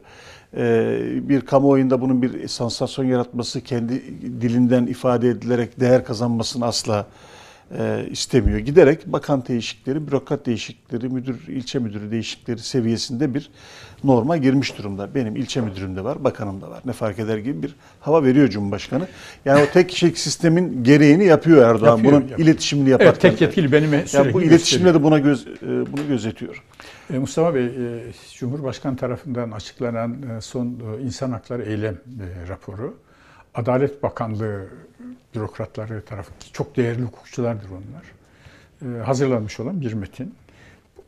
E, 0.56 1.28
bir 1.28 1.40
kamuoyunda 1.40 2.00
bunun 2.00 2.22
bir 2.22 2.48
sansasyon 2.48 3.04
yaratması, 3.04 3.60
kendi 3.60 4.02
dilinden 4.40 4.86
ifade 4.86 5.28
edilerek 5.28 5.80
değer 5.80 6.04
kazanmasını 6.04 6.66
asla 6.66 7.06
e, 7.78 8.06
istemiyor. 8.10 8.58
Giderek 8.58 9.06
bakan 9.06 9.44
değişiklikleri, 9.48 10.06
bürokrat 10.06 10.46
değişiklikleri, 10.46 11.08
müdür, 11.08 11.48
ilçe 11.48 11.78
müdürü 11.78 12.10
değişiklikleri 12.10 12.58
seviyesinde 12.58 13.34
bir 13.34 13.50
norma 14.04 14.36
girmiş 14.36 14.78
durumda. 14.78 15.14
Benim 15.14 15.36
ilçe 15.36 15.60
müdürüm 15.60 15.96
de 15.96 16.04
var, 16.04 16.24
bakanım 16.24 16.60
da 16.60 16.70
var. 16.70 16.80
Ne 16.84 16.92
fark 16.92 17.18
eder 17.18 17.38
gibi 17.38 17.62
bir 17.62 17.74
hava 18.00 18.24
veriyor 18.24 18.48
Cumhurbaşkanı. 18.48 19.08
Yani 19.44 19.62
o 19.62 19.72
tek 19.72 19.88
kişilik 19.88 20.18
sistemin 20.18 20.84
gereğini 20.84 21.24
yapıyor 21.24 21.74
Erdoğan. 21.74 21.96
Yapıyor, 21.96 22.12
Bunun 22.12 22.20
yapıyor. 22.20 22.38
iletişimini 22.38 22.90
yaparken. 22.90 23.10
Evet 23.10 23.20
tek 23.20 23.40
yetkili 23.40 23.72
benim 23.72 24.06
sürekli 24.06 24.34
bu 24.34 24.42
iletişimle 24.42 24.94
de 24.94 25.02
buna 25.02 25.18
göz, 25.18 25.46
e, 25.46 25.52
bunu 25.62 26.08
gözetiyor. 26.08 26.62
E, 27.12 27.18
Mustafa 27.18 27.54
Bey, 27.54 27.64
e, 27.66 28.12
Cumhurbaşkanı 28.34 28.96
tarafından 28.96 29.50
açıklanan 29.50 30.22
e, 30.22 30.40
son 30.40 30.66
insan 31.02 31.30
hakları 31.30 31.62
eylem 31.62 31.98
raporu, 32.48 32.96
Adalet 33.54 34.02
Bakanlığı 34.02 34.68
bürokratları 35.34 36.04
tarafı 36.04 36.30
çok 36.52 36.76
değerli 36.76 37.02
hukukçulardır 37.02 37.68
onlar. 37.70 38.02
Hazırlanmış 39.04 39.60
olan 39.60 39.80
bir 39.80 39.92
metin. 39.92 40.34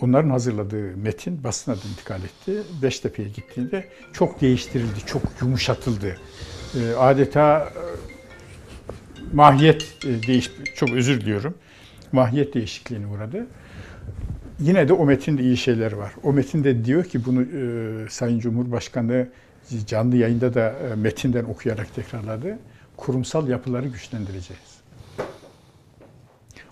Onların 0.01 0.31
hazırladığı 0.31 0.97
metin 0.97 1.45
basına 1.45 1.75
intikal 1.75 2.21
etti. 2.25 2.63
Beştepe'ye 2.83 3.29
gittiğinde 3.29 3.89
çok 4.13 4.41
değiştirildi, 4.41 5.01
çok 5.07 5.23
yumuşatıldı. 5.41 6.17
Adeta 6.99 7.73
mahiyet 9.33 10.03
değiş, 10.03 10.51
çok 10.77 10.91
özür 10.91 11.21
diliyorum, 11.21 11.55
mahiyet 12.13 12.55
değişikliğine 12.55 13.07
uğradı. 13.07 13.47
Yine 14.63 14.89
de 14.89 14.93
o 14.93 15.07
metinde 15.07 15.43
iyi 15.43 15.57
şeyler 15.57 15.93
var. 15.93 16.13
O 16.23 16.33
metinde 16.33 16.85
diyor 16.85 17.05
ki 17.05 17.25
bunu 17.25 17.43
e, 17.43 18.09
Sayın 18.11 18.39
Cumhurbaşkanı 18.39 19.29
canlı 19.87 20.17
yayında 20.17 20.55
da 20.55 20.71
e, 20.71 20.95
metinden 20.95 21.45
okuyarak 21.45 21.95
tekrarladı. 21.95 22.59
Kurumsal 22.97 23.49
yapıları 23.49 23.89
güçlendireceğiz. 23.89 24.83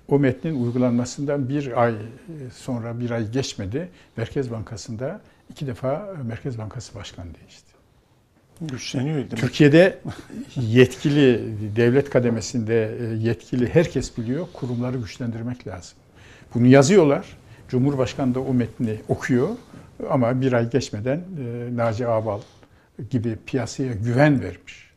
O 0.08 0.18
metnin 0.18 0.64
uygulanmasından 0.64 1.48
bir 1.48 1.82
ay 1.82 1.92
e, 1.92 1.96
sonra, 2.54 3.00
bir 3.00 3.10
ay 3.10 3.30
geçmedi. 3.30 3.88
Merkez 4.16 4.50
Bankası'nda 4.50 5.20
iki 5.50 5.66
defa 5.66 6.14
Merkez 6.24 6.58
Bankası 6.58 6.94
Başkanı 6.94 7.28
değişti. 7.40 7.70
Güçleniyor 8.60 9.16
demek. 9.16 9.36
Türkiye'de 9.36 9.98
yetkili, 10.56 11.54
devlet 11.76 12.10
kademesinde 12.10 12.98
e, 13.00 13.16
yetkili 13.16 13.74
herkes 13.74 14.18
biliyor, 14.18 14.46
kurumları 14.52 14.98
güçlendirmek 14.98 15.66
lazım. 15.66 15.98
Bunu 16.54 16.66
yazıyorlar. 16.66 17.39
Cumhurbaşkanı 17.70 18.34
da 18.34 18.40
o 18.40 18.54
metni 18.54 18.96
okuyor 19.08 19.48
ama 20.10 20.40
bir 20.40 20.52
ay 20.52 20.70
geçmeden 20.70 21.16
e, 21.16 21.76
Naci 21.76 22.06
Ağbal 22.08 22.40
gibi 23.10 23.38
piyasaya 23.46 23.92
güven 23.92 24.42
vermiş. 24.42 24.90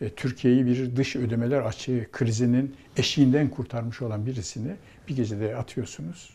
E, 0.00 0.08
Türkiye'yi 0.08 0.66
bir 0.66 0.96
dış 0.96 1.16
ödemeler 1.16 1.60
açığı 1.60 2.06
krizinin 2.12 2.74
eşiğinden 2.96 3.48
kurtarmış 3.48 4.02
olan 4.02 4.26
birisini 4.26 4.72
bir 5.08 5.16
gecede 5.16 5.56
atıyorsunuz, 5.56 6.30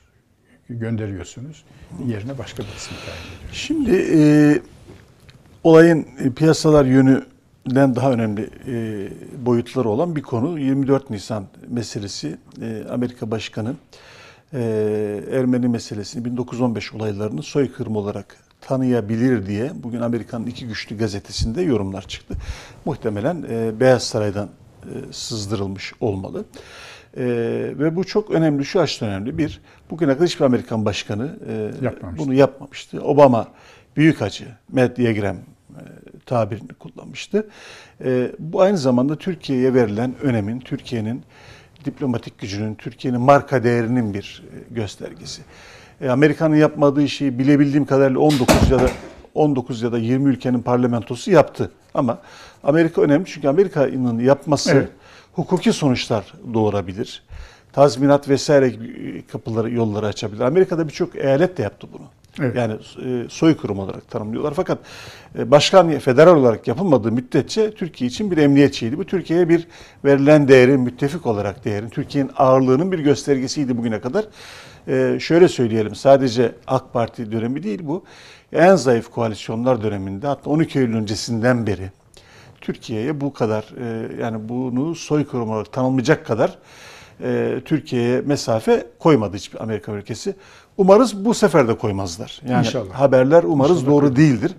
gönderiyorsunuz. 0.70 1.64
Yerine 2.08 2.38
başka 2.38 2.64
bir 2.64 2.76
isim 2.78 2.98
tayin 3.06 3.22
ediyorsunuz. 3.28 3.58
Şimdi 3.58 3.92
e, 4.14 4.62
olayın 5.64 6.08
e, 6.20 6.32
piyasalar 6.32 6.86
yönü 6.86 7.26
den 7.76 7.96
daha 7.96 8.12
önemli 8.12 8.50
e, 8.68 9.46
boyutları 9.46 9.90
olan 9.90 10.16
bir 10.16 10.22
konu 10.22 10.60
24 10.60 11.10
Nisan 11.10 11.48
meselesi. 11.68 12.38
E, 12.62 12.84
Amerika 12.90 13.32
Başkanı 13.32 13.76
e, 14.54 15.24
Ermeni 15.32 15.68
meselesini 15.68 16.26
1915 16.26 16.94
olaylarını 16.94 17.44
soykırım 17.44 17.96
olarak 17.96 18.38
tanıyabilir 18.62 19.46
diye 19.46 19.72
bugün 19.76 20.02
Amerika'nın 20.02 20.46
iki 20.46 20.68
güçlü 20.68 20.98
gazetesinde 20.98 21.62
yorumlar 21.62 22.02
çıktı. 22.08 22.34
Muhtemelen 22.86 23.46
e, 23.50 23.80
Beyaz 23.80 24.04
Saray'dan 24.04 24.50
e, 24.84 25.14
sızdırılmış 25.14 25.94
olmalı. 26.00 26.46
E, 27.18 27.26
ve 27.80 27.96
bu 27.96 28.04
çok 28.04 28.32
önemli, 28.32 28.66
şu 28.66 28.80
açıdan 28.80 29.10
önemli. 29.10 29.38
Bir, 29.38 29.62
bugüne 29.90 30.14
kadar 30.14 30.28
hiçbir 30.28 30.46
Amerikan 30.46 30.86
başkanı 30.86 31.40
e, 31.48 31.86
Yapmamıştı. 31.86 32.26
bunu 32.26 32.34
yapmamıştı. 32.34 33.02
Obama 33.02 33.48
büyük 33.98 34.22
acı, 34.22 34.46
Matt 34.72 34.98
Diagram 34.98 35.36
e, 35.36 35.82
tabirini 36.26 36.74
kullanmıştı. 36.74 37.48
E, 38.04 38.32
bu 38.40 38.62
aynı 38.62 38.78
zamanda 38.78 39.16
Türkiye'ye 39.16 39.74
verilen 39.74 40.16
önemin, 40.22 40.60
Türkiye'nin 40.60 41.24
diplomatik 41.86 42.40
gücünün, 42.40 42.76
Türkiye'nin 42.76 43.22
marka 43.22 43.64
değerinin 43.64 44.14
bir 44.14 44.44
e, 44.54 44.74
göstergesi. 44.74 45.42
E, 46.02 46.10
Amerika'nın 46.10 46.56
yapmadığı 46.56 47.10
şeyi 47.10 47.40
bilebildiğim 47.40 47.86
kadarıyla 47.86 48.20
19 48.20 48.72
ya 48.72 48.80
da 48.80 48.90
19 49.34 49.82
ya 49.82 49.92
da 49.92 49.98
20 49.98 50.30
ülkenin 50.30 50.62
parlamentosu 50.62 51.32
yaptı. 51.32 51.72
Ama 51.94 52.18
Amerika 52.64 53.02
önemli 53.02 53.26
çünkü 53.26 53.48
Amerika'nın 53.48 54.20
yapması 54.20 54.72
Evet. 54.72 54.90
hukuki 55.34 55.74
sonuçlar 55.74 56.34
doğurabilir. 56.54 57.24
Tazminat 57.78 58.30
vesaire 58.30 58.74
kapıları, 59.32 59.72
yolları 59.72 60.06
açabilir. 60.06 60.42
Amerika'da 60.42 60.88
birçok 60.88 61.16
eyalet 61.16 61.58
de 61.58 61.64
yaptı 61.64 61.88
bunu. 61.94 62.06
Evet. 62.40 62.56
Yani 62.56 62.74
e, 63.06 63.30
soykırım 63.30 63.80
olarak 63.80 64.10
tanımlıyorlar. 64.10 64.54
Fakat 64.54 64.80
e, 65.40 65.52
başkan 65.52 66.00
federal 66.00 66.36
olarak 66.36 66.68
yapılmadığı 66.68 67.12
müddetçe 67.12 67.72
Türkiye 67.72 68.08
için 68.08 68.32
bir 68.32 68.38
emniyet 68.38 68.74
şeydi. 68.74 68.98
Bu 68.98 69.06
Türkiye'ye 69.06 69.50
bir 69.50 69.68
verilen 70.06 70.48
değerin, 70.48 70.80
müttefik 70.80 71.26
olarak 71.26 71.66
değerin, 71.66 71.90
Türkiye'nin 71.90 72.32
ağırlığının 72.38 72.92
bir 72.92 73.00
göstergesiydi 73.00 73.78
bugüne 73.78 74.02
kadar. 74.02 74.26
E, 74.88 75.20
şöyle 75.20 75.48
söyleyelim, 75.48 75.96
sadece 75.96 76.52
AK 76.68 76.94
Parti 76.94 77.32
dönemi 77.32 77.64
değil 77.64 77.80
bu. 77.84 78.04
En 78.54 78.76
zayıf 78.76 79.12
koalisyonlar 79.12 79.84
döneminde 79.84 80.28
hatta 80.28 80.50
12 80.50 80.80
Eylül 80.80 80.96
öncesinden 80.96 81.68
beri 81.68 81.92
Türkiye'ye 82.62 83.22
bu 83.22 83.34
kadar 83.34 83.64
e, 83.64 84.16
yani 84.22 84.50
bunu 84.50 84.96
soykırım 84.96 85.50
olarak 85.50 85.74
tanımlayacak 85.74 86.26
kadar 86.26 86.58
e, 87.24 87.62
Türkiye'ye 87.66 88.22
mesafe 88.22 88.88
koymadı 89.00 89.38
hiçbir 89.38 89.64
Amerika 89.64 89.92
ülkesi. 89.92 90.36
Umarız 90.78 91.26
bu 91.26 91.34
sefer 91.34 91.68
de 91.68 91.78
koymazlar. 91.78 92.42
Yani 92.50 92.66
İnşallah. 92.68 92.94
haberler 92.94 93.44
umarız 93.44 93.78
İnşallah 93.78 93.92
doğru 93.92 94.16
değildir. 94.16 94.52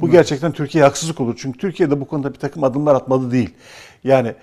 Bu 0.00 0.10
gerçekten 0.10 0.52
Türkiye'ye 0.52 0.86
haksızlık 0.86 1.20
olur. 1.20 1.34
Çünkü 1.38 1.58
Türkiye'de 1.58 2.00
bu 2.00 2.04
konuda 2.04 2.34
bir 2.34 2.38
takım 2.38 2.64
adımlar 2.64 2.94
atmalı 2.94 3.30
değil. 3.32 3.50
Yani 4.04 4.34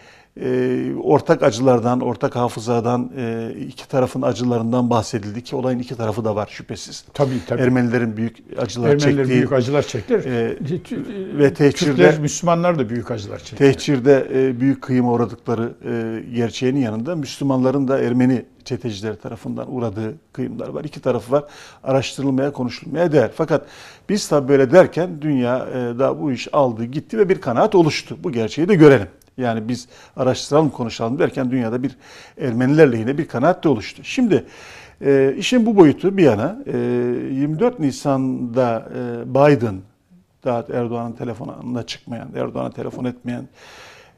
e, 0.41 0.91
ortak 1.03 1.43
acılardan, 1.43 1.99
ortak 1.99 2.35
hafızadan, 2.35 3.11
e, 3.17 3.53
iki 3.67 3.87
tarafın 3.87 4.21
acılarından 4.21 4.89
bahsedildi 4.89 5.43
ki 5.43 5.55
olayın 5.55 5.79
iki 5.79 5.95
tarafı 5.95 6.25
da 6.25 6.35
var 6.35 6.47
şüphesiz. 6.51 7.05
Tabii 7.13 7.29
tabii. 7.47 7.61
Ermenilerin 7.61 8.17
büyük 8.17 8.37
acılar 8.57 8.89
Ermeniler 8.89 9.15
çektiği 9.17 9.29
büyük 9.35 9.51
acılar 9.53 9.81
çektiler. 9.81 10.19
e, 10.19 10.57
ve 11.37 11.53
tehcirde- 11.53 11.85
Türkler, 11.85 12.19
Müslümanlar 12.19 12.79
da 12.79 12.89
büyük 12.89 13.11
acılar 13.11 13.39
çektiler. 13.39 13.73
Tehcirde 13.73 14.27
e, 14.33 14.59
büyük 14.59 14.81
kıyıma 14.81 15.11
uğradıkları 15.11 15.73
e, 15.85 16.23
gerçeğinin 16.35 16.79
yanında 16.79 17.15
Müslümanların 17.15 17.87
da 17.87 17.99
Ermeni 17.99 18.45
çetecileri 18.65 19.15
tarafından 19.15 19.75
uğradığı 19.75 20.13
kıyımlar 20.33 20.67
var. 20.67 20.83
İki 20.83 21.01
tarafı 21.01 21.31
var. 21.31 21.43
Araştırılmaya, 21.83 22.51
konuşulmaya 22.53 23.11
değer. 23.11 23.31
Fakat 23.35 23.65
biz 24.09 24.27
tabii 24.27 24.47
böyle 24.47 24.71
derken 24.71 25.09
dünya 25.21 25.57
e, 25.73 25.99
da 25.99 26.21
bu 26.21 26.31
iş 26.31 26.47
aldı, 26.53 26.83
gitti 26.85 27.17
ve 27.17 27.29
bir 27.29 27.41
kanaat 27.41 27.75
oluştu. 27.75 28.17
Bu 28.23 28.31
gerçeği 28.31 28.67
de 28.69 28.75
görelim. 28.75 29.07
Yani 29.37 29.67
biz 29.67 29.87
araştıralım, 30.15 30.69
konuşalım 30.69 31.19
derken 31.19 31.51
dünyada 31.51 31.83
bir 31.83 31.95
Ermeniler 32.37 32.91
lehine 32.91 33.17
bir 33.17 33.27
kanaat 33.27 33.63
de 33.63 33.69
oluştu. 33.69 34.03
Şimdi 34.03 34.45
e, 35.01 35.35
işin 35.37 35.65
bu 35.65 35.75
boyutu 35.75 36.17
bir 36.17 36.23
yana 36.23 36.57
e, 36.65 36.77
24 36.77 37.79
Nisan'da 37.79 38.89
e, 38.95 39.29
Biden 39.29 39.75
daha 40.43 40.65
Erdoğan'ın 40.73 41.11
telefonuna 41.11 41.83
çıkmayan, 41.83 42.29
Erdoğan'a 42.35 42.71
telefon 42.71 43.05
etmeyen 43.05 43.47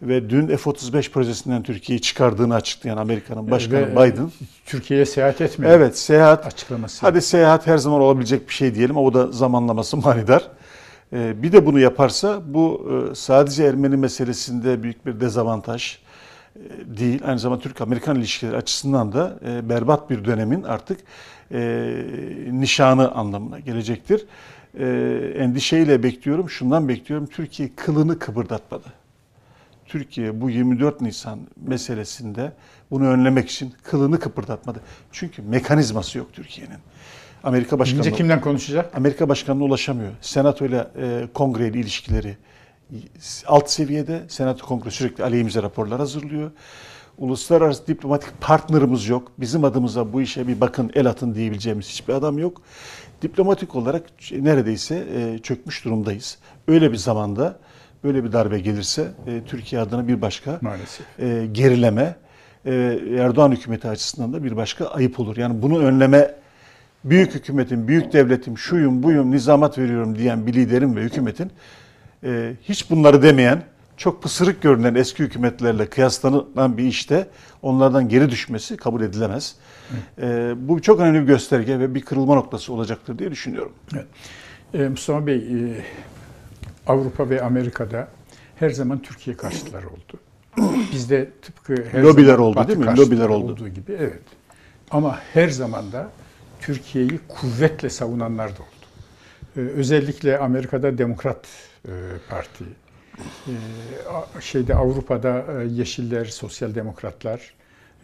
ve 0.01 0.29
dün 0.29 0.47
F-35 0.47 1.11
projesinden 1.11 1.63
Türkiye'yi 1.63 2.01
çıkardığını 2.01 2.55
açıklayan 2.55 2.97
Amerika'nın 2.97 3.51
başkanı 3.51 3.81
Ve, 3.81 3.91
Biden. 3.91 4.31
Türkiye'ye 4.65 5.05
seyahat 5.05 5.41
etmiyor. 5.41 5.73
Evet 5.73 5.97
seyahat, 5.97 6.47
Açıklaması. 6.47 7.05
hadi 7.05 7.21
seyahat 7.21 7.67
her 7.67 7.77
zaman 7.77 8.01
olabilecek 8.01 8.47
bir 8.47 8.53
şey 8.53 8.75
diyelim 8.75 8.97
ama 8.97 9.07
o 9.07 9.13
da 9.13 9.31
zamanlaması 9.31 9.97
manidar. 9.97 10.49
Ee, 11.13 11.43
Bir 11.43 11.51
de 11.51 11.65
bunu 11.65 11.79
yaparsa 11.79 12.41
bu 12.45 12.91
e, 13.11 13.15
sadece 13.15 13.63
Ermeni 13.63 13.97
meselesinde 13.97 14.83
büyük 14.83 15.05
bir 15.05 15.19
dezavantaj 15.19 15.99
e, 16.55 16.59
değil. 16.97 17.21
Aynı 17.25 17.39
zamanda 17.39 17.63
Türk-Amerikan 17.63 18.15
ilişkileri 18.15 18.55
açısından 18.55 19.13
da 19.13 19.39
e, 19.45 19.69
berbat 19.69 20.09
bir 20.09 20.25
dönemin 20.25 20.63
artık 20.63 20.99
nişanı 22.51 23.11
anlamına 23.11 23.59
gelecektir. 23.59 24.25
Endişeyle 25.39 26.03
bekliyorum, 26.03 26.49
şundan 26.49 26.87
bekliyorum. 26.87 27.27
Türkiye 27.27 27.69
kılını 27.75 28.19
kıpırdatmadı. 28.19 28.87
Türkiye 29.85 30.41
bu 30.41 30.49
24 30.49 31.01
Nisan 31.01 31.39
meselesinde 31.67 32.51
bunu 32.91 33.07
önlemek 33.07 33.49
için 33.49 33.73
kılını 33.83 34.19
kıpırdatmadı. 34.19 34.81
Çünkü 35.11 35.41
mekanizması 35.41 36.17
yok 36.17 36.33
Türkiye'nin. 36.33 36.77
Amerika 37.43 37.79
Başkanı 37.79 38.01
Gidince 38.01 38.17
kimden 38.17 38.41
konuşacak? 38.41 38.97
Amerika 38.97 39.29
Başkanı'na 39.29 39.63
ulaşamıyor. 39.63 40.11
Senato 40.21 40.65
ile 40.65 40.87
e, 40.97 41.27
kongre 41.33 41.67
ile 41.67 41.79
ilişkileri 41.79 42.37
alt 43.45 43.69
seviyede. 43.69 44.23
Senato 44.27 44.65
kongre 44.65 44.91
sürekli 44.91 45.23
aleyhimize 45.23 45.63
raporlar 45.63 45.99
hazırlıyor. 45.99 46.51
Uluslararası 47.17 47.87
diplomatik 47.87 48.41
partnerimiz 48.41 49.07
yok. 49.07 49.31
Bizim 49.37 49.63
adımıza 49.63 50.13
bu 50.13 50.21
işe 50.21 50.47
bir 50.47 50.61
bakın 50.61 50.91
el 50.95 51.07
atın 51.07 51.35
diyebileceğimiz 51.35 51.87
hiçbir 51.87 52.13
adam 52.13 52.37
yok. 52.37 52.61
Diplomatik 53.21 53.75
olarak 53.75 54.03
neredeyse 54.31 55.03
e, 55.15 55.37
çökmüş 55.37 55.85
durumdayız. 55.85 56.37
Öyle 56.67 56.91
bir 56.91 56.97
zamanda 56.97 57.59
böyle 58.03 58.23
bir 58.23 58.31
darbe 58.31 58.59
gelirse 58.59 59.11
e, 59.27 59.41
Türkiye 59.47 59.81
adına 59.81 60.07
bir 60.07 60.21
başka 60.21 60.59
Maalesef. 60.61 61.05
gerileme 61.55 62.15
Erdoğan 63.17 63.51
hükümeti 63.51 63.87
açısından 63.87 64.33
da 64.33 64.43
bir 64.43 64.57
başka 64.57 64.85
ayıp 64.85 65.19
olur. 65.19 65.37
Yani 65.37 65.61
bunu 65.61 65.79
önleme 65.79 66.35
büyük 67.05 67.35
hükümetin, 67.35 67.87
büyük 67.87 68.13
devletim, 68.13 68.57
şuyum, 68.57 69.03
buyum, 69.03 69.31
nizamat 69.31 69.77
veriyorum 69.77 70.17
diyen 70.17 70.47
bir 70.47 70.53
liderin 70.53 70.95
ve 70.95 71.01
hükümetin 71.01 71.51
e, 72.23 72.53
hiç 72.61 72.89
bunları 72.89 73.23
demeyen, 73.23 73.63
çok 73.97 74.23
pısırık 74.23 74.61
görünen 74.61 74.95
eski 74.95 75.23
hükümetlerle 75.23 75.89
kıyaslanan 75.89 76.77
bir 76.77 76.83
işte 76.83 77.27
onlardan 77.61 78.09
geri 78.09 78.29
düşmesi 78.29 78.77
kabul 78.77 79.01
edilemez. 79.01 79.55
E, 80.21 80.53
bu 80.57 80.81
çok 80.81 80.99
önemli 80.99 81.21
bir 81.21 81.27
gösterge 81.27 81.79
ve 81.79 81.95
bir 81.95 82.01
kırılma 82.01 82.35
noktası 82.35 82.73
olacaktır 82.73 83.19
diye 83.19 83.31
düşünüyorum. 83.31 83.73
Evet. 83.93 84.05
Ee, 84.73 84.89
Mustafa 84.89 85.27
Bey, 85.27 85.35
e, 85.35 85.83
Avrupa 86.87 87.29
ve 87.29 87.41
Amerika'da 87.41 88.07
her 88.55 88.69
zaman 88.69 88.99
Türkiye 88.99 89.37
karşıtları 89.37 89.87
oldu. 89.87 90.19
Bizde 90.93 91.29
tıpkı 91.41 91.75
her 91.91 92.01
Lobiler 92.03 92.25
zaman 92.25 92.47
oldu, 92.47 92.67
değil 92.67 92.79
mi? 92.79 92.97
Lobiler 92.97 93.29
oldu. 93.29 93.51
olduğu 93.51 93.69
gibi. 93.69 93.91
Evet. 93.99 94.21
Ama 94.91 95.19
her 95.33 95.49
zaman 95.49 95.91
da 95.91 96.09
Türkiye'yi 96.65 97.19
kuvvetle 97.27 97.89
savunanlar 97.89 98.49
da 98.49 98.61
oldu. 98.61 98.85
Ee, 99.57 99.59
özellikle 99.59 100.37
Amerika'da 100.37 100.97
Demokrat 100.97 101.47
e, 101.87 101.91
Parti, 102.29 102.63
e, 103.47 104.41
şeyde 104.41 104.75
Avrupa'da 104.75 105.45
e, 105.61 105.65
Yeşiller, 105.67 106.25
Sosyal 106.25 106.75
Demokratlar, 106.75 107.53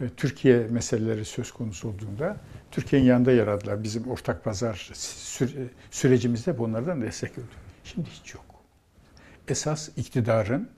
e, 0.00 0.08
Türkiye 0.16 0.66
meseleleri 0.70 1.24
söz 1.24 1.52
konusu 1.52 1.88
olduğunda 1.88 2.36
Türkiye'nin 2.70 3.06
yanında 3.06 3.32
yer 3.32 3.46
aldılar. 3.46 3.82
Bizim 3.82 4.10
ortak 4.10 4.44
pazar 4.44 4.90
sü- 4.94 5.66
sürecimizde 5.90 6.58
bunlardan 6.58 7.02
destek 7.02 7.36
gördük. 7.36 7.50
Şimdi 7.84 8.08
hiç 8.10 8.34
yok. 8.34 8.44
Esas 9.48 9.88
iktidarın, 9.96 10.68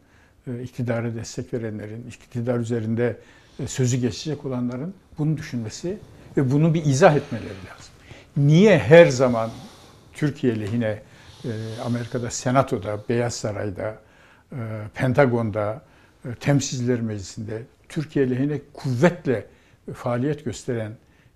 e, 0.46 0.62
iktidara 0.62 1.14
destek 1.14 1.54
verenlerin, 1.54 2.06
iktidar 2.08 2.58
üzerinde 2.58 3.16
e, 3.60 3.66
sözü 3.66 3.96
geçecek 3.96 4.44
olanların 4.44 4.94
bunu 5.18 5.36
düşünmesi 5.36 5.98
ve 6.36 6.50
bunu 6.50 6.74
bir 6.74 6.84
izah 6.84 7.16
etmeleri 7.16 7.44
lazım. 7.48 7.94
Niye 8.36 8.78
her 8.78 9.06
zaman 9.06 9.50
Türkiye 10.12 10.60
lehine 10.60 11.02
e, 11.44 11.48
Amerika'da 11.84 12.30
Senato'da, 12.30 12.98
Beyaz 13.08 13.34
Saray'da, 13.34 13.98
e, 14.52 14.56
Pentagon'da, 14.94 15.82
e, 16.24 16.34
Temsilciler 16.34 17.00
Meclisi'nde 17.00 17.62
Türkiye 17.88 18.30
lehine 18.30 18.60
kuvvetle 18.72 19.46
faaliyet 19.94 20.44
gösteren 20.44 20.92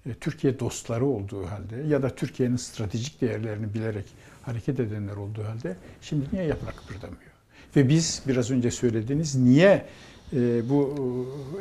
e, 0.06 0.14
Türkiye 0.14 0.60
dostları 0.60 1.06
olduğu 1.06 1.46
halde 1.46 1.76
ya 1.88 2.02
da 2.02 2.14
Türkiye'nin 2.14 2.56
stratejik 2.56 3.20
değerlerini 3.20 3.74
bilerek 3.74 4.04
hareket 4.42 4.80
edenler 4.80 5.16
olduğu 5.16 5.44
halde 5.44 5.76
şimdi 6.02 6.26
niye 6.32 6.44
yaprak 6.44 6.76
kıpırdamıyor? 6.76 7.32
Ve 7.76 7.88
biz 7.88 8.22
biraz 8.28 8.50
önce 8.50 8.70
söylediğiniz 8.70 9.34
niye 9.34 9.86
e, 10.32 10.68
bu 10.68 10.94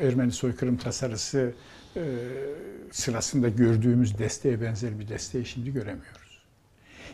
e, 0.01 0.07
Ermeni 0.07 0.31
soykırım 0.31 0.77
tasarısı 0.77 1.53
e, 1.97 2.03
sırasında 2.91 3.49
gördüğümüz 3.49 4.17
desteğe 4.17 4.61
benzer 4.61 4.99
bir 4.99 5.07
desteği 5.07 5.45
şimdi 5.45 5.73
göremiyoruz. 5.73 6.43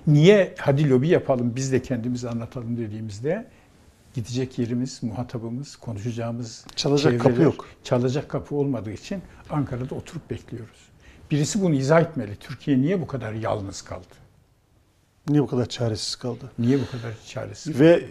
Niye 0.07 0.55
hadi 0.57 0.89
lobi 0.89 1.07
yapalım 1.07 1.55
biz 1.55 1.71
de 1.71 1.81
kendimizi 1.81 2.29
anlatalım 2.29 2.77
dediğimizde 2.77 3.47
gidecek 4.13 4.59
yerimiz, 4.59 5.03
muhatabımız, 5.03 5.75
konuşacağımız 5.75 6.65
Çalacak 6.75 7.13
kapı 7.13 7.23
çevreler, 7.23 7.45
yok. 7.45 7.67
Çalacak 7.83 8.29
kapı 8.29 8.55
olmadığı 8.55 8.91
için 8.91 9.21
Ankara'da 9.49 9.95
oturup 9.95 10.29
bekliyoruz. 10.29 10.89
Birisi 11.31 11.61
bunu 11.61 11.75
izah 11.75 12.01
etmeli. 12.01 12.35
Türkiye 12.35 12.81
niye 12.81 13.01
bu 13.01 13.07
kadar 13.07 13.33
yalnız 13.33 13.81
kaldı? 13.81 14.15
Niye 15.29 15.41
bu 15.41 15.47
kadar 15.47 15.65
çaresiz 15.65 16.15
kaldı? 16.15 16.51
Niye 16.59 16.79
bu 16.79 16.91
kadar 16.91 17.13
çaresiz? 17.27 17.79
Ve 17.79 18.05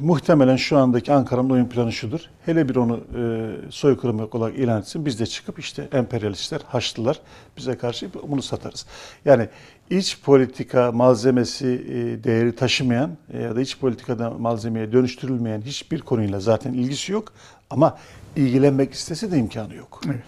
muhtemelen 0.00 0.56
şu 0.56 0.78
andaki 0.78 1.12
Ankara'nın 1.12 1.50
oyun 1.50 1.66
planı 1.66 1.92
şudur. 1.92 2.20
Hele 2.46 2.68
bir 2.68 2.76
onu 2.76 3.00
e, 3.18 3.50
soykırım 3.70 4.28
olarak 4.32 4.58
ilan 4.58 4.80
etsin. 4.80 5.06
Biz 5.06 5.20
de 5.20 5.26
çıkıp 5.26 5.58
işte 5.58 5.88
emperyalistler, 5.92 6.60
Haçlılar 6.66 7.20
bize 7.56 7.76
karşı 7.78 8.08
bunu 8.28 8.42
satarız. 8.42 8.86
Yani 9.24 9.48
iç 9.90 10.20
politika 10.20 10.92
malzemesi 10.92 11.66
e, 11.66 12.24
değeri 12.24 12.56
taşımayan 12.56 13.10
e, 13.32 13.42
ya 13.42 13.56
da 13.56 13.60
iç 13.60 13.78
politikada 13.78 14.30
malzemeye 14.30 14.92
dönüştürülmeyen 14.92 15.62
hiçbir 15.62 16.00
konuyla 16.00 16.40
zaten 16.40 16.72
ilgisi 16.72 17.12
yok. 17.12 17.32
Ama 17.70 17.98
ilgilenmek 18.36 18.92
istese 18.92 19.30
de 19.30 19.38
imkanı 19.38 19.74
yok. 19.74 20.00
Evet. 20.06 20.22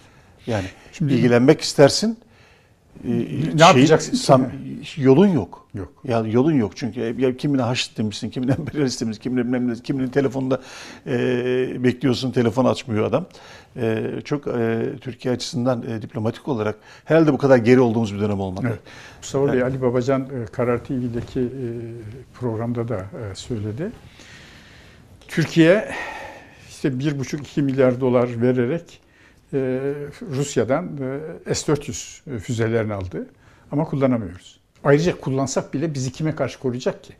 Yani 0.47 0.65
Şimdi- 0.93 1.13
ilgilenmek 1.13 1.61
istersin. 1.61 2.17
E, 3.05 3.57
Ne 3.57 3.61
yapacaksın 3.61 4.11
ki? 4.11 4.17
sam- 4.17 4.51
yolun 4.97 5.27
yok. 5.27 5.67
Yok. 5.73 5.93
Ya 6.03 6.19
yolun 6.19 6.51
yok 6.53 6.71
çünkü 6.75 7.15
ya 7.21 7.37
kimine 7.37 7.61
haşit 7.61 7.97
demişsin, 7.97 8.29
kimine 8.29 8.51
emperyalist 8.59 9.01
demişsin, 9.01 9.21
kimine 9.21 9.43
bilmem 9.43 9.67
ne, 9.67 9.73
kiminin 9.73 10.07
telefonda 10.07 10.61
e, 11.07 11.13
bekliyorsun, 11.83 12.31
telefon 12.31 12.65
açmıyor 12.65 13.05
adam. 13.05 13.25
E, 13.75 14.03
çok 14.25 14.47
e, 14.47 14.85
Türkiye 15.01 15.33
açısından 15.33 15.83
e, 15.89 16.01
diplomatik 16.01 16.47
olarak 16.47 16.75
herhalde 17.05 17.33
bu 17.33 17.37
kadar 17.37 17.57
geri 17.57 17.79
olduğumuz 17.79 18.15
bir 18.15 18.19
dönem 18.19 18.39
olmadı. 18.39 18.65
Evet. 18.69 18.79
Mustafa 19.21 19.53
Bey, 19.53 19.63
Ali 19.63 19.81
Babacan 19.81 20.21
e, 20.21 20.45
Karar 20.45 20.83
TV'deki 20.83 21.39
e, 21.39 21.47
programda 22.33 22.87
da 22.87 22.97
e, 22.97 23.35
söyledi. 23.35 23.91
Türkiye 25.27 25.91
işte 26.69 26.89
1,5-2 26.89 27.61
milyar 27.61 28.01
dolar 28.01 28.41
vererek 28.41 28.81
e, 28.81 29.06
Rusya'dan 30.31 30.89
e, 31.47 31.55
S-400 31.55 32.39
füzelerini 32.39 32.93
aldı 32.93 33.27
ama 33.71 33.85
kullanamıyoruz. 33.85 34.59
Ayrıca 34.83 35.19
kullansak 35.21 35.73
bile 35.73 35.93
bizi 35.93 36.11
kime 36.11 36.35
karşı 36.35 36.59
koruyacak 36.59 37.03
ki? 37.03 37.13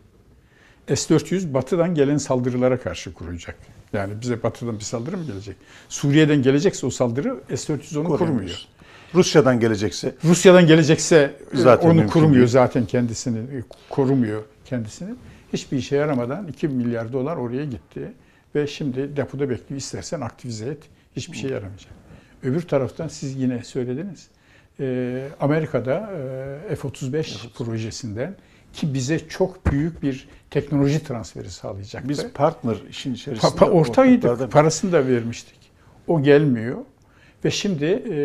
S-400 0.88 1.54
batıdan 1.54 1.96
gelen 1.96 2.18
saldırılara 2.18 2.80
karşı 2.80 3.14
kurulacak. 3.14 3.56
Yani 3.94 4.14
bize 4.22 4.44
batıdan 4.44 4.76
bir 4.80 4.84
saldırı 4.84 5.18
mı 5.18 5.26
gelecek? 5.26 5.56
Suriye'den 5.90 6.42
gelecekse 6.42 6.86
o 6.86 6.90
saldırı 6.90 7.40
S-400 7.50 7.74
onu 7.74 8.04
kurmuyor. 8.04 8.18
Koruyamıyoruz. 8.20 8.68
Rusya'dan 9.16 9.60
gelecekse 9.60 10.16
Rusya'dan 10.24 10.68
gelecekse 10.68 11.36
e, 11.54 11.58
Zaten 11.58 11.90
onu 11.90 12.08
kurmuyor 12.08 12.34
değil. 12.34 12.48
zaten 12.48 12.86
kendisini, 12.86 13.38
e, 13.40 13.64
korumuyor 13.90 14.44
kendisini. 14.66 15.16
Hiçbir 15.54 15.78
işe 15.78 15.96
yaramadan 15.96 16.48
2 16.48 16.68
milyar 16.68 17.14
dolar 17.14 17.38
oraya 17.38 17.66
gitti 17.66 18.14
ve 18.56 18.68
şimdi 18.68 19.18
depoda 19.18 19.50
bekliyor. 19.50 19.82
İstersen 19.82 20.22
aktivize 20.22 20.66
et, 20.66 20.84
hiçbir 21.16 21.38
şey 21.38 21.50
yaramayacak. 21.50 21.92
Öbür 22.44 22.62
taraftan 22.62 23.08
siz 23.08 23.36
yine 23.36 23.64
söylediniz. 23.64 24.28
e, 24.80 25.28
Amerika'da 25.40 26.10
e, 26.70 26.76
F-35 26.76 27.50
projesinden 27.58 28.36
ki 28.74 28.94
bize 28.94 29.20
çok 29.30 29.72
büyük 29.72 30.04
bir 30.04 30.28
teknoloji 30.52 31.04
transferi 31.04 31.50
sağlayacaktı. 31.50 32.10
biz 32.10 32.28
partner 32.34 32.76
işin 32.90 33.12
Pa- 33.12 33.16
içerisinde 33.16 33.52
pa- 33.52 33.70
ortağıydık, 33.70 34.24
ortaklardan- 34.32 34.50
parasını 34.50 34.92
da 34.92 35.08
vermiştik. 35.08 35.58
O 36.08 36.24
gelmiyor 36.24 36.78
ve 37.46 37.52
şimdi 37.52 37.86
e, 37.86 38.18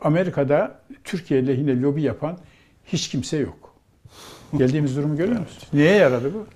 Amerika'da 0.00 0.80
Türkiye 1.04 1.46
lehine 1.46 1.80
lobi 1.80 2.02
yapan 2.02 2.38
hiç 2.84 3.08
kimse 3.08 3.36
yok. 3.36 3.74
Geldiğimiz 4.58 4.96
durumu 4.96 5.16
görüyor 5.16 5.40
musunuz? 5.40 5.68
Neye 5.72 5.96
yaradı 5.96 6.34
bu? 6.34 6.46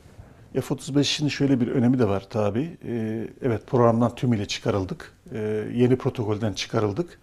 F-35'in 0.60 1.28
şöyle 1.28 1.60
bir 1.60 1.68
önemi 1.68 1.98
de 1.98 2.08
var 2.08 2.28
tabi. 2.30 2.76
evet 3.42 3.66
programdan 3.66 4.14
tümüyle 4.14 4.46
çıkarıldık. 4.46 5.12
Ee, 5.32 5.64
yeni 5.74 5.96
protokolden 5.96 6.52
çıkarıldık. 6.52 7.18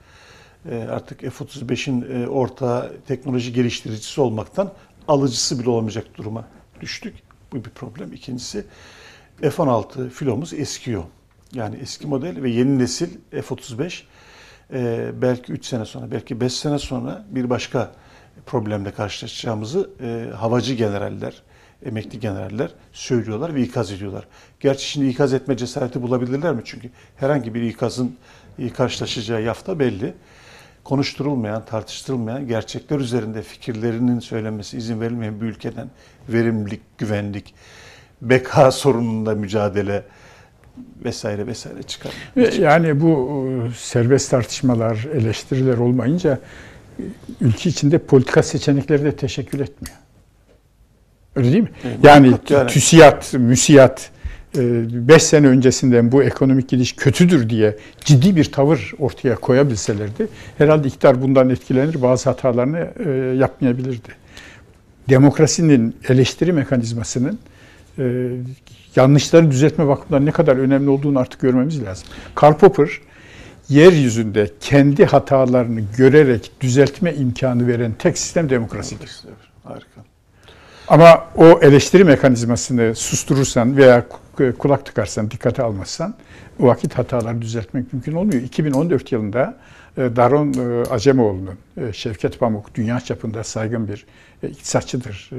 Ee, 0.69 0.87
artık 0.89 1.19
F-35'in 1.19 2.23
e, 2.23 2.27
orta 2.27 2.91
teknoloji 3.07 3.53
geliştiricisi 3.53 4.21
olmaktan 4.21 4.73
alıcısı 5.07 5.59
bile 5.59 5.69
olamayacak 5.69 6.17
duruma 6.17 6.47
düştük. 6.81 7.15
Bu 7.51 7.55
bir 7.55 7.69
problem. 7.69 8.13
İkincisi 8.13 8.65
F-16 9.41 10.09
filomuz 10.09 10.53
eskiyor. 10.53 11.03
Yani 11.53 11.75
eski 11.75 12.07
model 12.07 12.43
ve 12.43 12.49
yeni 12.49 12.79
nesil 12.79 13.09
F-35 13.31 14.03
e, 14.73 15.11
belki 15.21 15.51
3 15.51 15.65
sene 15.65 15.85
sonra, 15.85 16.11
belki 16.11 16.41
5 16.41 16.53
sene 16.53 16.79
sonra 16.79 17.25
bir 17.29 17.49
başka 17.49 17.91
problemle 18.45 18.91
karşılaşacağımızı 18.91 19.89
e, 20.01 20.35
havacı 20.35 20.73
generaller, 20.73 21.43
emekli 21.85 22.19
generaller 22.19 22.71
söylüyorlar 22.93 23.55
ve 23.55 23.61
ikaz 23.61 23.91
ediyorlar. 23.91 24.27
Gerçi 24.59 24.89
şimdi 24.89 25.07
ikaz 25.07 25.33
etme 25.33 25.57
cesareti 25.57 26.01
bulabilirler 26.01 26.53
mi? 26.53 26.61
Çünkü 26.65 26.89
herhangi 27.15 27.53
bir 27.53 27.61
ikazın 27.61 28.15
e, 28.59 28.69
karşılaşacağı 28.69 29.41
yafta 29.41 29.79
belli. 29.79 30.13
Konuşturulmayan, 30.83 31.65
tartıştırılmayan, 31.65 32.47
gerçekler 32.47 32.99
üzerinde 32.99 33.41
fikirlerinin 33.41 34.19
söylenmesi 34.19 34.77
izin 34.77 35.01
verilmeyen 35.01 35.41
bir 35.41 35.45
ülkeden 35.45 35.89
verimlilik, 36.29 36.81
güvenlik, 36.97 37.53
beka 38.21 38.71
sorununda 38.71 39.35
mücadele 39.35 40.03
vesaire 41.05 41.47
vesaire 41.47 41.83
çıkar. 41.83 42.11
Yani 42.59 43.01
bu 43.01 43.43
e, 43.67 43.71
serbest 43.77 44.31
tartışmalar, 44.31 45.07
eleştiriler 45.13 45.77
olmayınca 45.77 46.39
e, 46.99 47.03
ülke 47.41 47.69
içinde 47.69 47.97
politika 47.97 48.43
seçenekleri 48.43 49.03
de 49.03 49.15
teşekkül 49.15 49.59
etmiyor. 49.59 49.95
Öyle 51.35 51.51
değil 51.51 51.63
mi? 51.63 51.69
Yani 52.03 52.33
yani. 52.49 52.67
TÜSİAD, 52.67 53.37
MÜSİAD 53.37 53.97
5 54.55 55.23
sene 55.23 55.47
öncesinden 55.47 56.11
bu 56.11 56.23
ekonomik 56.23 56.69
gidiş 56.69 56.95
kötüdür 56.95 57.49
diye 57.49 57.77
ciddi 58.05 58.35
bir 58.35 58.51
tavır 58.51 58.91
ortaya 58.99 59.35
koyabilselerdi 59.35 60.27
herhalde 60.57 60.87
iktidar 60.87 61.21
bundan 61.21 61.49
etkilenir 61.49 62.01
bazı 62.01 62.29
hatalarını 62.29 62.87
e, 63.05 63.09
yapmayabilirdi. 63.37 64.09
Demokrasinin 65.09 65.95
eleştiri 66.09 66.53
mekanizmasının 66.53 67.39
e, 67.99 68.29
yanlışları 68.95 69.51
düzeltme 69.51 69.87
bakımından 69.87 70.25
ne 70.25 70.31
kadar 70.31 70.57
önemli 70.57 70.89
olduğunu 70.89 71.19
artık 71.19 71.41
görmemiz 71.41 71.83
lazım. 71.83 72.07
Karl 72.35 72.53
Popper 72.53 72.89
yeryüzünde 73.69 74.49
kendi 74.59 75.05
hatalarını 75.05 75.81
görerek 75.97 76.51
düzeltme 76.61 77.13
imkanı 77.15 77.67
veren 77.67 77.93
tek 77.99 78.17
sistem 78.17 78.49
demokrasidir. 78.49 79.11
Harika. 79.63 80.10
Ama 80.91 81.27
o 81.35 81.59
eleştiri 81.61 82.03
mekanizmasını 82.03 82.95
susturursan 82.95 83.77
veya 83.77 84.05
kulak 84.59 84.85
tıkarsan, 84.85 85.31
dikkate 85.31 85.63
almazsan 85.63 86.15
o 86.59 86.65
vakit 86.65 86.93
hataları 86.93 87.41
düzeltmek 87.41 87.93
mümkün 87.93 88.13
olmuyor. 88.13 88.41
2014 88.41 89.11
yılında 89.11 89.57
e, 89.97 90.01
Daron 90.01 90.53
e, 90.53 90.89
Acemoğlu'nun, 90.89 91.57
e, 91.77 91.93
Şevket 91.93 92.39
Pamuk 92.39 92.75
dünya 92.75 92.99
çapında 92.99 93.43
saygın 93.43 93.87
bir 93.87 94.05
iktisatçıdır, 94.43 95.29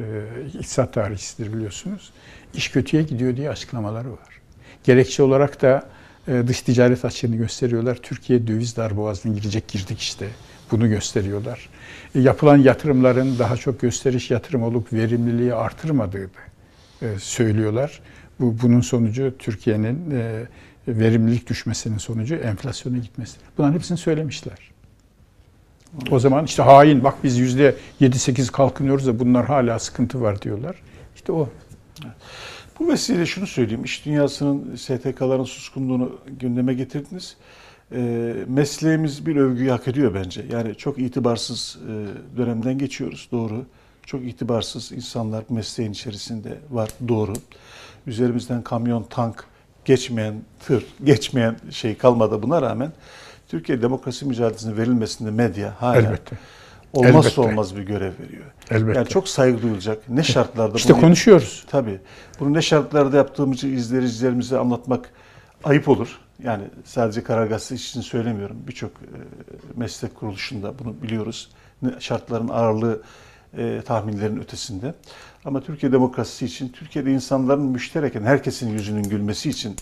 iktisat 0.54 0.94
tarihçisidir 0.94 1.52
biliyorsunuz. 1.52 2.12
İş 2.54 2.70
kötüye 2.70 3.02
gidiyor 3.02 3.36
diye 3.36 3.50
açıklamaları 3.50 4.12
var. 4.12 4.40
Gerekçe 4.84 5.22
olarak 5.22 5.62
da 5.62 5.88
dış 6.26 6.62
ticaret 6.62 7.04
açığını 7.04 7.36
gösteriyorlar. 7.36 7.96
Türkiye 7.96 8.46
döviz 8.46 8.76
darboğazına 8.76 9.34
girecek 9.34 9.68
girdik 9.68 10.00
işte. 10.00 10.26
Bunu 10.70 10.88
gösteriyorlar. 10.88 11.68
Yapılan 12.14 12.56
yatırımların 12.56 13.38
daha 13.38 13.56
çok 13.56 13.80
gösteriş 13.80 14.30
yatırım 14.30 14.62
olup 14.62 14.92
verimliliği 14.92 15.54
artırmadığını 15.54 16.28
söylüyorlar. 17.18 18.00
Bu 18.40 18.56
bunun 18.62 18.80
sonucu 18.80 19.34
Türkiye'nin 19.38 20.14
verimlilik 20.88 21.48
düşmesinin 21.48 21.98
sonucu 21.98 22.34
enflasyona 22.34 22.98
gitmesi. 22.98 23.36
Bunların 23.58 23.74
hepsini 23.74 23.98
söylemişler. 23.98 24.72
O 26.10 26.18
zaman 26.18 26.44
işte 26.44 26.62
hain 26.62 27.04
bak 27.04 27.14
biz 27.24 27.38
yüzde 27.38 27.76
7-8 28.00 28.52
kalkınıyoruz 28.52 29.06
da 29.06 29.18
bunlar 29.18 29.46
hala 29.46 29.78
sıkıntı 29.78 30.20
var 30.20 30.42
diyorlar. 30.42 30.76
İşte 31.14 31.32
o. 31.32 31.48
Bu 32.78 32.88
vesileyle 32.88 33.26
şunu 33.26 33.46
söyleyeyim. 33.46 33.84
İş 33.84 34.06
dünyasının 34.06 34.76
STK'ların 34.76 35.44
suskunluğunu 35.44 36.18
gündeme 36.40 36.74
getirdiniz. 36.74 37.36
E, 37.94 38.34
mesleğimiz 38.48 39.26
bir 39.26 39.36
övgüyü 39.36 39.70
hak 39.70 39.88
ediyor 39.88 40.14
bence. 40.14 40.44
Yani 40.52 40.74
çok 40.74 40.98
itibarsız 40.98 41.78
e, 41.88 41.92
dönemden 42.38 42.78
geçiyoruz. 42.78 43.28
Doğru. 43.32 43.64
Çok 44.06 44.22
itibarsız 44.24 44.92
insanlar 44.92 45.44
mesleğin 45.48 45.92
içerisinde 45.92 46.58
var. 46.70 46.88
Doğru. 47.08 47.32
Üzerimizden 48.06 48.62
kamyon, 48.62 49.02
tank, 49.02 49.44
geçmeyen 49.84 50.34
tır, 50.66 50.84
geçmeyen 51.04 51.56
şey 51.70 51.96
kalmadı 51.98 52.42
buna 52.42 52.62
rağmen 52.62 52.92
Türkiye 53.48 53.82
demokrasi 53.82 54.24
mücadelesinin 54.26 54.76
verilmesinde 54.76 55.30
medya 55.30 55.74
hala 55.82 55.96
Elbette. 55.96 56.36
olmazsa 56.92 57.18
Elbette. 57.18 57.40
olmaz 57.40 57.76
bir 57.76 57.82
görev 57.82 58.12
veriyor. 58.26 58.44
Elbette. 58.70 58.98
Yani 58.98 59.08
çok 59.08 59.28
saygı 59.28 59.62
duyulacak. 59.62 60.08
Ne 60.08 60.22
şartlarda 60.22 60.76
İşte 60.76 60.92
bunu- 60.92 61.00
konuşuyoruz. 61.00 61.64
Tabii. 61.70 61.98
Bunu 62.40 62.54
ne 62.54 62.62
şartlarda 62.62 63.16
yaptığımızı 63.16 63.68
izleyicilerimize 63.68 64.58
anlatmak 64.58 65.10
ayıp 65.64 65.88
olur. 65.88 66.18
Yani 66.44 66.64
sadece 66.84 67.22
Karar 67.22 67.46
Gazetesi 67.46 67.88
için 67.88 68.00
söylemiyorum. 68.00 68.56
Birçok 68.68 68.90
e, 68.90 69.16
meslek 69.76 70.14
kuruluşunda 70.14 70.78
bunu 70.78 71.02
biliyoruz. 71.02 71.50
Şartların 71.98 72.48
ağırlığı 72.48 73.02
e, 73.58 73.82
tahminlerin 73.84 74.40
ötesinde. 74.40 74.94
Ama 75.44 75.60
Türkiye 75.60 75.92
demokrasisi 75.92 76.44
için, 76.44 76.68
Türkiye'de 76.68 77.12
insanların 77.12 77.62
müştereken, 77.64 78.22
herkesin 78.22 78.68
yüzünün 78.68 79.02
gülmesi 79.02 79.50
için 79.50 79.76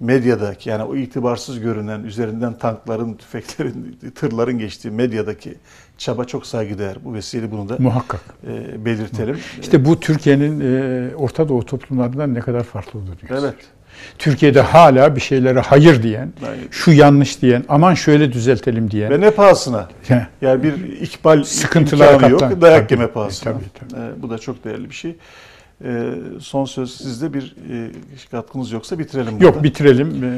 medyadaki 0.00 0.70
yani 0.70 0.82
o 0.82 0.96
itibarsız 0.96 1.60
görünen 1.60 2.02
üzerinden 2.02 2.58
tankların, 2.58 3.14
tüfeklerin, 3.14 3.98
tırların 4.14 4.58
geçtiği 4.58 4.90
medyadaki 4.90 5.54
çaba 5.98 6.24
çok 6.24 6.46
saygıdeğer. 6.46 7.04
Bu 7.04 7.14
vesile 7.14 7.50
bunu 7.50 7.68
da 7.68 7.76
Muhakkak. 7.78 8.20
e, 8.46 8.84
belirtelim. 8.84 9.38
İşte 9.60 9.84
bu 9.84 10.00
Türkiye'nin 10.00 10.60
e, 10.60 11.16
Orta 11.16 11.48
Doğu 11.48 11.64
toplumlarından 11.64 12.34
ne 12.34 12.40
kadar 12.40 12.62
farklı 12.62 12.98
olduğunu 12.98 13.14
gösteriyor. 13.14 13.42
Evet. 13.42 13.77
Türkiye'de 14.18 14.60
hala 14.60 15.16
bir 15.16 15.20
şeylere 15.20 15.60
hayır 15.60 16.02
diyen, 16.02 16.32
Yani- 16.44 16.56
şu 16.70 16.90
yanlış 16.92 17.42
diyen, 17.42 17.64
aman 17.68 17.94
şöyle 17.94 18.32
düzeltelim 18.32 18.90
diyen. 18.90 19.10
Ve 19.10 19.20
ne 19.20 19.30
pahasına? 19.30 19.88
Yani 20.42 20.62
bir 20.62 21.00
ikbal 21.00 21.42
Sıkıntılara 21.44 22.12
imkanı 22.12 22.30
yok, 22.32 22.40
katlan- 22.40 22.60
dayak 22.60 22.88
tabii, 22.88 23.00
yeme 23.00 23.12
pahasına. 23.12 23.52
tabii, 23.52 23.64
tabii. 23.90 24.00
E, 24.02 24.22
bu 24.22 24.30
da 24.30 24.38
çok 24.38 24.64
değerli 24.64 24.90
bir 24.90 24.94
şey. 24.94 25.16
E, 25.84 26.10
son 26.40 26.64
söz 26.64 26.94
sizde 26.96 27.34
bir 27.34 27.54
e, 27.72 27.90
katkınız 28.30 28.72
yoksa 28.72 28.98
bitirelim 28.98 29.32
burada. 29.32 29.44
Yok 29.44 29.62
bitirelim. 29.62 30.24
E, 30.24 30.28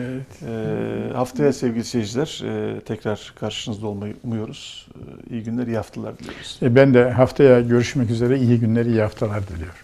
E, 0.47 1.13
haftaya 1.15 1.53
sevgili 1.53 1.85
seyirciler 1.85 2.43
e, 2.47 2.81
tekrar 2.81 3.33
karşınızda 3.41 3.87
olmayı 3.87 4.15
umuyoruz. 4.25 4.87
E, 5.31 5.35
iyi 5.35 5.43
günler, 5.43 5.67
iyi 5.67 5.77
haftalar 5.77 6.19
diliyoruz. 6.19 6.59
Ben 6.63 6.95
de 6.95 7.11
haftaya 7.11 7.61
görüşmek 7.61 8.11
üzere 8.11 8.39
iyi 8.39 8.61
günler, 8.61 8.87
iyi 8.87 9.01
haftalar 9.01 9.49
diliyorum. 9.49 9.75